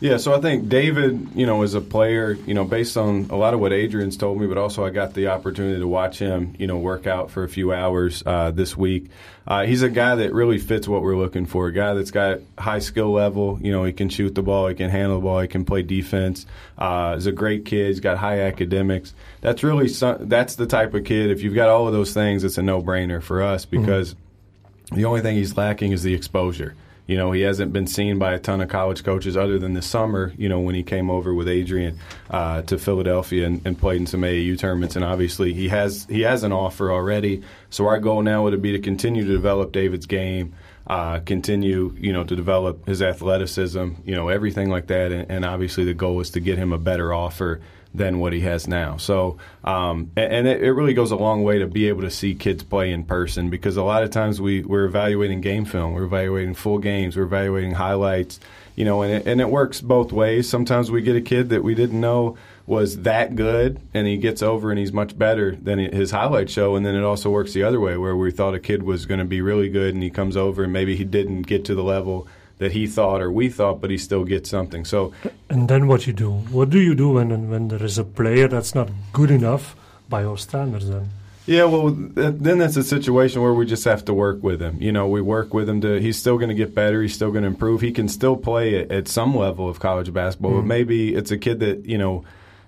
Yeah, 0.00 0.16
so 0.16 0.34
I 0.34 0.40
think 0.40 0.68
David, 0.68 1.28
you 1.34 1.46
know, 1.46 1.62
is 1.62 1.74
a 1.74 1.80
player, 1.80 2.32
you 2.46 2.52
know, 2.52 2.64
based 2.64 2.96
on 2.96 3.28
a 3.30 3.36
lot 3.36 3.54
of 3.54 3.60
what 3.60 3.72
Adrian's 3.72 4.16
told 4.16 4.40
me, 4.40 4.46
but 4.46 4.58
also 4.58 4.84
I 4.84 4.90
got 4.90 5.14
the 5.14 5.28
opportunity 5.28 5.78
to 5.78 5.86
watch 5.86 6.18
him, 6.18 6.56
you 6.58 6.66
know, 6.66 6.78
work 6.78 7.06
out 7.06 7.30
for 7.30 7.44
a 7.44 7.48
few 7.48 7.72
hours 7.72 8.22
uh, 8.26 8.50
this 8.50 8.76
week. 8.76 9.10
Uh, 9.46 9.64
he's 9.64 9.82
a 9.82 9.88
guy 9.88 10.16
that 10.16 10.32
really 10.32 10.58
fits 10.58 10.88
what 10.88 11.02
we're 11.02 11.16
looking 11.16 11.46
for. 11.46 11.68
A 11.68 11.72
guy 11.72 11.94
that's 11.94 12.10
got 12.10 12.40
high 12.58 12.80
skill 12.80 13.12
level. 13.12 13.58
You 13.62 13.72
know, 13.72 13.84
he 13.84 13.92
can 13.92 14.08
shoot 14.08 14.34
the 14.34 14.42
ball, 14.42 14.68
he 14.68 14.74
can 14.74 14.90
handle 14.90 15.18
the 15.18 15.22
ball, 15.22 15.40
he 15.40 15.48
can 15.48 15.64
play 15.64 15.82
defense. 15.82 16.44
Uh, 16.76 17.14
he's 17.14 17.26
a 17.26 17.32
great 17.32 17.64
kid. 17.64 17.88
He's 17.88 18.00
got 18.00 18.18
high 18.18 18.40
academics. 18.40 19.14
That's 19.42 19.62
really 19.62 19.88
some, 19.88 20.28
that's 20.28 20.56
the 20.56 20.66
type 20.66 20.94
of 20.94 21.04
kid. 21.04 21.30
If 21.30 21.42
you've 21.42 21.54
got 21.54 21.68
all 21.68 21.86
of 21.86 21.92
those 21.92 22.12
things, 22.12 22.42
it's 22.42 22.58
a 22.58 22.62
no 22.62 22.82
brainer 22.82 23.22
for 23.22 23.42
us 23.42 23.64
mm-hmm. 23.64 23.80
because 23.80 24.14
mm-hmm. 24.14 24.96
the 24.96 25.04
only 25.04 25.20
thing 25.20 25.36
he's 25.36 25.56
lacking 25.56 25.92
is 25.92 26.02
the 26.02 26.14
exposure. 26.14 26.74
You 27.06 27.18
know, 27.18 27.32
he 27.32 27.42
hasn't 27.42 27.72
been 27.72 27.86
seen 27.86 28.18
by 28.18 28.32
a 28.32 28.38
ton 28.38 28.62
of 28.62 28.70
college 28.70 29.04
coaches 29.04 29.36
other 29.36 29.58
than 29.58 29.74
this 29.74 29.86
summer, 29.86 30.32
you 30.38 30.48
know, 30.48 30.60
when 30.60 30.74
he 30.74 30.82
came 30.82 31.10
over 31.10 31.34
with 31.34 31.48
Adrian 31.48 31.98
uh, 32.30 32.62
to 32.62 32.78
Philadelphia 32.78 33.46
and, 33.46 33.60
and, 33.66 33.78
played 33.78 34.00
in 34.00 34.06
some 34.06 34.22
AAU 34.22 34.58
tournaments. 34.58 34.96
And 34.96 35.04
obviously, 35.04 35.52
he 35.52 35.68
has 35.68 36.06
he 36.08 36.22
has 36.22 36.44
an 36.44 36.52
offer 36.52 36.90
already. 36.90 37.42
So 37.68 37.86
our 37.86 37.98
goal 37.98 38.22
now 38.22 38.44
would 38.44 38.60
be 38.62 38.72
to 38.72 38.78
continue 38.78 39.26
to 39.26 39.32
develop 39.32 39.72
David's 39.72 40.06
game, 40.06 40.54
uh, 40.86 41.20
continue, 41.20 41.94
you 41.98 42.12
know, 42.12 42.24
to 42.24 42.34
develop 42.34 42.86
his 42.86 43.02
athleticism, 43.02 43.90
you 44.06 44.14
know, 44.14 44.28
everything 44.28 44.70
like 44.70 44.86
that. 44.86 45.12
And, 45.12 45.30
and 45.30 45.44
obviously, 45.44 45.84
the 45.84 45.94
goal 45.94 46.20
is 46.20 46.30
to 46.30 46.40
get 46.40 46.56
him 46.56 46.72
a 46.72 46.78
better 46.78 47.12
offer 47.12 47.60
than 47.94 48.18
what 48.18 48.32
he 48.32 48.40
has 48.40 48.66
now. 48.66 48.96
So, 48.96 49.38
um, 49.62 50.10
and, 50.16 50.48
it, 50.48 50.62
it, 50.62 50.72
really 50.72 50.94
goes 50.94 51.12
a 51.12 51.16
long 51.16 51.44
way 51.44 51.60
to 51.60 51.68
be 51.68 51.88
able 51.88 52.02
to 52.02 52.10
see 52.10 52.34
kids 52.34 52.64
play 52.64 52.90
in 52.90 53.04
person 53.04 53.50
because 53.50 53.76
a 53.76 53.84
lot 53.84 54.02
of 54.02 54.10
times 54.10 54.40
we, 54.40 54.62
we're 54.62 54.84
evaluating 54.84 55.40
game 55.40 55.64
film, 55.64 55.94
we're 55.94 56.04
evaluating 56.04 56.54
full 56.54 56.78
games, 56.78 57.16
we're 57.16 57.22
evaluating 57.22 57.72
highlights, 57.72 58.40
you 58.74 58.84
know, 58.84 59.02
and 59.02 59.12
it, 59.12 59.26
and 59.26 59.40
it 59.40 59.48
works 59.48 59.80
both 59.80 60.10
ways. 60.10 60.48
Sometimes 60.48 60.90
we 60.90 61.02
get 61.02 61.14
a 61.14 61.20
kid 61.20 61.50
that 61.50 61.62
we 61.62 61.76
didn't 61.76 62.00
know 62.00 62.36
was 62.66 63.02
that 63.02 63.36
good 63.36 63.78
and 63.92 64.06
he 64.06 64.16
gets 64.16 64.42
over 64.42 64.70
and 64.70 64.78
he's 64.78 64.92
much 64.92 65.16
better 65.18 65.54
than 65.54 65.78
his 65.78 66.10
highlight 66.10 66.48
show 66.48 66.76
and 66.76 66.84
then 66.84 66.94
it 66.94 67.02
also 67.02 67.30
works 67.30 67.52
the 67.52 67.62
other 67.62 67.78
way 67.78 67.96
where 67.96 68.16
we 68.16 68.30
thought 68.30 68.54
a 68.54 68.58
kid 68.58 68.82
was 68.82 69.04
going 69.04 69.18
to 69.20 69.24
be 69.24 69.42
really 69.42 69.68
good 69.68 69.92
and 69.92 70.02
he 70.02 70.08
comes 70.08 70.34
over 70.34 70.64
and 70.64 70.72
maybe 70.72 70.96
he 70.96 71.04
didn't 71.04 71.42
get 71.42 71.64
to 71.66 71.74
the 71.74 71.84
level 71.84 72.26
that 72.58 72.72
he 72.72 72.86
thought 72.86 73.20
or 73.20 73.30
we 73.32 73.48
thought, 73.48 73.80
but 73.80 73.90
he 73.90 73.98
still 73.98 74.24
gets 74.24 74.48
something. 74.50 74.84
So, 74.84 75.12
and 75.50 75.68
then 75.68 75.86
what 75.86 76.06
you 76.06 76.12
do? 76.12 76.30
What 76.30 76.70
do 76.70 76.78
you 76.80 76.94
do 76.94 77.10
when 77.10 77.50
when 77.50 77.68
there 77.68 77.82
is 77.84 77.98
a 77.98 78.04
player 78.04 78.48
that's 78.48 78.74
not 78.74 78.88
good 79.12 79.30
enough 79.30 79.74
by 80.08 80.22
your 80.22 80.38
standards? 80.38 80.88
Then 80.88 81.08
Yeah, 81.46 81.64
well, 81.64 81.90
th- 81.94 82.36
then 82.40 82.58
that's 82.58 82.76
a 82.76 82.82
situation 82.82 83.42
where 83.42 83.52
we 83.52 83.66
just 83.66 83.84
have 83.84 84.04
to 84.06 84.14
work 84.14 84.42
with 84.42 84.60
him. 84.62 84.76
You 84.80 84.92
know, 84.92 85.06
we 85.08 85.20
work 85.20 85.52
with 85.52 85.68
him 85.68 85.80
to. 85.82 86.00
He's 86.00 86.16
still 86.18 86.38
going 86.38 86.48
to 86.48 86.54
get 86.54 86.74
better. 86.74 87.02
He's 87.02 87.14
still 87.14 87.30
going 87.32 87.42
to 87.44 87.48
improve. 87.48 87.80
He 87.82 87.92
can 87.92 88.08
still 88.08 88.36
play 88.36 88.80
at, 88.80 88.90
at 88.90 89.08
some 89.08 89.36
level 89.36 89.68
of 89.68 89.78
college 89.80 90.10
basketball, 90.12 90.52
Mm. 90.52 90.56
but 90.60 90.66
maybe 90.66 91.14
it's 91.14 91.30
a 91.32 91.38
kid 91.38 91.60
that 91.60 91.84
you 91.84 91.98
know. 91.98 92.24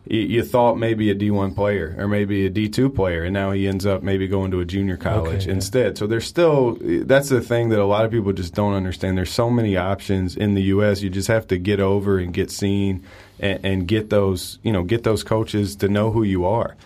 You, 0.08 0.20
you 0.20 0.42
thought 0.44 0.78
maybe 0.78 1.10
a 1.10 1.14
D1 1.14 1.54
player 1.54 1.94
or 1.98 2.06
maybe 2.08 2.46
a 2.46 2.50
D2 2.50 2.94
player, 2.94 3.24
and 3.24 3.34
now 3.34 3.50
he 3.50 3.66
ends 3.66 3.84
up 3.84 4.02
maybe 4.02 4.28
going 4.28 4.50
to 4.52 4.60
a 4.60 4.64
junior 4.64 4.96
college 4.96 5.42
Okay, 5.42 5.46
yeah. 5.46 5.52
instead. 5.52 5.98
So 5.98 6.06
there's 6.06 6.26
still 6.26 6.78
that's 6.80 7.28
the 7.28 7.40
thing 7.40 7.70
that 7.70 7.80
a 7.80 7.84
lot 7.84 8.04
of 8.04 8.10
people 8.10 8.32
just 8.32 8.54
don't 8.54 8.74
understand. 8.74 9.18
There's 9.18 9.32
so 9.32 9.50
many 9.50 9.76
options 9.76 10.36
in 10.36 10.54
the 10.54 10.62
U.S. 10.74 11.02
You 11.02 11.10
just 11.10 11.28
have 11.28 11.46
to 11.48 11.58
get 11.58 11.80
over 11.80 12.18
and 12.18 12.32
get 12.32 12.50
seen, 12.50 13.04
and, 13.40 13.64
and 13.64 13.88
get 13.88 14.10
those 14.10 14.58
you 14.62 14.72
know 14.72 14.82
get 14.84 15.02
those 15.02 15.24
coaches 15.24 15.76
to 15.76 15.88
know 15.88 16.10
who 16.10 16.22
you 16.22 16.44
are. 16.44 16.76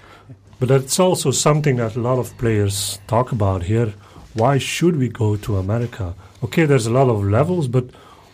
But 0.58 0.68
that's 0.68 1.00
also 1.00 1.30
something 1.30 1.76
that 1.76 1.96
a 1.96 2.00
lot 2.00 2.18
of 2.18 2.36
players 2.38 2.98
talk 3.06 3.32
about 3.32 3.62
here. 3.64 3.94
Why 4.34 4.58
should 4.58 4.96
we 4.96 5.08
go 5.08 5.36
to 5.36 5.56
America? 5.56 6.14
Okay, 6.44 6.64
there's 6.66 6.86
a 6.86 6.90
lot 6.92 7.08
of 7.08 7.24
levels, 7.24 7.66
but 7.66 7.86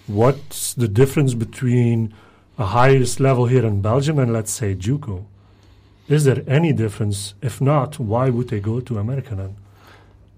what's 0.07 0.75
the 0.75 0.89
difference 0.89 1.35
between 1.35 2.13
a 2.59 2.67
highest 2.67 3.21
level 3.21 3.47
here 3.47 3.65
in 3.65 3.83
Belgium 3.83 4.19
and 4.19 4.33
let's 4.33 4.51
say 4.53 4.75
JUCO? 4.75 5.25
Is 6.09 6.25
there 6.25 6.43
any 6.47 6.73
difference? 6.73 7.35
If 7.43 7.61
not, 7.61 7.99
why 7.99 8.31
would 8.31 8.49
they 8.49 8.61
go 8.61 8.81
to 8.81 8.99
America 8.99 9.35
then? 9.35 9.57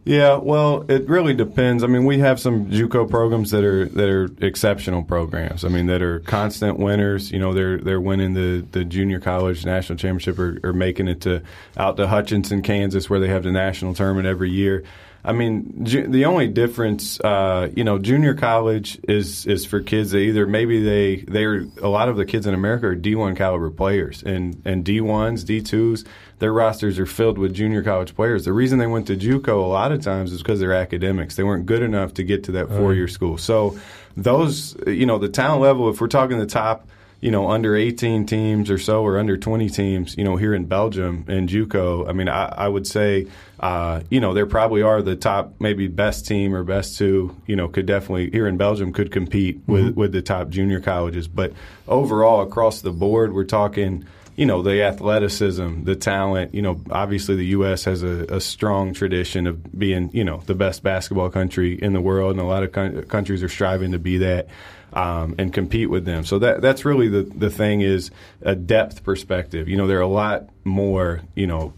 Yeah, 0.05 0.37
well, 0.37 0.87
it 0.91 1.07
really 1.07 1.35
depends. 1.35 1.85
I 1.85 1.87
mean, 1.87 2.07
we 2.07 2.19
have 2.21 2.41
some 2.41 2.71
JUCO 2.71 3.11
programs 3.11 3.51
that 3.51 3.63
are 3.63 3.85
that 3.91 4.09
are 4.09 4.31
exceptional 4.41 5.03
programs. 5.03 5.67
I 5.67 5.69
mean, 5.69 5.85
that 5.89 6.01
are 6.01 6.21
constant 6.21 6.79
winners. 6.79 7.31
You 7.31 7.39
know, 7.39 7.53
they're 7.53 7.77
they're 7.77 8.01
winning 8.01 8.33
the, 8.33 8.65
the 8.73 8.85
junior 8.85 9.21
college 9.21 9.67
national 9.67 9.99
championship 9.99 10.39
or, 10.39 10.61
or 10.65 10.73
making 10.73 11.09
it 11.09 11.21
to 11.23 11.43
out 11.77 11.99
to 11.99 12.09
Hutchinson, 12.09 12.63
Kansas, 12.63 13.11
where 13.11 13.21
they 13.21 13.29
have 13.29 13.43
the 13.43 13.53
national 13.53 13.93
tournament 13.93 14.27
every 14.27 14.51
year. 14.51 14.83
I 15.25 15.33
mean, 15.33 15.85
ju- 15.85 16.07
the 16.07 16.27
only 16.27 16.47
difference, 16.47 17.21
uh, 17.21 17.71
you 17.75 17.83
know, 17.83 17.99
junior 17.99 18.35
college 18.35 18.99
is 19.09 19.47
is 19.47 19.67
for 19.67 19.81
kids 19.81 20.13
that 20.13 20.19
either 20.19 20.47
maybe 20.47 20.83
they 20.83 21.17
they're 21.17 21.67
a 21.83 21.89
lot 21.89 22.09
of 22.09 22.17
the 22.17 22.25
kids 22.25 22.47
in 22.47 22.55
America 22.55 22.87
are 22.87 22.97
D1 22.97 23.37
caliber 23.37 23.71
players, 23.71 24.23
and 24.23 24.63
and 24.65 24.85
D1s, 24.85 25.45
D2s, 25.45 26.07
their 26.39 26.53
rosters 26.53 26.99
are 26.99 27.07
filled 27.07 27.37
with 27.37 27.53
junior 27.53 27.83
college 27.83 28.15
players. 28.15 28.45
The 28.45 28.53
reason 28.53 28.79
they 28.79 28.87
went 28.87 29.09
to 29.09 29.17
JUCO 29.17 29.49
a 29.49 29.67
lot 29.67 29.91
of 29.91 30.03
times 30.03 30.33
is 30.33 30.39
because 30.39 30.61
their 30.61 30.73
academics. 30.73 31.35
They 31.35 31.43
weren't 31.43 31.67
good 31.67 31.83
enough 31.83 32.15
to 32.15 32.23
get 32.23 32.45
to 32.45 32.53
that 32.53 32.69
four 32.69 32.95
year 32.95 33.09
school. 33.09 33.39
So 33.39 33.79
those, 34.17 34.77
you 34.87 35.07
know, 35.07 35.19
the 35.19 35.29
talent 35.29 35.63
level. 35.63 35.91
If 35.91 36.01
we're 36.01 36.09
talking 36.09 36.39
the 36.39 36.47
top 36.47 36.89
you 37.21 37.33
know, 37.33 37.51
under 37.51 37.75
18 37.75 38.27
teams 38.27 38.71
or 38.71 38.79
so, 38.79 39.03
or 39.03 39.19
under 39.19 39.37
20 39.37 39.69
teams, 39.71 40.17
you 40.17 40.23
know, 40.23 40.37
here 40.37 40.55
in 40.55 40.67
Belgium 40.67 41.25
and 41.27 41.49
JUCO, 41.49 42.09
I 42.09 42.13
mean, 42.13 42.29
I, 42.29 42.45
I 42.45 42.69
would 42.69 42.87
say, 42.87 43.27
uh, 43.61 44.03
you 44.09 44.21
know, 44.21 44.35
there 44.35 44.47
probably 44.47 44.83
are 44.83 45.03
the 45.03 45.17
top, 45.17 45.55
maybe 45.59 45.89
best 45.89 46.27
team 46.27 46.55
or 46.55 46.63
best 46.63 46.97
two, 46.97 47.35
you 47.47 47.57
know, 47.57 47.69
could 47.69 47.87
definitely 47.87 48.31
here 48.31 48.47
in 48.47 48.57
Belgium 48.57 48.93
could 48.93 49.11
compete 49.11 49.61
with 49.67 49.95
with 49.97 50.13
the 50.13 50.23
top 50.23 50.49
junior 50.49 50.81
colleges. 50.81 51.27
But 51.27 51.53
overall, 51.89 52.41
across 52.41 52.81
the 52.81 52.93
board, 52.93 53.33
we're 53.33 53.45
talking. 53.45 54.05
You 54.37 54.47
know 54.47 54.63
the 54.63 54.85
athleticism, 54.85 55.83
the 55.83 55.97
talent. 55.97 56.55
You 56.55 56.63
know, 56.63 56.81
obviously 56.93 57.35
the 57.35 57.47
U.S. 57.47 57.83
has 57.87 58.05
a, 58.05 58.25
a 58.29 58.41
strong 58.41 58.95
tradition 58.95 59.49
of 59.49 59.77
being, 59.77 60.11
you 60.13 60.23
know, 60.23 60.45
the 60.47 60.55
best 60.55 60.85
basketball 60.85 61.29
country 61.29 61.75
in 61.75 61.93
the 61.93 62.01
world, 62.01 62.31
and 62.31 62.41
a 62.41 62.45
lot 62.45 62.63
of 62.63 62.71
coun- 62.71 63.03
countries 63.07 63.43
are 63.43 63.49
striving 63.49 63.91
to 63.91 63.99
be 63.99 64.19
that 64.19 64.47
um, 64.93 65.35
and 65.39 65.53
compete 65.53 65.91
with 65.91 66.05
them. 66.05 66.25
So 66.25 66.39
that 66.39 66.63
that's 66.63 66.85
really 66.85 67.09
the 67.09 67.23
the 67.23 67.51
thing 67.51 67.81
is 67.81 68.13
a 68.41 68.55
depth 68.55 69.03
perspective. 69.03 69.69
You 69.69 69.77
know, 69.77 69.89
there 69.89 69.99
are 69.99 70.03
a 70.03 70.07
lot 70.07 70.49
more 70.65 71.23
you 71.35 71.49
know 71.49 71.73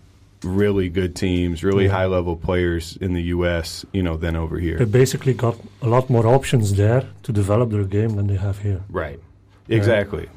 really 0.45 0.89
good 0.89 1.15
teams, 1.15 1.63
really 1.63 1.85
Yeah. 1.85 1.93
high 1.99 2.07
level 2.07 2.37
players 2.37 2.97
in 3.01 3.13
the 3.15 3.23
U.S. 3.37 3.85
You 3.93 4.03
know 4.03 4.17
than 4.17 4.37
over 4.37 4.59
here. 4.59 4.79
They 4.79 4.85
basically 4.85 5.35
got 5.35 5.57
a 5.83 5.89
lot 5.89 6.09
more 6.11 6.27
options 6.27 6.75
there 6.75 7.05
to 7.23 7.33
develop 7.33 7.71
their 7.71 7.85
game 7.85 8.17
than 8.17 8.27
they 8.27 8.37
have 8.37 8.59
here. 8.59 8.81
Right. 8.89 9.19
Exactly. 9.69 10.29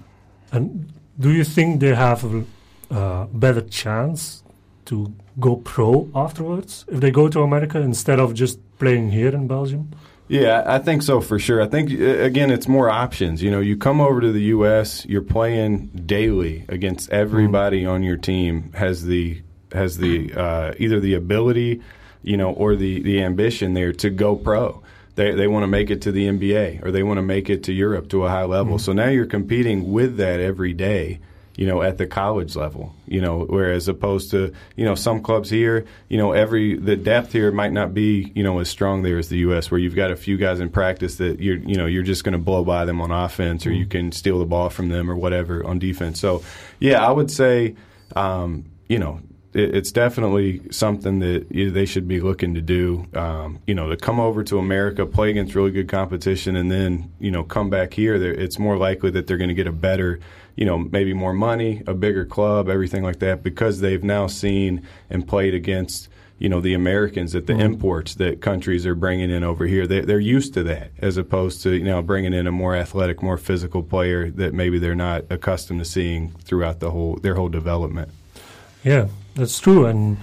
And 0.52 0.94
do 1.20 1.32
you 1.32 1.44
think 1.44 1.80
they 1.80 1.96
have 1.96 2.24
a 2.24 2.44
uh, 2.92 3.26
better 3.34 3.62
chance 3.62 4.44
to 4.86 5.14
go 5.40 5.56
pro 5.56 6.10
afterwards 6.14 6.86
if 6.88 7.00
they 7.00 7.10
go 7.12 7.28
to 7.30 7.42
America 7.42 7.80
instead 7.80 8.20
of 8.20 8.34
just 8.34 8.60
playing 8.78 9.12
here 9.12 9.34
in 9.34 9.48
Belgium? 9.48 9.90
Yeah, 10.28 10.64
I 10.66 10.80
think 10.80 11.02
so 11.04 11.20
for 11.22 11.38
sure. 11.40 11.62
I 11.62 11.68
think 11.68 11.92
uh, 11.92 12.24
again, 12.24 12.52
it's 12.52 12.68
more 12.68 12.90
options. 12.90 13.42
You 13.42 13.52
know, 13.52 13.60
you 13.60 13.76
come 13.78 14.00
over 14.02 14.22
to 14.22 14.32
the 14.32 14.44
U.S., 14.56 15.06
you're 15.06 15.22
playing 15.22 15.88
daily 16.06 16.66
against 16.70 17.10
everybody 17.10 17.86
on 17.86 18.04
your 18.04 18.18
team 18.18 18.72
has 18.74 19.06
the 19.06 19.42
has 19.74 19.98
the 19.98 20.34
uh, 20.34 20.74
either 20.78 21.00
the 21.00 21.14
ability, 21.14 21.82
you 22.22 22.38
know, 22.38 22.52
or 22.52 22.76
the 22.76 23.02
the 23.02 23.22
ambition 23.22 23.74
there 23.74 23.94
to 23.94 24.10
go 24.10 24.36
pro. 24.36 24.82
They 25.16 25.32
they 25.36 25.48
want 25.48 25.64
to 25.64 25.68
make 25.68 25.90
it 25.90 26.02
to 26.04 26.12
the 26.12 26.28
NBA 26.28 26.86
or 26.86 26.92
they 26.92 27.04
want 27.04 27.18
to 27.18 27.24
make 27.24 27.50
it 27.50 27.64
to 27.64 27.74
Europe 27.74 28.10
to 28.10 28.26
a 28.26 28.30
high 28.30 28.46
level. 28.46 28.80
So 28.80 28.94
now 28.94 29.10
you're 29.10 29.26
competing 29.26 29.92
with 29.92 30.18
that 30.18 30.40
every 30.40 30.74
day 30.74 31.20
you 31.56 31.68
know, 31.68 31.84
at 31.84 31.98
the 32.00 32.08
college 32.08 32.56
level, 32.56 32.96
you 33.08 33.22
know, 33.22 33.42
whereas 33.42 33.88
opposed 33.88 34.32
to, 34.32 34.54
you 34.76 34.86
know, 34.86 34.96
some 34.96 35.22
clubs 35.22 35.50
here, 35.50 35.86
you 36.10 36.18
know, 36.18 36.32
every, 36.32 36.76
the 36.76 36.96
depth 36.96 37.32
here 37.32 37.52
might 37.52 37.72
not 37.72 37.94
be, 37.94 38.32
you 38.34 38.42
know, 38.42 38.60
as 38.60 38.70
strong 38.70 39.04
there 39.04 39.20
as 39.20 39.30
the 39.30 39.38
U.S., 39.40 39.70
where 39.70 39.80
you've 39.80 39.96
got 39.96 40.10
a 40.10 40.16
few 40.16 40.36
guys 40.36 40.60
in 40.60 40.70
practice 40.70 41.18
that 41.18 41.40
you're, 41.40 41.58
you 41.58 41.76
know, 41.76 41.86
you're 41.86 42.04
just 42.04 42.24
going 42.24 42.34
to 42.34 42.40
blow 42.40 42.64
by 42.64 42.86
them 42.86 43.00
on 43.02 43.12
offense 43.12 43.68
or 43.68 43.72
you 43.72 43.86
can 43.86 44.12
steal 44.12 44.40
the 44.40 44.46
ball 44.46 44.72
from 44.72 44.90
them 44.90 45.12
or 45.12 45.16
whatever 45.16 45.64
on 45.64 45.78
defense. 45.78 46.20
So, 46.20 46.44
yeah, 46.80 47.06
I 47.06 47.12
would 47.12 47.30
say, 47.30 47.76
um, 48.16 48.66
you 48.90 48.98
know, 48.98 49.22
it, 49.54 49.76
it's 49.76 49.92
definitely 49.92 50.62
something 50.72 51.20
that 51.20 51.48
you 51.52 51.72
they 51.72 51.86
should 51.86 52.08
be 52.08 52.20
looking 52.20 52.54
to 52.56 52.62
do. 52.62 53.06
Um, 53.14 53.60
you 53.68 53.76
know, 53.76 53.90
to 53.90 53.98
come 53.98 54.20
over 54.20 54.44
to 54.44 54.60
America, 54.60 55.06
play 55.06 55.30
against 55.30 55.56
really 55.56 55.72
good 55.72 55.88
competition, 55.88 56.56
and 56.56 56.72
then 56.72 57.12
you 57.20 57.32
know 57.32 57.44
come 57.44 57.70
back 57.70 57.94
here. 57.94 58.16
It's 58.16 58.60
more 58.60 58.78
likely 58.78 59.12
that 59.12 59.28
they're 59.28 59.38
going 59.38 59.50
to 59.50 59.54
get 59.56 59.68
a 59.68 59.72
better, 59.72 60.20
you 60.56 60.66
know, 60.66 60.78
maybe 60.78 61.14
more 61.14 61.34
money, 61.34 61.84
a 61.88 61.94
bigger 61.94 62.26
club, 62.26 62.70
everything 62.70 63.04
like 63.04 63.20
that, 63.20 63.44
because 63.44 63.80
they've 63.80 64.04
now 64.04 64.28
seen 64.28 64.86
and 65.10 65.28
played 65.28 65.54
against. 65.54 66.10
You 66.40 66.50
know 66.50 66.60
the 66.60 66.74
Americans 66.74 67.32
that 67.34 67.48
the 67.48 67.58
imports 67.58 68.16
that 68.16 68.42
countries 68.42 68.86
are 68.86 68.96
bringing 68.96 69.30
in 69.30 69.46
over 69.46 69.66
here. 69.66 69.88
They, 69.88 70.02
they're 70.02 70.20
used 70.20 70.54
to 70.56 70.64
that, 70.64 70.92
as 70.98 71.16
opposed 71.16 71.62
to 71.64 71.72
you 71.72 71.86
know 71.86 72.02
bringing 72.02 72.34
in 72.34 72.48
a 72.48 72.52
more 72.52 72.76
athletic, 72.76 73.24
more 73.24 73.38
physical 73.38 73.82
player 73.82 74.30
that 74.32 74.54
maybe 74.54 74.78
they're 74.78 74.94
not 74.94 75.24
accustomed 75.30 75.80
to 75.80 75.86
seeing 75.86 76.32
throughout 76.44 76.82
the 76.82 76.92
whole 76.92 77.16
their 77.18 77.36
whole 77.36 77.48
development. 77.48 78.10
Yeah, 78.84 79.08
that's 79.36 79.60
true, 79.60 79.86
and 79.86 80.18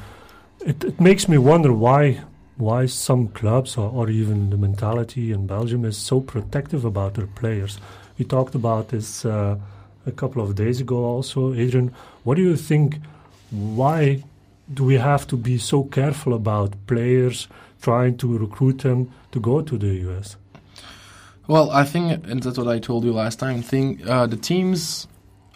it, 0.61 0.85
it 0.85 1.01
makes 1.01 1.29
me 1.29 1.39
wonder 1.39 1.73
why 1.73 2.23
why 2.57 2.85
some 2.85 3.29
clubs 3.29 3.77
or, 3.79 3.91
or 3.91 4.11
even 4.11 4.51
the 4.51 4.57
mentality 4.57 5.33
in 5.33 5.47
Belgium 5.47 5.85
is 5.85 5.97
so 5.97 6.21
protective 6.21 6.85
about 6.85 7.15
their 7.15 7.27
players. 7.27 7.79
We 8.19 8.27
talked 8.27 8.55
about 8.55 8.91
this 8.91 9.25
uh, 9.25 9.57
a 10.07 10.13
couple 10.13 10.43
of 10.43 10.55
days 10.55 10.81
ago, 10.81 11.05
also, 11.05 11.55
Adrian. 11.55 11.95
What 12.25 12.35
do 12.37 12.43
you 12.43 12.57
think? 12.57 12.99
Why 13.51 14.23
do 14.73 14.85
we 14.85 14.97
have 14.97 15.27
to 15.29 15.37
be 15.37 15.59
so 15.59 15.85
careful 15.85 16.35
about 16.35 16.75
players 16.87 17.49
trying 17.81 18.19
to 18.19 18.39
recruit 18.39 18.79
them 18.79 19.11
to 19.33 19.41
go 19.41 19.63
to 19.63 19.79
the 19.79 19.95
US? 20.11 20.37
Well, 21.49 21.71
I 21.71 21.85
think, 21.85 22.27
and 22.29 22.43
that's 22.43 22.59
what 22.59 22.69
I 22.69 22.79
told 22.79 23.05
you 23.05 23.13
last 23.13 23.39
time. 23.39 23.63
Think 23.63 24.07
uh, 24.07 24.27
the 24.27 24.37
teams 24.37 25.09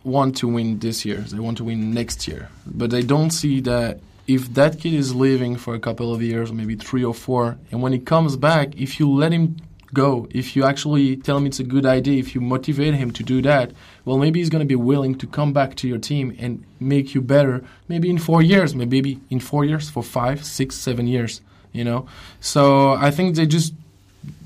want 0.05 0.37
to 0.37 0.49
win 0.49 0.79
this 0.79 1.05
year. 1.05 1.19
They 1.19 1.39
want 1.39 1.57
to 1.59 1.65
win 1.65 1.93
next 1.93 2.29
year, 2.29 2.51
but 2.67 2.91
they 2.91 3.03
don't 3.03 3.31
see 3.31 3.61
that 3.63 4.01
if 4.27 4.55
that 4.55 4.81
kid 4.81 4.95
is 4.95 5.15
leaving 5.15 5.57
for 5.57 5.75
a 5.75 5.81
couple 5.81 6.15
of 6.15 6.23
years, 6.23 6.53
maybe 6.53 6.77
three 6.77 7.05
or 7.05 7.15
four, 7.15 7.59
and 7.71 7.83
when 7.83 7.93
he 7.93 7.99
comes 7.99 8.37
back, 8.37 8.75
if 8.77 8.99
you 8.99 9.11
let 9.11 9.33
him 9.33 9.57
go, 9.93 10.27
if 10.31 10.57
you 10.57 10.65
actually 10.65 11.17
tell 11.17 11.37
him 11.37 11.47
it's 11.47 11.61
a 11.61 11.65
good 11.65 11.87
idea, 11.87 12.19
if 12.19 12.35
you 12.35 12.41
motivate 12.41 12.95
him 12.95 13.11
to 13.13 13.23
do 13.23 13.41
that, 13.43 13.73
well, 14.05 14.19
maybe 14.19 14.41
he's 14.41 14.51
going 14.51 14.61
to 14.61 14.67
be 14.67 14.75
willing 14.75 15.15
to 15.17 15.27
come 15.27 15.53
back 15.53 15.75
to 15.77 15.89
your 15.89 15.99
team 15.99 16.37
and 16.39 16.65
make 16.81 17.15
you 17.15 17.21
better. 17.21 17.65
Maybe 17.89 18.11
in 18.11 18.19
four 18.19 18.43
years, 18.43 18.75
maybe 18.75 19.21
in 19.31 19.41
four 19.41 19.65
years, 19.65 19.89
for 19.89 20.03
five, 20.03 20.45
six, 20.45 20.77
seven 20.77 21.07
years. 21.07 21.41
You 21.73 21.83
know, 21.83 22.07
so 22.41 22.93
I 22.93 23.11
think 23.11 23.35
they 23.35 23.47
just, 23.47 23.75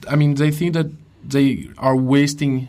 I 0.09 0.16
mean, 0.16 0.34
they 0.36 0.50
think 0.50 0.72
that 0.72 0.86
they 1.22 1.68
are 1.76 1.94
wasting 1.94 2.68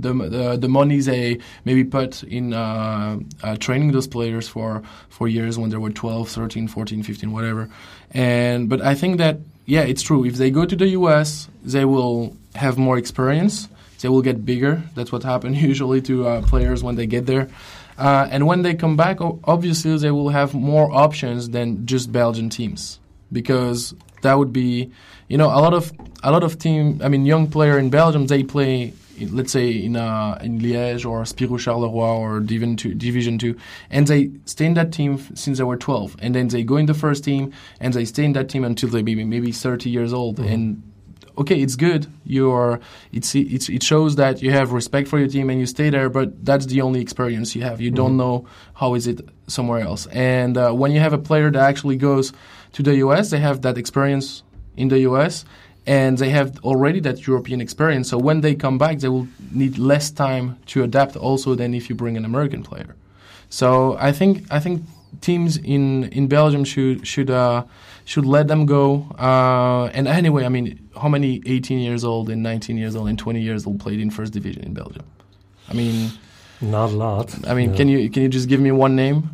the 0.00 0.12
the, 0.12 0.56
the 0.56 0.68
money 0.68 1.00
they 1.00 1.38
maybe 1.64 1.84
put 1.84 2.22
in 2.22 2.52
uh, 2.52 3.18
uh, 3.42 3.56
training 3.56 3.92
those 3.92 4.06
players 4.06 4.48
for 4.48 4.82
for 5.08 5.28
years 5.28 5.58
when 5.58 5.70
they 5.70 5.76
were 5.76 5.90
12 5.90 6.28
13 6.28 6.68
14 6.68 7.02
15 7.02 7.32
whatever. 7.32 7.68
And 8.12 8.68
but 8.68 8.80
i 8.80 8.94
think 8.94 9.18
that 9.18 9.38
yeah 9.66 9.82
it's 9.82 10.02
true. 10.02 10.24
If 10.24 10.34
they 10.34 10.50
go 10.50 10.64
to 10.64 10.76
the 10.76 10.86
us 10.88 11.48
they 11.62 11.84
will 11.84 12.36
have 12.54 12.78
more 12.78 12.98
experience. 12.98 13.68
They 14.00 14.08
will 14.08 14.22
get 14.22 14.46
bigger. 14.46 14.82
That's 14.94 15.12
what 15.12 15.22
happens 15.22 15.62
usually 15.72 16.00
to 16.02 16.26
uh, 16.26 16.42
players 16.42 16.82
when 16.82 16.96
they 16.96 17.06
get 17.06 17.26
there. 17.26 17.48
Uh, 17.98 18.26
and 18.30 18.46
when 18.46 18.62
they 18.62 18.74
come 18.74 18.96
back 18.96 19.18
obviously 19.44 19.96
they 19.98 20.10
will 20.10 20.30
have 20.30 20.54
more 20.54 20.90
options 20.90 21.50
than 21.50 21.84
just 21.86 22.10
belgian 22.10 22.48
teams 22.48 22.98
because 23.30 23.94
that 24.22 24.34
would 24.38 24.52
be 24.52 24.90
you 25.28 25.36
know 25.36 25.48
a 25.48 25.60
lot 25.60 25.74
of 25.74 25.92
a 26.22 26.30
lot 26.30 26.42
of 26.42 26.58
team 26.58 27.00
i 27.04 27.08
mean 27.08 27.26
young 27.26 27.46
player 27.46 27.78
in 27.78 27.90
belgium 27.90 28.26
they 28.26 28.42
play 28.42 28.92
let's 29.26 29.52
say 29.52 29.70
in 29.70 29.96
uh, 29.96 30.38
in 30.42 30.60
Liège 30.60 31.04
or 31.08 31.22
Spirou 31.22 31.58
Charleroi 31.58 32.18
or 32.18 32.40
Division 32.40 32.76
two, 32.76 32.94
Division 32.94 33.38
two, 33.38 33.56
and 33.90 34.06
they 34.06 34.30
stay 34.44 34.66
in 34.66 34.74
that 34.74 34.92
team 34.92 35.18
since 35.34 35.58
they 35.58 35.64
were 35.64 35.76
12, 35.76 36.16
and 36.20 36.34
then 36.34 36.48
they 36.48 36.62
go 36.62 36.76
in 36.76 36.86
the 36.86 36.94
first 36.94 37.24
team 37.24 37.52
and 37.80 37.94
they 37.94 38.04
stay 38.04 38.24
in 38.24 38.32
that 38.32 38.48
team 38.48 38.64
until 38.64 38.88
they 38.88 39.02
maybe 39.02 39.24
maybe 39.24 39.52
30 39.52 39.90
years 39.90 40.12
old, 40.12 40.38
and 40.38 40.82
okay, 41.38 41.60
it's 41.60 41.76
good. 41.76 42.06
You're 42.24 42.80
it's, 43.12 43.34
it's 43.34 43.68
it 43.68 43.82
shows 43.82 44.16
that 44.16 44.42
you 44.42 44.50
have 44.52 44.72
respect 44.72 45.08
for 45.08 45.18
your 45.18 45.28
team 45.28 45.50
and 45.50 45.58
you 45.58 45.66
stay 45.66 45.90
there, 45.90 46.08
but 46.08 46.44
that's 46.44 46.66
the 46.66 46.82
only 46.82 47.00
experience 47.00 47.56
you 47.56 47.62
have. 47.62 47.80
You 47.80 47.90
don't 47.90 48.16
know 48.16 48.46
how 48.74 48.94
is 48.94 49.06
it 49.06 49.26
somewhere 49.46 49.80
else. 49.80 50.06
And 50.08 50.56
uh, 50.56 50.72
when 50.72 50.92
you 50.92 51.00
have 51.00 51.12
a 51.12 51.18
player 51.18 51.50
that 51.50 51.62
actually 51.62 51.96
goes 51.96 52.32
to 52.72 52.82
the 52.82 52.96
US, 52.96 53.30
they 53.30 53.40
have 53.40 53.62
that 53.62 53.78
experience 53.78 54.42
in 54.76 54.88
the 54.88 55.00
US 55.00 55.44
and 55.86 56.18
they 56.18 56.30
have 56.30 56.58
already 56.62 57.00
that 57.00 57.26
European 57.26 57.60
experience. 57.60 58.08
So 58.10 58.18
when 58.18 58.40
they 58.42 58.54
come 58.54 58.78
back, 58.78 58.98
they 58.98 59.08
will 59.08 59.26
need 59.50 59.78
less 59.78 60.10
time 60.10 60.56
to 60.66 60.82
adapt 60.82 61.16
also 61.16 61.54
than 61.54 61.74
if 61.74 61.88
you 61.88 61.94
bring 61.96 62.16
an 62.16 62.24
American 62.24 62.62
player. 62.62 62.94
So 63.48 63.96
I 63.98 64.12
think 64.12 64.44
I 64.50 64.60
think 64.60 64.82
teams 65.20 65.56
in 65.56 66.04
in 66.12 66.28
Belgium 66.28 66.64
should 66.64 67.06
should 67.06 67.30
uh, 67.30 67.64
should 68.04 68.24
let 68.26 68.46
them 68.48 68.66
go. 68.66 69.06
Uh, 69.18 69.86
and 69.96 70.06
anyway, 70.06 70.44
I 70.44 70.48
mean, 70.48 70.78
how 71.00 71.08
many 71.08 71.40
18 71.46 71.78
years 71.78 72.04
old 72.04 72.28
and 72.30 72.42
19 72.42 72.76
years 72.78 72.94
old 72.96 73.08
and 73.08 73.18
20 73.18 73.40
years 73.40 73.66
old 73.66 73.80
played 73.80 74.00
in 74.00 74.10
first 74.10 74.32
division 74.32 74.62
in 74.64 74.74
Belgium? 74.74 75.04
I 75.68 75.74
mean, 75.74 76.10
Not 76.60 76.90
a 76.90 76.96
lot. 76.96 77.34
I 77.48 77.54
mean, 77.54 77.70
Yeah. 77.70 77.76
can 77.76 77.88
you 77.88 78.10
can 78.10 78.22
you 78.22 78.28
just 78.28 78.48
give 78.48 78.60
me 78.60 78.70
one 78.70 78.94
name? 78.94 79.30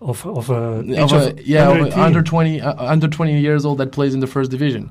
of 0.00 0.24
of 0.26 0.50
a 0.50 0.54
Of 1.02 1.12
a, 1.12 1.34
yeah, 1.44 1.72
18? 1.86 1.92
under 2.00 2.22
20 2.22 2.60
uh, 2.60 2.92
under 2.92 3.08
20 3.08 3.40
years 3.40 3.64
old 3.64 3.78
that 3.78 3.90
plays 3.92 4.14
in 4.14 4.20
the 4.20 4.26
first 4.26 4.50
division. 4.50 4.90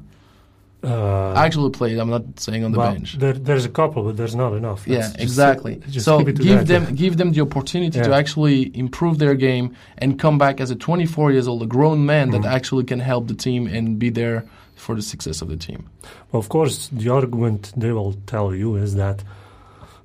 Uh, 0.83 1.33
Actually 1.33 1.71
played. 1.71 1.97
I'm 1.97 2.09
not 2.09 2.39
saying 2.39 2.63
on 2.63 2.71
the 2.71 2.77
well, 2.77 2.91
bench. 2.93 3.13
There, 3.17 3.33
there's 3.33 3.65
a 3.65 3.69
couple, 3.69 4.03
but 4.03 4.15
there's 4.15 4.35
not 4.35 4.53
enough. 4.53 4.87
Yeah, 4.87 4.97
Let's 4.97 5.07
just- 5.13 5.21
exactly. 5.23 5.81
just 5.89 6.05
so 6.05 6.19
keep 6.19 6.27
it 6.29 6.35
to 6.37 6.43
give 6.43 6.59
that, 6.59 6.67
them 6.67 6.83
yeah. 6.83 6.91
give 6.91 7.17
them 7.17 7.31
the 7.31 7.41
opportunity 7.41 7.99
to 7.99 8.13
actually 8.13 8.71
improve 8.77 9.17
their 9.17 9.33
game 9.33 9.75
and 9.97 10.19
come 10.19 10.37
back 10.37 10.61
as 10.61 10.69
a 10.69 10.75
24 10.75 11.31
years 11.31 11.47
old, 11.47 11.63
a 11.63 11.65
grown 11.65 12.05
man 12.05 12.31
Mm-hmm. 12.31 12.41
that 12.43 12.53
actually 12.53 12.83
can 12.83 12.99
help 12.99 13.27
the 13.27 13.33
team 13.33 13.65
and 13.67 13.97
be 13.97 14.09
there 14.11 14.45
for 14.75 14.93
the 14.95 15.01
success 15.01 15.41
of 15.41 15.47
the 15.49 15.57
team. 15.57 15.89
Well, 16.31 16.39
of 16.39 16.49
course, 16.49 16.89
the 16.89 17.09
argument 17.09 17.73
they 17.75 17.91
will 17.91 18.13
tell 18.27 18.53
you 18.53 18.75
is 18.75 18.93
that, 18.95 19.23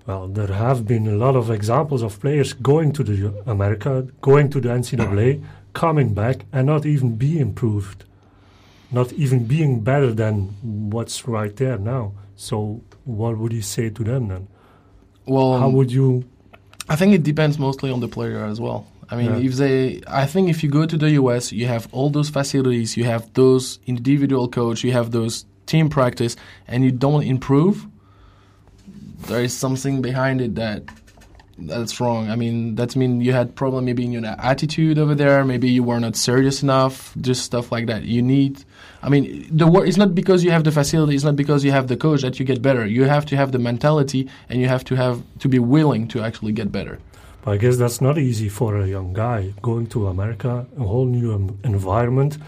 well, 0.06 0.26
there 0.26 0.46
have 0.54 0.86
been 0.86 1.06
a 1.06 1.16
lot 1.16 1.36
of 1.36 1.50
examples 1.50 2.00
of 2.02 2.18
players 2.18 2.54
going 2.54 2.92
to 2.94 3.02
the 3.04 3.34
America, 3.46 4.06
going 4.22 4.48
to 4.50 4.60
the 4.60 4.70
NCAA, 4.70 5.44
coming 5.74 6.14
back, 6.14 6.46
and 6.52 6.66
not 6.66 6.86
even 6.86 7.16
be 7.16 7.38
improved, 7.38 8.04
not 8.93 9.12
even 9.14 9.45
being 9.47 9.80
better 9.80 10.12
than 10.12 10.49
what's 10.90 11.26
right 11.26 11.55
there 11.57 11.78
now. 11.78 12.12
So, 12.36 12.82
what 13.05 13.38
would 13.38 13.53
you 13.53 13.62
say 13.62 13.90
to 13.90 14.05
them 14.05 14.28
then? 14.28 14.49
Well, 15.26 15.59
How 15.59 15.68
would 15.70 15.90
you? 15.93 16.24
I 16.88 16.97
think 16.97 17.14
it 17.14 17.22
depends 17.22 17.59
mostly 17.59 17.90
on 17.90 18.01
the 18.01 18.09
player 18.09 18.45
as 18.45 18.61
well. 18.61 18.86
I 19.11 19.16
mean, 19.16 19.26
Yeah. 19.30 19.47
if 19.49 19.55
they, 19.57 20.01
I 20.09 20.26
think 20.26 20.49
if 20.49 20.62
you 20.62 20.70
go 20.70 20.86
to 20.86 20.97
the 20.97 21.11
US, 21.12 21.53
you 21.53 21.66
have 21.66 21.86
all 21.93 22.11
those 22.11 22.28
facilities, 22.30 22.97
you 22.97 23.05
have 23.05 23.32
those 23.34 23.78
individual 23.86 24.49
coach, 24.49 24.82
you 24.84 24.93
have 24.93 25.11
those 25.11 25.45
team 25.66 25.88
practice, 25.88 26.34
and 26.66 26.82
you 26.84 26.90
don't 26.90 27.22
improve. 27.22 27.86
There 29.28 29.43
is 29.45 29.53
something 29.57 30.03
behind 30.03 30.40
it 30.40 30.55
that 30.57 30.82
that's 31.66 32.00
wrong. 32.00 32.30
I 32.30 32.36
mean, 32.36 32.76
that 32.76 32.96
mean 32.96 33.20
you 33.20 33.32
had 33.32 33.54
problem 33.54 33.84
maybe 33.84 34.04
in 34.04 34.12
your 34.12 34.24
attitude 34.24 34.98
over 34.98 35.14
there. 35.14 35.44
Maybe 35.44 35.70
you 35.70 35.82
were 35.82 36.00
not 36.00 36.16
serious 36.16 36.62
enough. 36.62 37.14
Just 37.20 37.44
stuff 37.44 37.72
like 37.72 37.86
that. 37.86 38.04
You 38.04 38.22
need. 38.22 38.64
I 39.02 39.08
mean, 39.08 39.48
the 39.50 39.66
wor- 39.66 39.84
It's 39.84 39.96
not 39.96 40.14
because 40.14 40.44
you 40.44 40.50
have 40.50 40.64
the 40.64 40.72
facility. 40.72 41.14
It's 41.14 41.24
not 41.24 41.36
because 41.36 41.64
you 41.64 41.72
have 41.72 41.88
the 41.88 41.96
coach 41.96 42.22
that 42.22 42.38
you 42.38 42.44
get 42.46 42.62
better. 42.62 42.86
You 42.86 43.04
have 43.04 43.26
to 43.26 43.36
have 43.36 43.52
the 43.52 43.58
mentality, 43.58 44.28
and 44.48 44.60
you 44.60 44.68
have 44.68 44.84
to 44.84 44.96
have 44.96 45.22
to 45.40 45.48
be 45.48 45.58
willing 45.58 46.08
to 46.08 46.22
actually 46.22 46.52
get 46.52 46.70
better. 46.70 46.98
I 47.44 47.56
guess 47.56 47.76
that's 47.76 48.00
not 48.00 48.18
easy 48.18 48.48
for 48.48 48.76
a 48.76 48.86
young 48.86 49.12
guy 49.12 49.52
going 49.62 49.88
to 49.88 50.06
America, 50.06 50.64
a 50.78 50.84
whole 50.84 51.06
new 51.06 51.32
environment. 51.64 52.38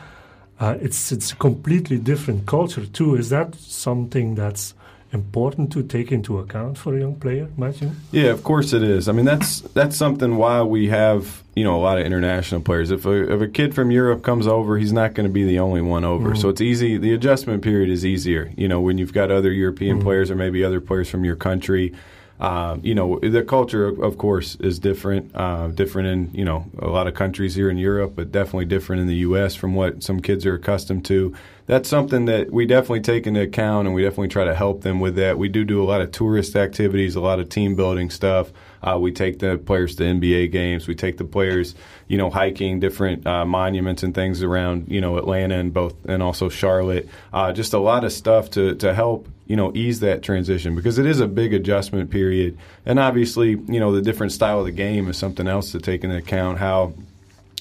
Uh, 0.61 0.77
it's 0.81 1.11
it's 1.11 1.33
a 1.33 1.37
completely 1.37 1.99
different 1.99 2.47
culture 2.47 2.87
too. 2.87 3.17
Is 3.17 3.29
that 3.31 3.57
something 3.57 4.37
that's 4.37 4.75
important 5.15 5.73
to 5.73 5.83
take 5.83 6.13
into 6.13 6.39
account 6.39 6.77
for 6.77 6.97
a 6.97 7.01
young 7.01 7.15
player, 7.15 7.49
Matthew? 7.57 7.91
Yeah, 8.13 8.31
of 8.31 8.43
course 8.43 8.73
it 8.73 8.83
is. 8.83 9.09
I 9.09 9.13
mean, 9.13 9.25
that's 9.25 9.61
that's 9.61 9.97
something 9.97 10.37
why 10.37 10.63
we 10.63 10.89
have 10.89 11.43
you 11.55 11.65
know 11.65 11.77
a 11.77 11.83
lot 11.83 11.99
of 11.99 12.05
international 12.05 12.61
players. 12.61 12.91
If 12.91 13.07
a 13.07 13.33
if 13.33 13.41
a 13.41 13.49
kid 13.49 13.75
from 13.75 13.91
Europe 13.91 14.23
comes 14.23 14.47
over, 14.47 14.77
he's 14.77 14.93
not 14.93 15.15
going 15.15 15.27
to 15.27 15.33
be 15.33 15.45
the 15.45 15.61
only 15.61 15.81
one 15.81 16.05
over. 16.05 16.35
So 16.35 16.49
it's 16.49 16.61
easy. 16.61 16.99
The 16.99 17.15
adjustment 17.15 17.63
period 17.63 17.89
is 17.91 18.05
easier. 18.05 18.53
You 18.57 18.69
know, 18.69 18.81
when 18.81 18.99
you've 18.99 19.13
got 19.13 19.31
other 19.31 19.53
European 19.53 20.03
players 20.03 20.31
or 20.31 20.35
maybe 20.35 20.65
other 20.65 20.81
players 20.81 21.09
from 21.09 21.25
your 21.25 21.37
country. 21.37 21.95
Um, 22.41 22.81
you 22.83 22.97
know, 22.97 23.21
the 23.21 23.45
culture, 23.45 23.87
of- 23.87 24.01
of 24.01 24.19
course, 24.19 24.57
is 24.57 24.81
different. 24.81 25.31
Uh, 25.37 25.69
different 25.69 26.09
in 26.09 26.31
you 26.35 26.45
know 26.45 26.67
a 26.81 26.89
lot 26.89 27.07
of 27.07 27.15
countries 27.15 27.55
here 27.55 27.71
in 27.71 27.79
Europe, 27.79 28.15
but 28.17 28.33
definitely 28.33 28.65
different 28.65 29.01
in 29.03 29.07
the 29.07 29.19
U.S. 29.29 29.55
from 29.55 29.77
what 29.77 30.03
some 30.03 30.19
kids 30.21 30.45
are 30.45 30.55
accustomed 30.55 31.05
to. 31.07 31.33
That's 31.67 31.89
something 31.89 32.27
that 32.27 32.53
we 32.53 32.67
definitely 32.67 33.01
take 33.01 33.27
into 33.27 33.41
account, 33.41 33.87
and 33.87 33.95
we 33.95 34.03
definitely 34.03 34.29
try 34.29 34.45
to 34.45 34.55
help 34.55 34.83
them 34.83 35.01
with 35.01 35.17
that. 35.17 35.39
We 35.39 35.49
do 35.49 35.65
do 35.65 35.83
a 35.83 35.87
lot 35.87 36.03
of 36.03 36.13
tourist 36.13 36.57
activities, 36.57 37.15
a 37.15 37.23
lot 37.23 37.41
of 37.41 37.49
team 37.49 37.75
building 37.75 38.11
stuff. 38.11 38.53
Uh, 38.83 38.99
we 39.01 39.13
take 39.13 39.39
the 39.39 39.57
players 39.57 39.97
to 39.97 40.03
NBA 40.03 40.53
games. 40.53 40.87
We 40.87 40.95
take 40.95 41.17
the 41.17 41.25
players, 41.25 41.75
you 42.07 42.19
know, 42.19 42.29
hiking 42.29 42.81
different 42.81 43.27
uh, 43.27 43.47
monuments 43.47 44.03
and 44.03 44.15
things 44.15 44.43
around, 44.43 44.89
you 44.89 45.01
know, 45.01 45.17
Atlanta 45.17 45.55
and 45.55 45.73
both, 45.73 45.95
and 46.05 46.23
also 46.23 46.51
Charlotte. 46.51 47.09
Uh, 47.33 47.51
just 47.51 47.73
a 47.73 47.79
lot 47.79 48.05
of 48.05 48.13
stuff 48.13 48.51
to 48.51 48.75
to 48.75 48.93
help, 48.93 49.27
you 49.47 49.57
know, 49.57 49.73
ease 49.75 50.01
that 50.01 50.23
transition 50.23 50.75
because 50.77 50.99
it 50.99 51.07
is 51.07 51.21
a 51.21 51.27
big 51.27 51.55
adjustment 51.55 52.11
period. 52.11 52.59
And 52.85 52.99
obviously, 52.99 53.51
you 53.51 53.81
know, 53.81 53.91
the 53.91 54.03
different 54.03 54.33
style 54.33 54.59
of 54.59 54.67
the 54.67 54.71
game 54.71 55.09
is 55.09 55.17
something 55.17 55.49
else 55.49 55.73
to 55.73 55.79
take 55.79 56.05
into 56.05 56.19
account. 56.19 56.59
How 56.59 56.93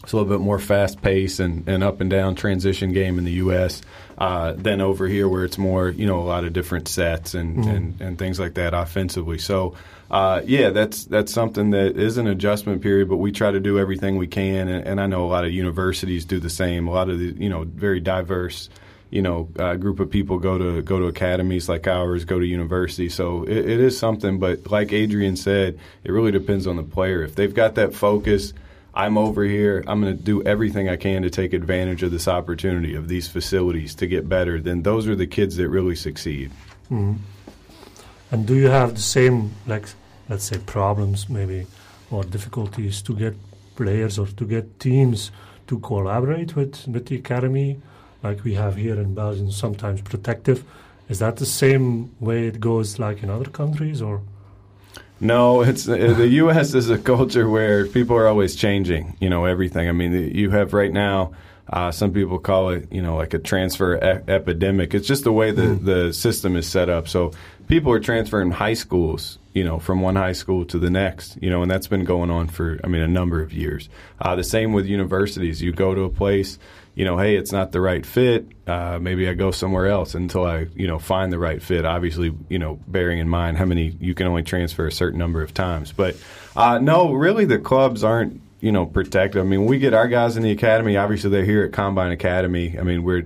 it's 0.03 0.11
a 0.11 0.17
little 0.17 0.29
bit 0.29 0.41
more 0.41 0.59
fast 0.59 1.01
pace 1.01 1.39
and, 1.39 1.67
and 1.67 1.83
up 1.83 2.01
and 2.01 2.09
down 2.09 2.35
transition 2.35 2.91
game 2.91 3.17
in 3.17 3.23
the 3.23 3.31
U.S. 3.33 3.81
Uh, 4.17 4.51
than 4.53 4.81
over 4.81 5.07
here, 5.07 5.27
where 5.29 5.45
it's 5.45 5.57
more 5.57 5.89
you 5.89 6.05
know 6.05 6.19
a 6.19 6.25
lot 6.25 6.43
of 6.43 6.53
different 6.53 6.87
sets 6.87 7.33
and, 7.33 7.65
and, 7.65 8.01
and 8.01 8.19
things 8.19 8.39
like 8.39 8.55
that 8.55 8.73
offensively. 8.73 9.37
So 9.37 9.75
uh, 10.11 10.41
yeah, 10.45 10.69
that's 10.69 11.05
that's 11.05 11.33
something 11.33 11.71
that 11.71 11.97
is 11.97 12.17
an 12.17 12.27
adjustment 12.27 12.81
period, 12.81 13.09
but 13.09 13.17
we 13.17 13.31
try 13.31 13.49
to 13.49 13.59
do 13.59 13.79
everything 13.79 14.17
we 14.17 14.27
can, 14.27 14.67
and, 14.67 14.85
and 14.85 15.01
I 15.01 15.07
know 15.07 15.25
a 15.25 15.27
lot 15.27 15.45
of 15.45 15.51
universities 15.51 16.25
do 16.25 16.39
the 16.39 16.51
same. 16.51 16.87
A 16.87 16.91
lot 16.91 17.09
of 17.09 17.17
the 17.17 17.33
you 17.37 17.49
know 17.49 17.63
very 17.63 17.99
diverse 17.99 18.69
you 19.09 19.21
know 19.21 19.47
uh, 19.57 19.75
group 19.75 19.99
of 19.99 20.09
people 20.09 20.37
go 20.37 20.57
to 20.57 20.81
go 20.81 20.99
to 20.99 21.05
academies 21.05 21.69
like 21.69 21.87
ours, 21.87 22.25
go 22.25 22.39
to 22.39 22.45
university. 22.45 23.09
So 23.09 23.43
it, 23.43 23.57
it 23.57 23.79
is 23.79 23.97
something, 23.97 24.37
but 24.37 24.69
like 24.69 24.91
Adrian 24.91 25.35
said, 25.35 25.79
it 26.03 26.11
really 26.11 26.31
depends 26.31 26.67
on 26.67 26.75
the 26.75 26.83
player. 26.83 27.23
If 27.23 27.35
they've 27.35 27.53
got 27.53 27.75
that 27.75 27.95
focus. 27.95 28.53
I'm 28.95 29.17
over 29.17 29.43
here. 29.43 29.83
I'm 29.87 30.01
going 30.01 30.15
to 30.15 30.23
do 30.23 30.43
everything 30.43 30.87
I 30.87 30.97
can 30.97 31.23
to 31.23 31.29
take 31.29 31.53
advantage 31.53 32.03
of 32.03 32.11
this 32.11 32.27
opportunity 32.27 32.93
of 32.95 33.07
these 33.07 33.27
facilities 33.27 33.95
to 33.95 34.07
get 34.07 34.29
better. 34.29 34.59
Then 34.61 34.83
those 34.83 35.07
are 35.07 35.15
the 35.15 35.25
kids 35.25 35.55
that 35.57 35.69
really 35.69 35.95
succeed. 35.95 36.51
Mm-hmm. 36.91 37.13
And 38.31 38.45
do 38.45 38.55
you 38.55 38.67
have 38.67 38.95
the 38.95 39.01
same, 39.01 39.53
like, 39.65 39.87
let's 40.29 40.43
say, 40.43 40.59
problems 40.59 41.29
maybe 41.29 41.65
or 42.11 42.23
difficulties 42.23 43.01
to 43.03 43.15
get 43.15 43.35
players 43.75 44.19
or 44.19 44.27
to 44.27 44.45
get 44.45 44.79
teams 44.79 45.31
to 45.67 45.79
collaborate 45.79 46.55
with, 46.55 46.87
with 46.87 47.07
the 47.07 47.15
academy, 47.15 47.79
like 48.21 48.43
we 48.43 48.53
have 48.53 48.75
here 48.75 48.99
in 48.99 49.15
Belgium, 49.15 49.51
sometimes 49.51 50.01
protective? 50.01 50.63
Is 51.09 51.19
that 51.19 51.37
the 51.37 51.45
same 51.45 52.15
way 52.19 52.47
it 52.47 52.59
goes 52.59 52.99
like 52.99 53.23
in 53.23 53.29
other 53.29 53.49
countries, 53.49 54.01
or? 54.01 54.21
No, 55.19 55.61
it's 55.61 55.87
uh, 55.87 56.13
the 56.17 56.27
U.S. 56.27 56.73
is 56.73 56.89
a 56.89 56.97
culture 56.97 57.47
where 57.49 57.85
people 57.85 58.15
are 58.17 58.27
always 58.27 58.55
changing. 58.55 59.15
You 59.19 59.29
know 59.29 59.45
everything. 59.45 59.87
I 59.87 59.91
mean, 59.91 60.13
you 60.35 60.49
have 60.51 60.73
right 60.73 60.91
now. 60.91 61.33
Uh, 61.71 61.91
some 61.91 62.11
people 62.11 62.39
call 62.39 62.69
it, 62.69 62.91
you 62.91 63.01
know, 63.01 63.15
like 63.15 63.33
a 63.33 63.39
transfer 63.39 63.95
e- 63.95 64.29
epidemic. 64.29 64.93
It's 64.93 65.07
just 65.07 65.23
the 65.23 65.31
way 65.31 65.51
the 65.51 65.67
the 65.67 66.13
system 66.13 66.57
is 66.57 66.67
set 66.67 66.89
up. 66.89 67.07
So 67.07 67.31
people 67.67 67.91
are 67.93 68.01
transferring 68.01 68.51
high 68.51 68.73
schools, 68.73 69.39
you 69.53 69.63
know, 69.63 69.79
from 69.79 70.01
one 70.01 70.15
high 70.15 70.33
school 70.33 70.65
to 70.65 70.77
the 70.77 70.89
next, 70.89 71.37
you 71.41 71.49
know, 71.49 71.61
and 71.61 71.71
that's 71.71 71.87
been 71.87 72.03
going 72.03 72.29
on 72.29 72.47
for, 72.47 72.79
I 72.83 72.87
mean, 72.87 73.01
a 73.01 73.07
number 73.07 73.41
of 73.41 73.53
years. 73.53 73.87
Uh, 74.19 74.35
the 74.35 74.43
same 74.43 74.73
with 74.73 74.85
universities. 74.85 75.61
You 75.61 75.71
go 75.71 75.95
to 75.95 76.01
a 76.01 76.09
place, 76.09 76.59
you 76.95 77.05
know, 77.05 77.17
hey, 77.17 77.35
it's 77.35 77.51
not 77.51 77.71
the 77.71 77.81
right 77.81 78.05
fit. 78.05 78.47
Uh, 78.67 78.99
maybe 79.01 79.27
I 79.27 79.33
go 79.33 79.51
somewhere 79.51 79.87
else 79.87 80.13
until 80.13 80.45
I, 80.45 80.67
you 80.75 80.87
know, 80.87 80.99
find 80.99 81.33
the 81.33 81.39
right 81.39 81.61
fit. 81.61 81.85
Obviously, 81.85 82.33
you 82.49 82.59
know, 82.59 82.79
bearing 82.87 83.19
in 83.19 83.27
mind 83.27 83.57
how 83.57 83.65
many 83.65 83.95
you 83.99 84.13
can 84.13 84.27
only 84.27 84.43
transfer 84.43 84.85
a 84.85 84.91
certain 84.91 85.17
number 85.17 85.41
of 85.41 85.53
times. 85.53 85.91
But 85.91 86.15
uh, 86.55 86.77
no, 86.77 87.13
really, 87.13 87.45
the 87.45 87.57
clubs 87.57 88.03
aren't, 88.03 88.41
you 88.61 88.71
know, 88.71 88.85
protected. 88.85 89.41
I 89.41 89.43
mean, 89.43 89.65
we 89.65 89.79
get 89.79 89.93
our 89.93 90.07
guys 90.07 90.37
in 90.37 90.43
the 90.43 90.51
academy. 90.51 90.95
Obviously, 90.95 91.31
they're 91.31 91.45
here 91.45 91.63
at 91.63 91.73
Combine 91.73 92.11
Academy. 92.11 92.77
I 92.77 92.83
mean, 92.83 93.03
we're 93.03 93.25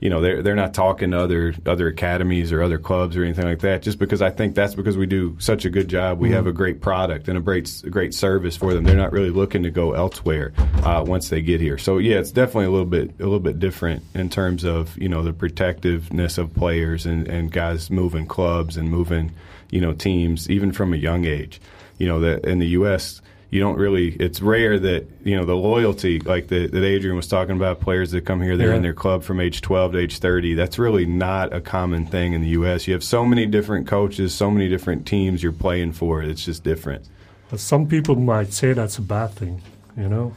you 0.00 0.10
know 0.10 0.20
they're 0.20 0.42
they're 0.42 0.54
not 0.54 0.74
talking 0.74 1.12
to 1.12 1.18
other 1.18 1.54
other 1.64 1.88
academies 1.88 2.52
or 2.52 2.62
other 2.62 2.78
clubs 2.78 3.16
or 3.16 3.24
anything 3.24 3.46
like 3.46 3.60
that. 3.60 3.82
Just 3.82 3.98
because 3.98 4.20
I 4.20 4.30
think 4.30 4.54
that's 4.54 4.74
because 4.74 4.96
we 4.96 5.06
do 5.06 5.36
such 5.38 5.64
a 5.64 5.70
good 5.70 5.88
job. 5.88 6.18
We 6.18 6.28
mm-hmm. 6.28 6.36
have 6.36 6.46
a 6.46 6.52
great 6.52 6.80
product 6.80 7.28
and 7.28 7.38
a 7.38 7.40
great 7.40 7.82
a 7.84 7.90
great 7.90 8.12
service 8.12 8.56
for 8.56 8.74
them. 8.74 8.84
They're 8.84 8.96
not 8.96 9.12
really 9.12 9.30
looking 9.30 9.62
to 9.62 9.70
go 9.70 9.92
elsewhere 9.94 10.52
uh, 10.82 11.02
once 11.06 11.30
they 11.30 11.40
get 11.40 11.60
here. 11.60 11.78
So 11.78 11.98
yeah, 11.98 12.18
it's 12.18 12.30
definitely 12.30 12.66
a 12.66 12.70
little 12.70 12.86
bit 12.86 13.10
a 13.18 13.24
little 13.24 13.40
bit 13.40 13.58
different 13.58 14.02
in 14.14 14.28
terms 14.28 14.64
of 14.64 14.96
you 14.98 15.08
know 15.08 15.22
the 15.22 15.32
protectiveness 15.32 16.36
of 16.36 16.52
players 16.52 17.06
and 17.06 17.26
and 17.26 17.50
guys 17.50 17.90
moving 17.90 18.26
clubs 18.26 18.76
and 18.76 18.90
moving 18.90 19.32
you 19.70 19.80
know 19.80 19.92
teams 19.92 20.50
even 20.50 20.72
from 20.72 20.92
a 20.92 20.98
young 20.98 21.24
age. 21.24 21.60
You 21.98 22.06
know 22.06 22.20
that 22.20 22.44
in 22.44 22.58
the 22.58 22.68
U.S 22.68 23.22
you 23.50 23.60
don't 23.60 23.78
really. 23.78 24.08
It's 24.18 24.40
rare 24.40 24.78
that 24.78 25.06
you 25.24 25.36
know 25.36 25.44
the 25.44 25.54
loyalty, 25.54 26.18
like 26.20 26.48
the, 26.48 26.66
that 26.66 26.84
Adrian 26.84 27.16
was 27.16 27.28
talking 27.28 27.56
about, 27.56 27.80
players 27.80 28.10
that 28.10 28.26
come 28.26 28.42
here, 28.42 28.56
they're 28.56 28.70
yeah. 28.70 28.76
in 28.76 28.82
their 28.82 28.94
club 28.94 29.22
from 29.22 29.40
age 29.40 29.60
12 29.60 29.92
to 29.92 29.98
age 29.98 30.18
30. 30.18 30.54
That's 30.54 30.78
really 30.78 31.06
not 31.06 31.52
a 31.52 31.60
common 31.60 32.06
thing 32.06 32.32
in 32.32 32.42
the 32.42 32.48
U.S. 32.48 32.86
You 32.86 32.94
have 32.94 33.04
so 33.04 33.24
many 33.24 33.46
different 33.46 33.86
coaches, 33.86 34.34
so 34.34 34.50
many 34.50 34.68
different 34.68 35.06
teams 35.06 35.42
you're 35.42 35.52
playing 35.52 35.92
for. 35.92 36.22
It's 36.22 36.44
just 36.44 36.64
different. 36.64 37.06
But 37.48 37.60
some 37.60 37.86
people 37.86 38.16
might 38.16 38.52
say 38.52 38.72
that's 38.72 38.98
a 38.98 39.02
bad 39.02 39.30
thing, 39.30 39.62
you 39.96 40.08
know. 40.08 40.34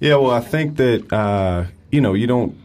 Yeah, 0.00 0.16
well, 0.16 0.30
I 0.30 0.40
think 0.40 0.76
that 0.76 1.12
uh, 1.12 1.66
you 1.90 2.00
know 2.00 2.14
you 2.14 2.26
don't 2.26 2.56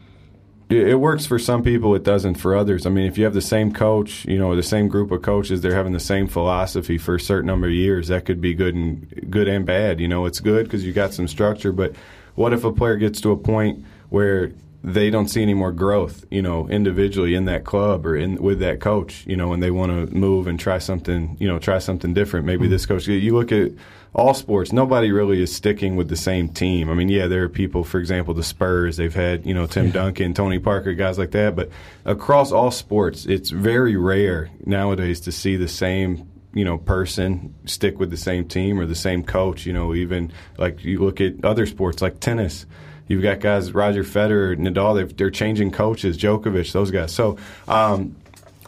it 0.70 0.98
works 0.98 1.26
for 1.26 1.38
some 1.38 1.62
people. 1.62 1.94
It 1.94 2.04
doesn't 2.04 2.36
for 2.36 2.56
others. 2.56 2.86
I 2.86 2.90
mean, 2.90 3.06
if 3.06 3.18
you 3.18 3.24
have 3.24 3.34
the 3.34 3.42
same 3.42 3.72
coach, 3.72 4.24
you 4.24 4.38
know, 4.38 4.56
the 4.56 4.62
same 4.62 4.88
group 4.88 5.10
of 5.10 5.22
coaches, 5.22 5.60
they're 5.60 5.74
having 5.74 5.92
the 5.92 6.00
same 6.00 6.26
philosophy 6.26 6.96
for 6.98 7.16
a 7.16 7.20
certain 7.20 7.46
number 7.46 7.66
of 7.66 7.72
years. 7.72 8.08
That 8.08 8.24
could 8.24 8.40
be 8.40 8.54
good 8.54 8.74
and 8.74 9.30
good 9.30 9.46
and 9.46 9.66
bad. 9.66 10.00
You 10.00 10.08
know, 10.08 10.24
it's 10.24 10.40
good 10.40 10.64
because 10.64 10.84
you 10.84 10.92
got 10.92 11.12
some 11.12 11.28
structure. 11.28 11.72
But 11.72 11.94
what 12.34 12.52
if 12.52 12.64
a 12.64 12.72
player 12.72 12.96
gets 12.96 13.20
to 13.22 13.30
a 13.30 13.36
point 13.36 13.84
where 14.08 14.52
they 14.82 15.08
don't 15.08 15.28
see 15.28 15.42
any 15.42 15.54
more 15.54 15.72
growth, 15.72 16.26
you 16.30 16.42
know, 16.42 16.68
individually 16.68 17.34
in 17.34 17.46
that 17.46 17.64
club 17.64 18.04
or 18.04 18.16
in 18.16 18.36
with 18.36 18.58
that 18.60 18.80
coach, 18.80 19.26
you 19.26 19.36
know, 19.36 19.52
and 19.52 19.62
they 19.62 19.70
want 19.70 19.90
to 19.90 20.14
move 20.14 20.46
and 20.46 20.60
try 20.60 20.78
something, 20.78 21.36
you 21.40 21.48
know, 21.48 21.58
try 21.58 21.78
something 21.78 22.12
different. 22.12 22.44
Maybe 22.44 22.64
mm-hmm. 22.64 22.72
this 22.72 22.84
coach. 22.84 23.06
You 23.06 23.34
look 23.34 23.50
at 23.50 23.72
all 24.14 24.32
sports, 24.32 24.72
nobody 24.72 25.10
really 25.10 25.42
is 25.42 25.54
sticking 25.54 25.96
with 25.96 26.08
the 26.08 26.16
same 26.16 26.48
team. 26.48 26.88
I 26.88 26.94
mean, 26.94 27.08
yeah, 27.08 27.26
there 27.26 27.42
are 27.42 27.48
people, 27.48 27.82
for 27.82 27.98
example, 27.98 28.32
the 28.32 28.44
Spurs, 28.44 28.96
they've 28.96 29.14
had, 29.14 29.44
you 29.44 29.54
know, 29.54 29.66
Tim 29.66 29.90
Duncan, 29.90 30.34
Tony 30.34 30.60
Parker, 30.60 30.94
guys 30.94 31.18
like 31.18 31.32
that, 31.32 31.56
but 31.56 31.70
across 32.04 32.52
all 32.52 32.70
sports, 32.70 33.26
it's 33.26 33.50
very 33.50 33.96
rare 33.96 34.50
nowadays 34.64 35.20
to 35.22 35.32
see 35.32 35.56
the 35.56 35.68
same 35.68 36.30
you 36.54 36.64
know 36.64 36.78
person 36.78 37.52
stick 37.64 37.98
with 37.98 38.10
the 38.10 38.16
same 38.16 38.46
team 38.46 38.78
or 38.78 38.86
the 38.86 38.94
same 38.94 39.24
coach 39.24 39.66
you 39.66 39.72
know 39.72 39.92
even 39.92 40.30
like 40.56 40.84
you 40.84 41.00
look 41.00 41.20
at 41.20 41.44
other 41.44 41.66
sports 41.66 42.00
like 42.00 42.20
tennis. 42.20 42.64
You've 43.06 43.22
got 43.22 43.40
guys 43.40 43.72
Roger 43.72 44.04
Federer 44.04 44.56
Nadal 44.56 45.16
they're 45.16 45.30
changing 45.30 45.72
coaches 45.72 46.16
Djokovic 46.16 46.72
those 46.72 46.90
guys. 46.90 47.12
So 47.12 47.36
um, 47.66 48.16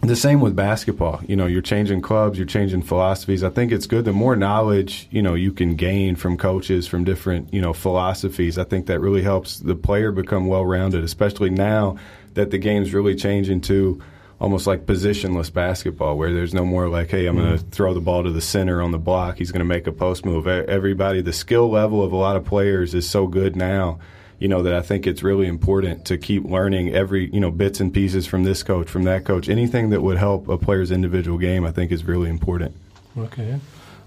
the 0.06 0.16
same 0.16 0.40
with 0.40 0.56
basketball. 0.56 1.20
You 1.26 1.36
know, 1.36 1.46
you're 1.46 1.62
changing 1.62 2.02
clubs, 2.02 2.38
you're 2.38 2.46
changing 2.46 2.82
philosophies. 2.82 3.42
I 3.42 3.50
think 3.50 3.72
it's 3.72 3.86
good. 3.86 4.04
The 4.04 4.12
more 4.12 4.36
knowledge, 4.36 5.08
you 5.10 5.22
know, 5.22 5.34
you 5.34 5.52
can 5.52 5.76
gain 5.76 6.16
from 6.16 6.36
coaches 6.36 6.86
from 6.86 7.04
different, 7.04 7.52
you 7.52 7.60
know, 7.60 7.72
philosophies, 7.72 8.58
I 8.58 8.64
think 8.64 8.86
that 8.86 9.00
really 9.00 9.22
helps 9.22 9.58
the 9.58 9.74
player 9.74 10.12
become 10.12 10.46
well 10.46 10.64
rounded, 10.64 11.04
especially 11.04 11.50
now 11.50 11.96
that 12.34 12.50
the 12.50 12.58
game's 12.58 12.92
really 12.92 13.14
changing 13.14 13.62
to 13.62 14.02
almost 14.38 14.66
like 14.66 14.84
positionless 14.84 15.52
basketball 15.52 16.18
where 16.18 16.32
there's 16.32 16.52
no 16.52 16.64
more 16.64 16.88
like, 16.88 17.08
hey, 17.08 17.26
I'm 17.26 17.36
mm-hmm. 17.36 17.46
going 17.46 17.58
to 17.58 17.64
throw 17.64 17.94
the 17.94 18.00
ball 18.00 18.22
to 18.22 18.30
the 18.30 18.40
center 18.40 18.82
on 18.82 18.90
the 18.90 18.98
block. 18.98 19.38
He's 19.38 19.50
going 19.50 19.60
to 19.60 19.64
make 19.64 19.86
a 19.86 19.92
post 19.92 20.26
move. 20.26 20.46
Everybody, 20.46 21.22
the 21.22 21.32
skill 21.32 21.70
level 21.70 22.04
of 22.04 22.12
a 22.12 22.16
lot 22.16 22.36
of 22.36 22.44
players 22.44 22.94
is 22.94 23.08
so 23.08 23.26
good 23.26 23.56
now 23.56 23.98
you 24.38 24.48
know, 24.48 24.62
that 24.62 24.74
I 24.74 24.82
think 24.82 25.06
it's 25.06 25.22
really 25.22 25.46
important 25.46 26.04
to 26.06 26.18
keep 26.18 26.44
learning 26.44 26.94
every, 26.94 27.30
you 27.32 27.40
know, 27.40 27.50
bits 27.50 27.80
and 27.80 27.92
pieces 27.92 28.26
from 28.26 28.44
this 28.44 28.62
coach, 28.62 28.88
from 28.88 29.04
that 29.04 29.24
coach. 29.24 29.48
Anything 29.48 29.90
that 29.90 30.02
would 30.02 30.18
help 30.18 30.48
a 30.48 30.58
player's 30.58 30.90
individual 30.90 31.38
game, 31.38 31.64
I 31.64 31.72
think, 31.72 31.90
is 31.90 32.04
really 32.04 32.28
important. 32.28 32.76
Okay. 33.16 33.58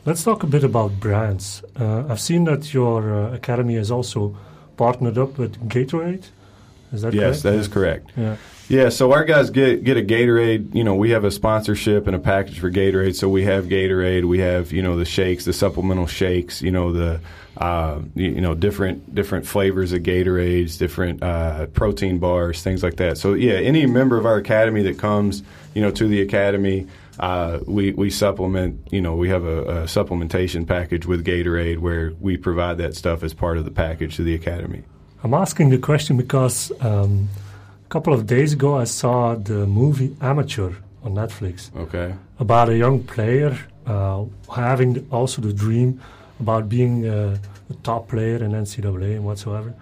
Let's 0.06 0.24
talk 0.24 0.44
a 0.44 0.48
bit 0.48 0.64
about 0.64 1.00
brands. 1.00 1.64
Uh, 1.80 2.06
I've 2.08 2.22
seen 2.22 2.46
that 2.46 2.74
your 2.74 3.14
uh, 3.14 3.34
academy 3.34 3.76
has 3.76 3.92
also 3.92 4.38
partnered 4.78 5.18
up 5.18 5.38
with 5.38 5.68
Gatorade. 5.68 6.26
Is 6.94 7.02
that 7.02 7.14
yes, 7.14 7.42
correct? 7.42 7.44
that 7.44 7.54
is 7.56 7.68
correct. 7.68 8.12
Yeah. 8.16 8.38
Yeah, 8.70 8.90
so 8.90 9.12
our 9.14 9.26
guys 9.26 9.50
get 9.50 9.84
get 9.84 9.98
a 9.98 10.02
Gatorade. 10.02 10.76
You 10.76 10.84
know, 10.84 10.94
we 10.94 11.10
have 11.10 11.24
a 11.24 11.32
sponsorship 11.32 12.06
and 12.06 12.16
a 12.16 12.20
package 12.20 12.60
for 12.60 12.70
Gatorade. 12.70 13.16
So 13.16 13.28
we 13.28 13.44
have 13.46 13.66
Gatorade, 13.66 14.26
we 14.26 14.40
have 14.40 14.72
you 14.72 14.84
know 14.84 14.96
the 14.96 15.06
shakes, 15.06 15.46
the 15.46 15.54
supplemental 15.54 16.06
shakes. 16.06 16.62
You 16.62 16.70
know 16.70 16.94
the 16.94 17.20
uh, 17.58 18.00
you 18.14 18.40
know 18.40 18.54
different 18.54 19.16
different 19.16 19.48
flavors 19.48 19.92
of 19.92 20.04
Gatorades, 20.04 20.78
different 20.78 21.24
uh, 21.24 21.66
protein 21.68 22.20
bars, 22.20 22.62
things 22.62 22.84
like 22.84 22.98
that. 22.98 23.18
So 23.18 23.34
yeah, 23.34 23.54
any 23.54 23.88
member 23.88 24.18
of 24.18 24.28
our 24.28 24.38
academy 24.38 24.84
that 24.84 25.00
comes 25.00 25.42
you 25.74 25.82
know 25.82 25.92
to 25.92 26.08
the 26.08 26.22
academy. 26.22 26.88
Uh, 27.18 27.60
we, 27.68 27.92
we 27.92 28.10
supplement, 28.10 28.80
you 28.92 29.02
know, 29.02 29.14
we 29.14 29.28
have 29.28 29.44
a, 29.44 29.64
a, 29.64 29.74
supplementation 29.84 30.66
package 30.66 31.06
with 31.06 31.26
Gatorade 31.26 31.80
where 31.80 32.14
we 32.22 32.38
provide 32.38 32.78
that 32.78 32.96
stuff 32.96 33.24
as 33.24 33.34
part 33.34 33.58
of 33.58 33.66
the 33.66 33.72
package 33.72 34.16
to 34.16 34.24
the 34.24 34.34
academy. 34.34 34.84
I'm 35.22 35.34
asking 35.34 35.70
the 35.70 35.80
question 35.80 36.16
because 36.16 36.72
um, 36.80 37.28
a 37.90 37.92
couple 37.92 38.14
of 38.14 38.28
days 38.28 38.54
ago 38.54 38.78
I 38.78 38.84
saw 38.84 39.34
the 39.34 39.66
movie 39.66 40.16
Amateur 40.22 40.74
on 41.04 41.16
Netflix. 41.16 41.76
Okay. 41.76 42.14
About 42.38 42.70
a 42.70 42.78
young 42.78 43.02
player 43.02 43.58
uh, 43.88 44.26
having 44.56 45.08
also 45.10 45.42
the 45.42 45.52
dream 45.52 46.00
about 46.40 46.70
being 46.70 47.08
uh, 47.08 47.40
a 47.68 47.74
top 47.82 48.10
player 48.10 48.44
in 48.44 48.52
NCAA 48.52 49.16
and 49.16 49.26
whatsoever. 49.26 49.74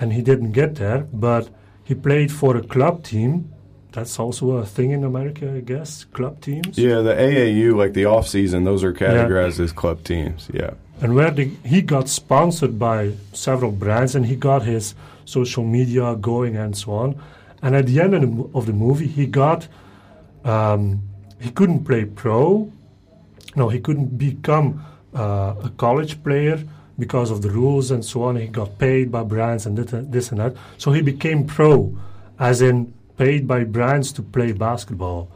And 0.00 0.12
he 0.12 0.20
didn't 0.20 0.50
get 0.50 0.74
there, 0.74 1.06
but 1.12 1.48
he 1.84 1.94
played 1.94 2.32
for 2.32 2.56
a 2.56 2.62
club 2.62 3.04
team. 3.04 3.52
That's 3.92 4.18
also 4.18 4.50
a 4.56 4.66
thing 4.66 4.90
in 4.90 5.04
America, 5.04 5.54
I 5.54 5.60
guess. 5.60 6.02
Club 6.02 6.40
teams. 6.40 6.76
Yeah, 6.76 7.02
the 7.02 7.14
AAU, 7.14 7.76
like 7.76 7.92
the 7.92 8.06
off 8.06 8.26
season, 8.26 8.64
those 8.64 8.82
are 8.82 8.92
categorized 8.92 9.58
yeah. 9.58 9.64
as 9.66 9.72
club 9.72 10.02
teams. 10.02 10.50
Yeah. 10.52 10.72
And 11.00 11.14
where 11.14 11.30
the, 11.30 11.44
he 11.64 11.82
got 11.82 12.08
sponsored 12.08 12.80
by 12.80 13.12
several 13.32 13.70
brands, 13.70 14.16
and 14.16 14.26
he 14.26 14.34
got 14.34 14.62
his 14.62 14.96
social 15.24 15.62
media 15.62 16.16
going 16.16 16.56
and 16.56 16.76
so 16.76 16.90
on. 16.94 17.22
And 17.64 17.74
at 17.74 17.86
the 17.86 17.98
end 17.98 18.14
of 18.14 18.20
the, 18.20 18.58
of 18.58 18.66
the 18.66 18.74
movie, 18.74 19.06
he 19.06 19.26
got 19.26 19.68
um, 20.44 21.02
he 21.40 21.50
couldn't 21.50 21.84
play 21.84 22.04
pro. 22.04 22.70
No, 23.56 23.70
he 23.70 23.80
couldn't 23.80 24.18
become 24.18 24.84
uh, 25.14 25.54
a 25.64 25.72
college 25.78 26.22
player 26.22 26.62
because 26.98 27.30
of 27.30 27.40
the 27.40 27.50
rules 27.50 27.90
and 27.90 28.04
so 28.04 28.24
on. 28.24 28.36
He 28.36 28.48
got 28.48 28.78
paid 28.78 29.10
by 29.10 29.22
brands 29.22 29.64
and 29.64 29.78
this 29.78 30.30
and 30.30 30.40
that. 30.40 30.54
So 30.76 30.92
he 30.92 31.00
became 31.00 31.46
pro, 31.46 31.96
as 32.38 32.60
in 32.60 32.92
paid 33.16 33.48
by 33.48 33.64
brands 33.64 34.12
to 34.12 34.22
play 34.22 34.52
basketball. 34.52 35.30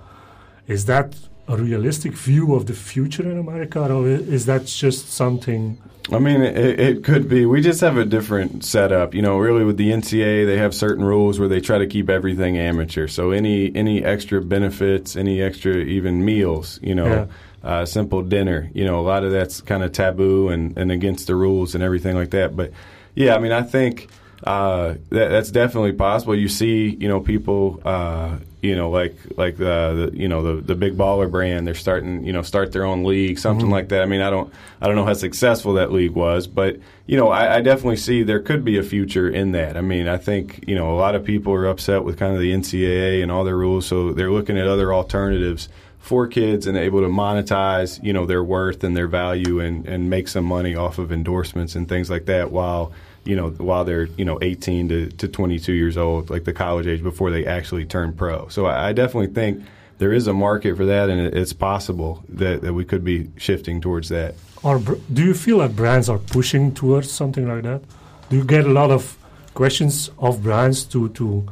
Is 0.67 0.85
that 0.85 1.17
a 1.49 1.57
realistic 1.57 2.13
view 2.13 2.55
of 2.55 2.67
the 2.67 2.75
future 2.75 3.29
in 3.29 3.39
America, 3.39 3.93
or 3.93 4.07
is 4.07 4.47
that 4.47 4.67
just 4.67 5.11
something? 5.11 5.79
I 6.11 6.19
mean, 6.19 6.41
it, 6.43 6.81
it, 6.81 7.05
could 7.05 7.29
be. 7.29 7.45
We 7.45 7.61
just 7.61 7.81
have 7.81 7.99
a 7.99 8.05
different 8.05 8.65
setup. 8.65 9.15
You 9.15 9.23
know, 9.23 9.39
really 9.39 9.65
with 9.65 9.77
the 9.77 9.91
NCAA, 9.91 10.47
they 10.47 10.57
have 10.59 10.75
certain 10.75 11.05
rules 11.05 11.39
where 11.39 11.49
they 11.49 11.61
try 11.61 11.79
to 11.79 11.87
keep 11.87 12.09
everything 12.09 12.57
amateur. 12.57 13.09
So 13.09 13.31
any 13.31 13.75
any 13.75 14.05
extra 14.05 14.41
benefits, 14.41 15.17
any 15.17 15.43
extra 15.43 15.77
even 15.77 16.25
meals, 16.25 16.79
you 16.83 16.95
know. 16.95 17.07
Yeah 17.07 17.27
uh, 17.63 17.85
simple 17.85 18.23
dinner. 18.23 18.71
You 18.75 18.85
know, 18.85 19.01
a 19.01 19.03
lot 19.03 19.25
of 19.25 19.33
that's 19.33 19.61
kind 19.61 19.83
of 19.83 19.93
taboo 19.93 20.49
and, 20.49 20.77
and 20.79 20.93
against 20.93 21.27
the 21.27 21.35
rules 21.35 21.75
and 21.75 21.83
everything 21.83 22.17
like 22.17 22.31
that. 22.31 22.57
But 22.57 22.73
yeah, 23.15 23.35
I 23.35 23.39
mean, 23.39 23.53
I 23.53 23.63
think 23.63 24.09
uh, 24.45 24.95
that, 25.11 25.29
that's 25.29 25.51
definitely 25.51 25.93
possible. 25.93 26.35
You 26.35 26.49
see, 26.49 26.89
you 26.89 27.09
know, 27.09 27.21
people, 27.21 27.81
uh, 27.85 28.39
you 28.61 28.75
know, 28.75 28.91
like 28.91 29.17
like 29.37 29.57
the, 29.57 30.11
the, 30.11 30.19
you 30.19 30.29
know 30.29 30.43
the 30.43 30.61
the 30.61 30.75
big 30.75 30.97
baller 30.97 31.31
brand. 31.31 31.67
They're 31.67 31.75
starting, 31.75 32.25
you 32.25 32.33
know, 32.33 32.43
start 32.43 32.73
their 32.73 32.85
own 32.85 33.05
league, 33.05 33.39
something 33.39 33.67
mm-hmm. 33.67 33.73
like 33.73 33.89
that. 33.91 34.03
I 34.03 34.07
mean, 34.07 34.21
I 34.21 34.31
don't 34.31 34.53
I 34.81 34.87
don't 34.87 34.97
know 34.97 35.05
how 35.05 35.13
successful 35.13 35.75
that 35.75 35.93
league 35.93 36.13
was, 36.13 36.47
but 36.47 36.79
you 37.07 37.17
know, 37.17 37.29
I, 37.29 37.57
I, 37.57 37.61
definitely 37.61 37.97
see 37.97 38.23
there 38.23 38.41
could 38.41 38.65
be 38.65 38.77
a 38.77 38.83
future 38.83 39.31
in 39.31 39.53
that. 39.53 39.77
I 39.77 39.81
mean, 39.81 40.09
I 40.09 40.19
think 40.19 40.65
you 40.67 40.75
know 40.75 40.91
a 40.91 40.99
lot 40.99 41.15
of 41.15 41.25
people 41.25 41.53
are 41.53 41.67
upset 41.67 42.05
with 42.05 42.19
kind 42.19 42.35
of 42.35 42.41
the 42.41 42.53
NCAA 42.53 43.23
and 43.23 43.31
all 43.31 43.45
their 43.45 43.57
rules, 43.57 43.87
so 43.87 44.13
they're 44.13 44.33
looking 44.33 44.59
at 44.59 44.67
other 44.67 44.93
alternatives 44.93 45.69
for 45.99 46.27
kids 46.27 46.67
and 46.67 46.79
able 46.79 47.01
to 47.01 47.09
monetize, 47.09 48.03
you 48.03 48.13
know, 48.13 48.25
their 48.25 48.43
worth 48.43 48.83
and 48.83 48.97
their 48.97 49.09
value 49.09 49.61
and, 49.61 49.87
and 49.87 50.09
make 50.09 50.27
some 50.27 50.45
money 50.45 50.75
off 50.75 50.99
of 50.99 51.13
endorsements 51.13 51.75
and 51.75 51.89
things 51.89 52.09
like 52.09 52.25
that 52.27 52.51
while, 52.51 52.93
you 53.29 53.37
know, 53.37 53.51
while 53.51 53.85
they're, 53.85 54.07
you 54.17 54.25
know, 54.25 54.39
18 54.41 54.89
to, 54.89 55.11
to 55.11 55.29
22 55.29 55.75
years 55.75 55.99
old, 55.99 56.31
like 56.31 56.45
the 56.45 56.53
college 56.55 56.87
age 56.87 57.03
before 57.03 57.31
they 57.31 57.45
actually 57.45 57.85
turn 57.85 58.15
pro. 58.15 58.49
So 58.49 58.65
I, 58.65 58.89
I 58.89 58.93
definitely 58.95 59.35
think 59.35 59.63
there 59.99 60.15
is 60.15 60.27
a 60.27 60.33
market 60.33 60.79
for 60.79 60.87
that 60.87 61.11
and 61.11 61.21
it's 61.37 61.53
possible 61.53 62.25
that, 62.31 62.63
that 62.63 62.73
we 62.73 62.87
could 62.87 63.05
be 63.05 63.31
shifting 63.37 63.83
towards 63.83 64.09
that. 64.09 64.35
Or 64.63 64.79
do 65.13 65.23
you 65.23 65.35
feel 65.35 65.59
that 65.59 65.77
brands 65.77 66.09
are 66.09 66.17
pushing 66.19 66.73
towards 66.73 67.11
something 67.11 67.47
like 67.47 67.65
that? 67.65 67.83
Do 68.31 68.37
you 68.37 68.45
get 68.45 68.65
a 68.65 68.73
lot 68.73 68.91
of 68.91 69.19
questions 69.53 70.11
of 70.19 70.43
brands 70.43 70.85
to, 70.87 71.11
to 71.11 71.47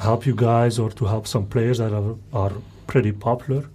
help 0.00 0.26
you 0.26 0.34
guys 0.34 0.80
or 0.80 0.90
to 0.90 1.04
help 1.04 1.28
some 1.28 1.46
players 1.46 1.78
that 1.78 1.92
are, 1.92 2.16
are 2.32 2.52
pretty 2.88 3.12
popular? 3.12 3.66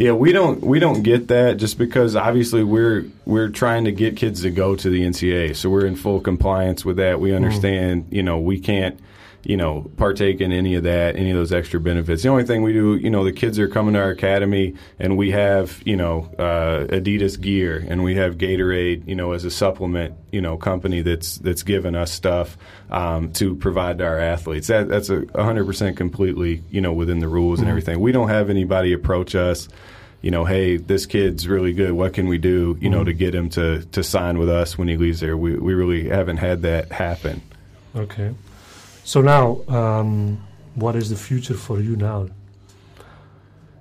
Yeah, 0.00 0.12
we 0.12 0.32
don't 0.32 0.62
we 0.62 0.78
don't 0.78 1.02
get 1.02 1.28
that 1.28 1.58
just 1.58 1.76
because 1.76 2.16
obviously 2.16 2.64
we're 2.64 3.04
we're 3.26 3.50
trying 3.50 3.84
to 3.84 3.92
get 3.92 4.16
kids 4.16 4.40
to 4.40 4.50
go 4.50 4.74
to 4.74 4.88
the 4.88 5.02
NCAA, 5.02 5.54
so 5.54 5.68
we're 5.68 5.84
in 5.84 5.94
full 5.94 6.20
compliance 6.20 6.86
with 6.86 6.96
that. 6.96 7.20
We 7.20 7.28
mm-hmm. 7.28 7.44
understand, 7.44 8.04
mm. 8.04 8.14
you 8.14 8.22
know, 8.22 8.38
we 8.38 8.60
can't 8.60 8.98
you 9.42 9.56
know, 9.56 9.90
partake 9.96 10.40
in 10.40 10.52
any 10.52 10.74
of 10.74 10.82
that, 10.82 11.16
any 11.16 11.30
of 11.30 11.36
those 11.36 11.52
extra 11.52 11.80
benefits. 11.80 12.22
The 12.22 12.28
only 12.28 12.44
thing 12.44 12.62
we 12.62 12.72
do, 12.74 12.96
you 12.96 13.08
know, 13.08 13.24
the 13.24 13.32
kids 13.32 13.58
are 13.58 13.68
coming 13.68 13.94
to 13.94 14.00
our 14.00 14.10
academy, 14.10 14.74
and 14.98 15.16
we 15.16 15.30
have, 15.30 15.80
you 15.86 15.96
know, 15.96 16.30
uh, 16.38 16.86
Adidas 16.88 17.40
gear, 17.40 17.84
and 17.88 18.04
we 18.04 18.16
have 18.16 18.36
Gatorade, 18.36 19.08
you 19.08 19.14
know, 19.14 19.32
as 19.32 19.44
a 19.44 19.50
supplement, 19.50 20.14
you 20.30 20.40
know, 20.42 20.56
company 20.58 21.00
that's 21.02 21.38
that's 21.38 21.62
given 21.62 21.94
us 21.94 22.12
stuff 22.12 22.58
um, 22.90 23.32
to 23.32 23.54
provide 23.56 23.98
to 23.98 24.04
our 24.04 24.18
athletes. 24.18 24.66
That 24.66 24.88
that's 24.88 25.08
a 25.08 25.20
100% 25.20 25.96
completely, 25.96 26.62
you 26.70 26.80
know, 26.82 26.92
within 26.92 27.20
the 27.20 27.28
rules 27.28 27.60
and 27.60 27.66
Mhm. 27.66 27.70
everything. 27.70 28.00
We 28.00 28.12
don't 28.12 28.28
have 28.28 28.50
anybody 28.50 28.92
approach 28.92 29.34
us. 29.34 29.68
You 30.22 30.30
know, 30.30 30.44
hey, 30.44 30.76
this 30.76 31.06
kid's 31.06 31.48
really 31.48 31.72
good. 31.72 31.92
What 31.92 32.12
can 32.12 32.28
we 32.28 32.36
do? 32.36 32.76
You 32.78 32.90
know, 32.90 33.00
Mhm. 33.00 33.04
to 33.06 33.12
get 33.14 33.34
him 33.34 33.48
to, 33.50 33.82
to 33.92 34.02
sign 34.02 34.36
with 34.38 34.50
us 34.50 34.76
when 34.76 34.86
he 34.86 34.98
leaves 34.98 35.20
there. 35.20 35.34
We 35.34 35.54
we 35.54 35.72
really 35.72 36.10
haven't 36.10 36.36
had 36.36 36.60
that 36.62 36.92
happen. 36.92 37.40
Okay. 37.96 38.32
So 39.10 39.20
now, 39.20 39.62
um, 39.66 40.40
what 40.76 40.94
is 40.94 41.10
the 41.10 41.16
future 41.16 41.54
for 41.54 41.80
you 41.80 41.96
now? 41.96 42.28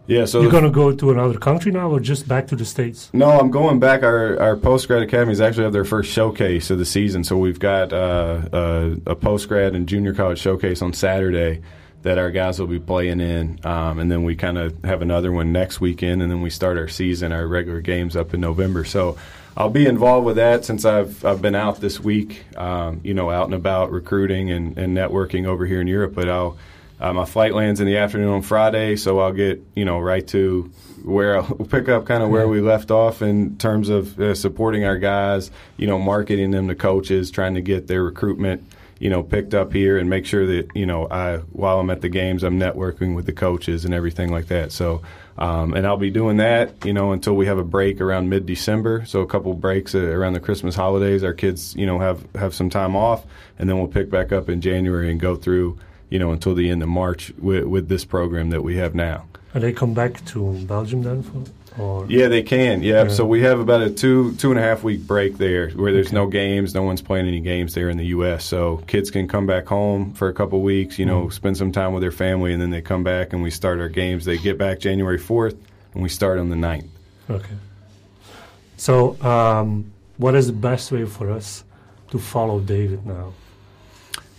Yeah, 0.08 0.26
so 0.26 0.42
You're 0.42 0.50
going 0.50 0.64
to 0.64 0.72
go 0.72 0.92
to 0.92 1.12
another 1.12 1.38
country 1.38 1.72
now, 1.72 1.92
or 1.92 2.00
just 2.00 2.28
back 2.28 2.48
to 2.48 2.56
the 2.56 2.66
states? 2.66 3.12
No, 3.14 3.30
I'm 3.40 3.52
going 3.52 3.80
back. 3.80 4.02
Our 4.02 4.40
our 4.40 4.58
post 4.58 4.88
grad 4.88 5.04
academies 5.04 5.40
actually 5.40 5.66
have 5.66 5.74
their 5.74 5.86
first 5.86 6.12
showcase 6.12 6.72
of 6.72 6.80
the 6.80 6.86
season. 6.86 7.24
So 7.24 7.38
we've 7.38 7.60
got 7.60 7.94
uh, 7.94 8.42
a, 8.52 8.98
a 9.06 9.16
post 9.16 9.48
grad 9.50 9.76
and 9.76 9.88
junior 9.88 10.16
college 10.16 10.40
showcase 10.40 10.82
on 10.82 10.94
Saturday 10.94 11.62
that 12.02 12.18
our 12.18 12.32
guys 12.32 12.60
will 12.60 12.68
be 12.68 12.80
playing 12.80 13.20
in, 13.20 13.60
um, 13.64 14.00
and 14.00 14.12
then 14.12 14.24
we 14.24 14.36
kind 14.36 14.58
of 14.58 14.84
have 14.84 15.02
another 15.02 15.32
one 15.32 15.52
next 15.52 15.82
weekend, 15.82 16.22
and 16.22 16.32
then 16.32 16.42
we 16.42 16.50
start 16.50 16.78
our 16.78 16.88
season, 16.88 17.32
our 17.32 17.46
regular 17.46 17.82
games 17.82 18.16
up 18.16 18.34
in 18.34 18.42
November. 18.42 18.84
So. 18.86 19.18
I'll 19.58 19.70
be 19.70 19.88
involved 19.88 20.26
with 20.26 20.38
that 20.38 20.64
since 20.64 20.86
I've 20.86 21.26
I've 21.26 21.42
been 21.42 21.56
out 21.56 21.82
this 21.82 22.00
week, 22.00 22.46
um, 22.56 23.02
you 23.04 23.14
know, 23.14 23.30
out 23.30 23.46
and 23.46 23.54
about 23.54 23.92
recruiting 23.92 24.52
and, 24.52 24.78
and 24.78 24.96
networking 24.96 25.46
over 25.46 25.66
here 25.66 25.82
in 25.82 25.88
Europe. 25.88 26.14
But 26.16 26.30
I'll 26.30 26.58
uh, 27.02 27.14
my 27.14 27.26
flight 27.26 27.54
lands 27.54 27.80
in 27.80 27.88
the 27.88 27.98
afternoon 27.98 28.30
on 28.30 28.42
Friday, 28.42 28.96
so 28.96 29.20
I'll 29.20 29.32
get 29.32 29.62
you 29.76 29.86
know 29.86 30.00
right 30.00 30.26
to 30.30 30.72
where 31.04 31.38
I'll 31.38 31.56
pick 31.70 31.88
up 31.88 32.06
kind 32.06 32.22
of 32.24 32.30
where 32.30 32.48
we 32.48 32.62
left 32.62 32.92
off 32.92 33.22
in 33.22 33.58
terms 33.58 33.90
of 33.90 34.20
uh, 34.20 34.36
supporting 34.36 34.84
our 34.84 34.98
guys, 34.98 35.50
you 35.78 35.88
know, 35.88 35.98
marketing 35.98 36.52
them 36.52 36.68
to 36.68 36.76
coaches, 36.76 37.32
trying 37.32 37.56
to 37.56 37.62
get 37.62 37.88
their 37.88 38.04
recruitment, 38.04 38.70
you 39.00 39.10
know, 39.10 39.24
picked 39.24 39.54
up 39.54 39.74
here, 39.74 39.98
and 39.98 40.10
make 40.10 40.26
sure 40.26 40.46
that 40.46 40.70
you 40.76 40.86
know 40.86 41.08
I 41.10 41.38
while 41.52 41.80
I'm 41.80 41.90
at 41.90 42.02
the 42.02 42.10
games, 42.10 42.44
I'm 42.44 42.60
networking 42.60 43.16
with 43.16 43.26
the 43.26 43.34
coaches 43.34 43.86
and 43.86 43.94
everything 43.94 44.32
like 44.32 44.48
that. 44.48 44.72
So. 44.72 45.02
Um, 45.38 45.74
and 45.74 45.88
I'll 45.88 45.96
be 45.96 46.10
doing 46.10 46.36
that, 46.38 46.86
you 46.86 46.92
know, 46.92 47.14
until 47.14 47.34
we 47.34 47.46
have 47.46 47.58
a 47.58 47.64
break 47.64 48.02
around 48.02 48.28
mid-December. 48.28 49.06
So 49.06 49.22
a 49.22 49.26
couple 49.26 49.54
breaks 49.54 49.96
uh, 49.96 50.00
around 50.00 50.34
the 50.34 50.42
Christmas 50.42 50.76
holidays. 50.76 51.24
Our 51.24 51.34
kids, 51.34 51.74
you 51.78 51.86
know, 51.86 51.98
have 51.98 52.28
have 52.36 52.54
some 52.54 52.70
time 52.70 52.94
off, 52.94 53.26
and 53.58 53.70
then 53.70 53.78
we'll 53.78 53.88
pick 53.88 54.10
back 54.10 54.34
up 54.34 54.50
in 54.50 54.60
January 54.60 55.10
and 55.10 55.18
go 55.18 55.38
through, 55.38 55.80
you 56.10 56.20
know, 56.20 56.34
until 56.34 56.56
the 56.56 56.70
end 56.70 56.84
of 56.84 56.90
March 56.90 57.32
with, 57.38 57.64
with 57.64 57.88
this 57.88 58.04
program 58.04 58.50
that 58.50 58.64
we 58.64 58.76
have 58.76 58.94
now. 58.94 59.28
And 59.54 59.64
they 59.64 59.72
come 59.72 59.94
back 59.94 60.26
to 60.26 60.52
Belgium 60.66 61.04
then? 61.04 61.24
For, 61.24 61.46
or 61.80 62.06
Yeah, 62.08 62.28
they 62.28 62.44
can. 62.44 62.84
Yeah. 62.84 63.04
Yeah. 63.04 63.08
So 63.10 63.26
we 63.26 63.42
have 63.42 63.60
about 63.60 63.82
a 63.82 63.90
two 63.90 64.34
two 64.36 64.52
and 64.52 64.60
a 64.60 64.64
half 64.64 64.84
week 64.84 65.02
break 65.08 65.38
there, 65.38 65.70
where 65.72 65.92
there's 65.94 66.12
no 66.12 66.28
games, 66.28 66.74
no 66.74 66.84
one's 66.84 67.02
playing 67.02 67.28
any 67.28 67.40
games 67.40 67.74
there 67.74 67.90
in 67.90 67.98
the 67.98 68.08
U.S. 68.08 68.44
So 68.46 68.78
kids 68.88 69.10
can 69.12 69.28
come 69.28 69.46
back 69.48 69.66
home 69.68 70.14
for 70.14 70.28
a 70.28 70.34
couple 70.34 70.62
weeks, 70.62 71.00
you 71.00 71.06
know, 71.06 71.26
Mm. 71.28 71.34
spend 71.34 71.58
some 71.58 71.72
time 71.72 71.94
with 71.94 72.02
their 72.02 72.12
family, 72.12 72.54
and 72.54 72.62
then 72.62 72.70
they 72.70 72.82
come 72.82 73.04
back 73.04 73.34
and 73.34 73.42
we 73.42 73.50
start 73.52 73.80
our 73.80 73.90
games. 73.90 74.26
They 74.26 74.38
get 74.38 74.58
back 74.58 74.80
January 74.80 75.20
4th, 75.20 75.58
and 75.94 76.04
we 76.04 76.10
start 76.10 76.38
on 76.40 76.50
the 76.50 76.56
9th. 76.56 76.88
Okay. 77.30 77.56
So, 78.78 79.22
um, 79.22 79.92
what 80.18 80.36
is 80.36 80.48
the 80.48 80.54
best 80.54 80.92
way 80.92 81.06
for 81.06 81.32
us 81.32 81.64
to 82.12 82.20
follow 82.20 82.60
David 82.60 83.06
now? 83.06 83.34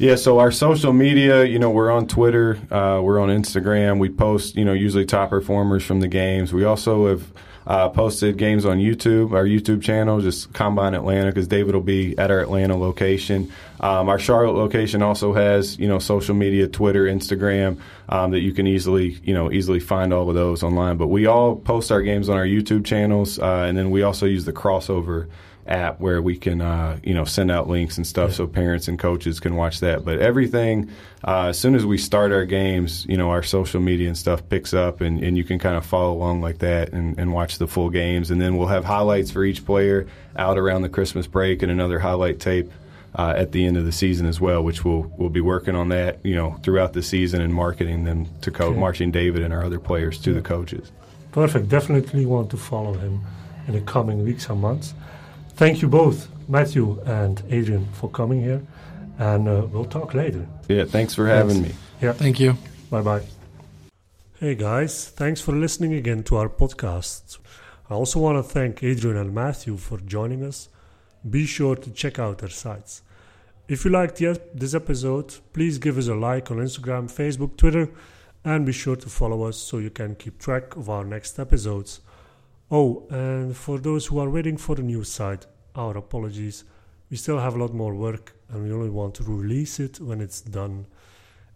Yeah, 0.00 0.14
so 0.14 0.38
our 0.38 0.50
social 0.50 0.94
media, 0.94 1.44
you 1.44 1.58
know, 1.58 1.68
we're 1.68 1.90
on 1.90 2.06
Twitter, 2.06 2.56
uh, 2.70 3.02
we're 3.02 3.20
on 3.20 3.28
Instagram. 3.28 3.98
We 3.98 4.08
post, 4.08 4.56
you 4.56 4.64
know, 4.64 4.72
usually 4.72 5.04
top 5.04 5.28
performers 5.28 5.84
from 5.84 6.00
the 6.00 6.08
games. 6.08 6.54
We 6.54 6.64
also 6.64 7.08
have 7.08 7.32
uh, 7.66 7.90
posted 7.90 8.38
games 8.38 8.64
on 8.64 8.78
YouTube, 8.78 9.32
our 9.32 9.44
YouTube 9.44 9.82
channel, 9.82 10.22
just 10.22 10.54
Combine 10.54 10.94
Atlanta, 10.94 11.28
because 11.28 11.48
David 11.48 11.74
will 11.74 11.82
be 11.82 12.16
at 12.16 12.30
our 12.30 12.40
Atlanta 12.40 12.78
location. 12.78 13.52
Um, 13.80 14.08
our 14.08 14.18
Charlotte 14.18 14.54
location 14.54 15.02
also 15.02 15.34
has, 15.34 15.78
you 15.78 15.86
know, 15.86 15.98
social 15.98 16.34
media, 16.34 16.66
Twitter, 16.66 17.04
Instagram, 17.04 17.78
um, 18.08 18.30
that 18.30 18.40
you 18.40 18.54
can 18.54 18.66
easily, 18.66 19.20
you 19.22 19.34
know, 19.34 19.52
easily 19.52 19.80
find 19.80 20.14
all 20.14 20.30
of 20.30 20.34
those 20.34 20.62
online. 20.62 20.96
But 20.96 21.08
we 21.08 21.26
all 21.26 21.56
post 21.56 21.92
our 21.92 22.00
games 22.00 22.30
on 22.30 22.38
our 22.38 22.46
YouTube 22.46 22.86
channels, 22.86 23.38
uh, 23.38 23.66
and 23.68 23.76
then 23.76 23.90
we 23.90 24.02
also 24.02 24.24
use 24.24 24.46
the 24.46 24.52
crossover 24.54 25.28
app 25.66 26.00
where 26.00 26.20
we 26.20 26.36
can 26.36 26.60
uh, 26.60 26.98
you 27.04 27.14
know 27.14 27.24
send 27.24 27.50
out 27.50 27.68
links 27.68 27.96
and 27.96 28.06
stuff 28.06 28.30
Yeah. 28.30 28.36
so 28.36 28.46
parents 28.46 28.88
and 28.88 28.98
coaches 28.98 29.38
can 29.40 29.54
watch 29.56 29.80
that. 29.80 30.04
But 30.04 30.18
everything 30.20 30.90
uh, 31.26 31.48
as 31.48 31.58
soon 31.58 31.74
as 31.74 31.84
we 31.86 31.98
start 31.98 32.32
our 32.32 32.44
games, 32.46 33.06
you 33.08 33.16
know 33.16 33.30
our 33.30 33.42
social 33.42 33.80
media 33.80 34.08
and 34.08 34.16
stuff 34.18 34.48
picks 34.48 34.72
up, 34.74 35.00
and, 35.00 35.22
and 35.22 35.36
you 35.36 35.44
can 35.44 35.58
kind 35.58 35.76
of 35.76 35.84
follow 35.86 36.12
along 36.12 36.40
like 36.40 36.58
that 36.58 36.92
and, 36.92 37.18
and 37.18 37.32
watch 37.32 37.58
the 37.58 37.66
full 37.68 37.90
games. 37.90 38.30
And 38.30 38.40
then 38.40 38.56
we'll 38.56 38.68
have 38.68 38.84
highlights 38.84 39.30
for 39.30 39.44
each 39.44 39.64
player 39.64 40.06
out 40.36 40.58
around 40.58 40.82
the 40.82 40.88
Christmas 40.88 41.26
break 41.26 41.62
and 41.62 41.70
another 41.70 41.98
highlight 41.98 42.40
tape. 42.40 42.70
Uh, 43.12 43.34
at 43.36 43.50
the 43.50 43.66
end 43.66 43.76
of 43.76 43.84
the 43.84 43.90
season 43.90 44.24
as 44.24 44.40
well, 44.40 44.62
which 44.62 44.84
we'll 44.84 45.12
we'll 45.18 45.28
be 45.30 45.40
working 45.40 45.74
on 45.74 45.88
that, 45.88 46.24
you 46.24 46.36
know, 46.36 46.52
throughout 46.62 46.92
the 46.92 47.02
season 47.02 47.40
and 47.40 47.52
marketing 47.52 48.04
them 48.04 48.24
to 48.40 48.52
coach, 48.52 48.70
Okay. 48.70 48.78
marching 48.78 49.10
David 49.10 49.42
and 49.42 49.52
our 49.52 49.64
other 49.64 49.80
players 49.80 50.16
to 50.18 50.32
the 50.32 50.40
coaches. 50.40 50.92
Perfect. 51.32 51.68
Definitely 51.68 52.24
want 52.24 52.50
to 52.52 52.56
follow 52.56 52.92
him 52.94 53.20
in 53.66 53.74
the 53.74 53.80
coming 53.80 54.22
weeks 54.24 54.48
and 54.48 54.60
months. 54.60 54.94
Thank 55.60 55.82
you 55.82 55.88
both, 55.88 56.26
Matthew 56.48 56.98
and 57.04 57.42
Adrian, 57.50 57.86
for 57.92 58.08
coming 58.08 58.40
here. 58.40 58.62
And 59.18 59.46
uh, 59.46 59.66
we'll 59.70 59.84
talk 59.84 60.14
later. 60.14 60.46
Yeah, 60.68 60.86
thanks 60.86 61.14
for 61.14 61.26
having 61.26 61.60
me. 61.60 61.74
Yeah. 62.00 62.14
Thank 62.14 62.40
you. 62.40 62.56
Bye 62.88 63.02
bye. 63.02 63.24
Hey 64.38 64.54
guys, 64.54 65.10
thanks 65.10 65.42
for 65.42 65.52
listening 65.52 65.92
again 65.92 66.22
to 66.22 66.36
our 66.36 66.48
podcast. 66.48 67.36
I 67.90 67.92
also 67.92 68.20
want 68.20 68.38
to 68.38 68.42
thank 68.42 68.82
Adrian 68.82 69.18
and 69.18 69.34
Matthew 69.34 69.76
for 69.76 69.98
joining 69.98 70.42
us. 70.42 70.70
Be 71.28 71.44
sure 71.44 71.76
to 71.76 71.90
check 71.90 72.18
out 72.18 72.38
their 72.38 72.48
sites. 72.48 73.02
If 73.68 73.84
you 73.84 73.90
liked 73.90 74.16
this 74.54 74.72
episode, 74.72 75.34
please 75.52 75.76
give 75.76 75.98
us 75.98 76.08
a 76.08 76.14
like 76.14 76.50
on 76.50 76.56
Instagram, 76.56 77.12
Facebook, 77.12 77.58
Twitter, 77.58 77.90
and 78.46 78.64
be 78.64 78.72
sure 78.72 78.96
to 78.96 79.10
follow 79.10 79.42
us 79.42 79.58
so 79.58 79.76
you 79.76 79.90
can 79.90 80.14
keep 80.14 80.38
track 80.38 80.74
of 80.76 80.88
our 80.88 81.04
next 81.04 81.38
episodes. 81.38 82.00
Oh, 82.72 83.04
and 83.10 83.56
for 83.56 83.78
those 83.78 84.06
who 84.06 84.20
are 84.20 84.30
waiting 84.30 84.56
for 84.56 84.76
the 84.76 84.82
new 84.82 85.02
site, 85.02 85.44
our 85.74 85.96
apologies. 85.96 86.64
We 87.10 87.16
still 87.16 87.38
have 87.38 87.54
a 87.54 87.58
lot 87.58 87.74
more 87.74 87.94
work 87.94 88.34
and 88.48 88.64
we 88.64 88.72
only 88.72 88.90
want 88.90 89.14
to 89.16 89.24
release 89.24 89.80
it 89.80 90.00
when 90.00 90.20
it's 90.20 90.40
done. 90.40 90.86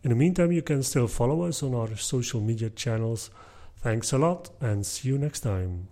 In 0.02 0.10
the 0.10 0.16
meantime, 0.16 0.52
you 0.52 0.62
can 0.62 0.82
still 0.82 1.08
follow 1.08 1.42
us 1.42 1.62
on 1.62 1.74
our 1.74 1.96
social 1.96 2.40
media 2.40 2.70
channels. 2.70 3.30
Thanks 3.78 4.12
a 4.12 4.18
lot 4.18 4.50
and 4.60 4.84
see 4.84 5.08
you 5.08 5.18
next 5.18 5.40
time. 5.40 5.88